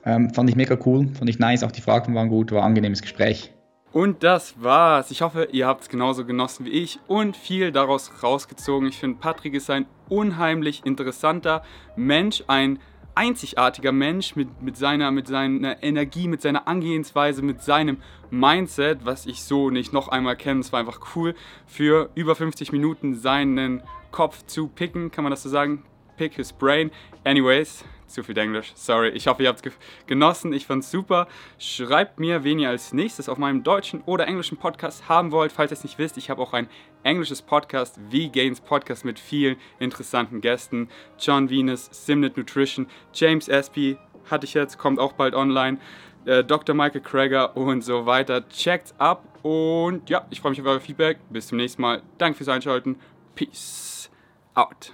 Ähm, 0.05 0.35
fand 0.35 0.51
ich 0.51 0.57
mega 0.57 0.77
cool, 0.85 1.09
fand 1.15 1.31
ich 1.31 1.39
nice, 1.39 1.63
auch 1.63 1.73
die 1.73 1.81
Fragen 1.81 2.17
waren 2.17 2.29
gut, 2.29 2.51
war 2.51 2.63
ein 2.63 2.67
angenehmes 2.67 3.01
Gespräch. 3.01 3.54
Und 3.95 4.25
das 4.25 4.61
war's. 4.61 5.13
Ich 5.13 5.23
hoffe, 5.23 5.51
ihr 5.53 5.69
habt 5.69 5.83
es 5.83 5.89
genauso 5.89 6.25
genossen 6.25 6.67
wie 6.67 6.71
ich 6.71 6.99
und 7.07 7.37
viel 7.37 7.71
daraus 7.71 8.11
rausgezogen. 8.25 8.89
Ich 8.89 8.99
finde, 8.99 9.21
Patrick 9.21 9.55
ist 9.55 9.71
ein 9.71 9.87
unheimlich 10.09 10.85
interessanter 10.85 11.63
Mensch, 11.95 12.43
ein 12.49 12.81
einzigartiger 13.15 13.93
Mensch 13.93 14.35
mit, 14.35 14.61
mit, 14.61 14.77
seiner, 14.77 15.13
mit 15.13 15.29
seiner 15.29 15.81
Energie, 15.81 16.27
mit 16.27 16.43
seiner 16.43 16.67
Angehensweise, 16.67 17.43
mit 17.43 17.63
seinem 17.63 17.99
Mindset, 18.31 19.05
was 19.05 19.27
ich 19.27 19.45
so 19.45 19.71
nicht 19.71 19.93
noch 19.93 20.09
einmal 20.09 20.35
kenne. 20.35 20.59
Es 20.59 20.73
war 20.73 20.81
einfach 20.81 21.15
cool, 21.15 21.37
für 21.65 22.11
über 22.17 22.35
50 22.35 22.73
Minuten 22.73 23.15
seinen 23.15 23.81
Kopf 24.11 24.45
zu 24.47 24.67
picken, 24.67 25.13
kann 25.13 25.23
man 25.23 25.31
das 25.31 25.45
so 25.45 25.49
sagen? 25.49 25.85
Pick 26.17 26.35
his 26.35 26.53
brain. 26.53 26.91
Anyways, 27.23 27.85
zu 28.07 28.23
viel 28.23 28.37
Englisch, 28.39 28.73
sorry. 28.75 29.09
Ich 29.11 29.27
hoffe, 29.27 29.43
ihr 29.43 29.49
habt 29.49 29.65
es 29.65 29.73
genossen. 30.07 30.53
Ich 30.53 30.67
fand 30.67 30.85
es 30.85 30.91
super. 30.91 31.27
Schreibt 31.59 32.21
mir, 32.21 32.45
wen 32.45 32.59
ihr 32.59 32.69
als 32.69 32.93
nächstes 32.93 33.29
auf 33.29 33.39
meinem 33.39 33.63
deutschen 33.63 34.03
oder 34.03 34.27
englischen 34.27 34.57
Podcast 34.57 35.09
haben 35.09 35.33
wollt. 35.33 35.53
Falls 35.53 35.73
ihr 35.73 35.77
es 35.77 35.85
nicht 35.85 35.99
wisst, 35.99 36.17
ich 36.17 36.31
habe 36.31 36.41
auch 36.43 36.53
ein 36.53 36.69
englisches 37.03 37.43
Podcast, 37.43 37.99
V-Gains 38.11 38.61
Podcast 38.61 39.05
mit 39.05 39.19
vielen 39.19 39.57
interessanten 39.79 40.41
Gästen. 40.41 40.89
John 41.19 41.51
Venus, 41.51 41.89
Simnet 41.93 42.37
Nutrition, 42.37 42.87
James 43.13 43.49
Espy 43.49 43.99
hatte 44.31 44.47
ich 44.47 44.55
jetzt, 44.55 44.79
kommt 44.79 44.99
auch 44.99 45.13
bald 45.13 45.35
online. 45.35 45.79
Äh, 46.25 46.45
Dr. 46.45 46.75
Michael 46.75 47.03
Krager 47.03 47.57
und 47.57 47.83
so 47.83 48.07
weiter. 48.07 48.49
Checkt 48.49 48.95
ab 48.99 49.39
und 49.43 50.09
ja, 50.09 50.27
ich 50.31 50.41
freue 50.41 50.51
mich 50.51 50.61
auf 50.61 50.67
euer 50.67 50.81
Feedback. 50.81 51.19
Bis 51.31 51.49
zum 51.49 51.59
nächsten 51.59 51.83
Mal. 51.83 52.03
Danke 52.19 52.39
fürs 52.39 52.49
Einschalten. 52.49 52.97
Peace 53.35 54.11
out. 54.55 54.77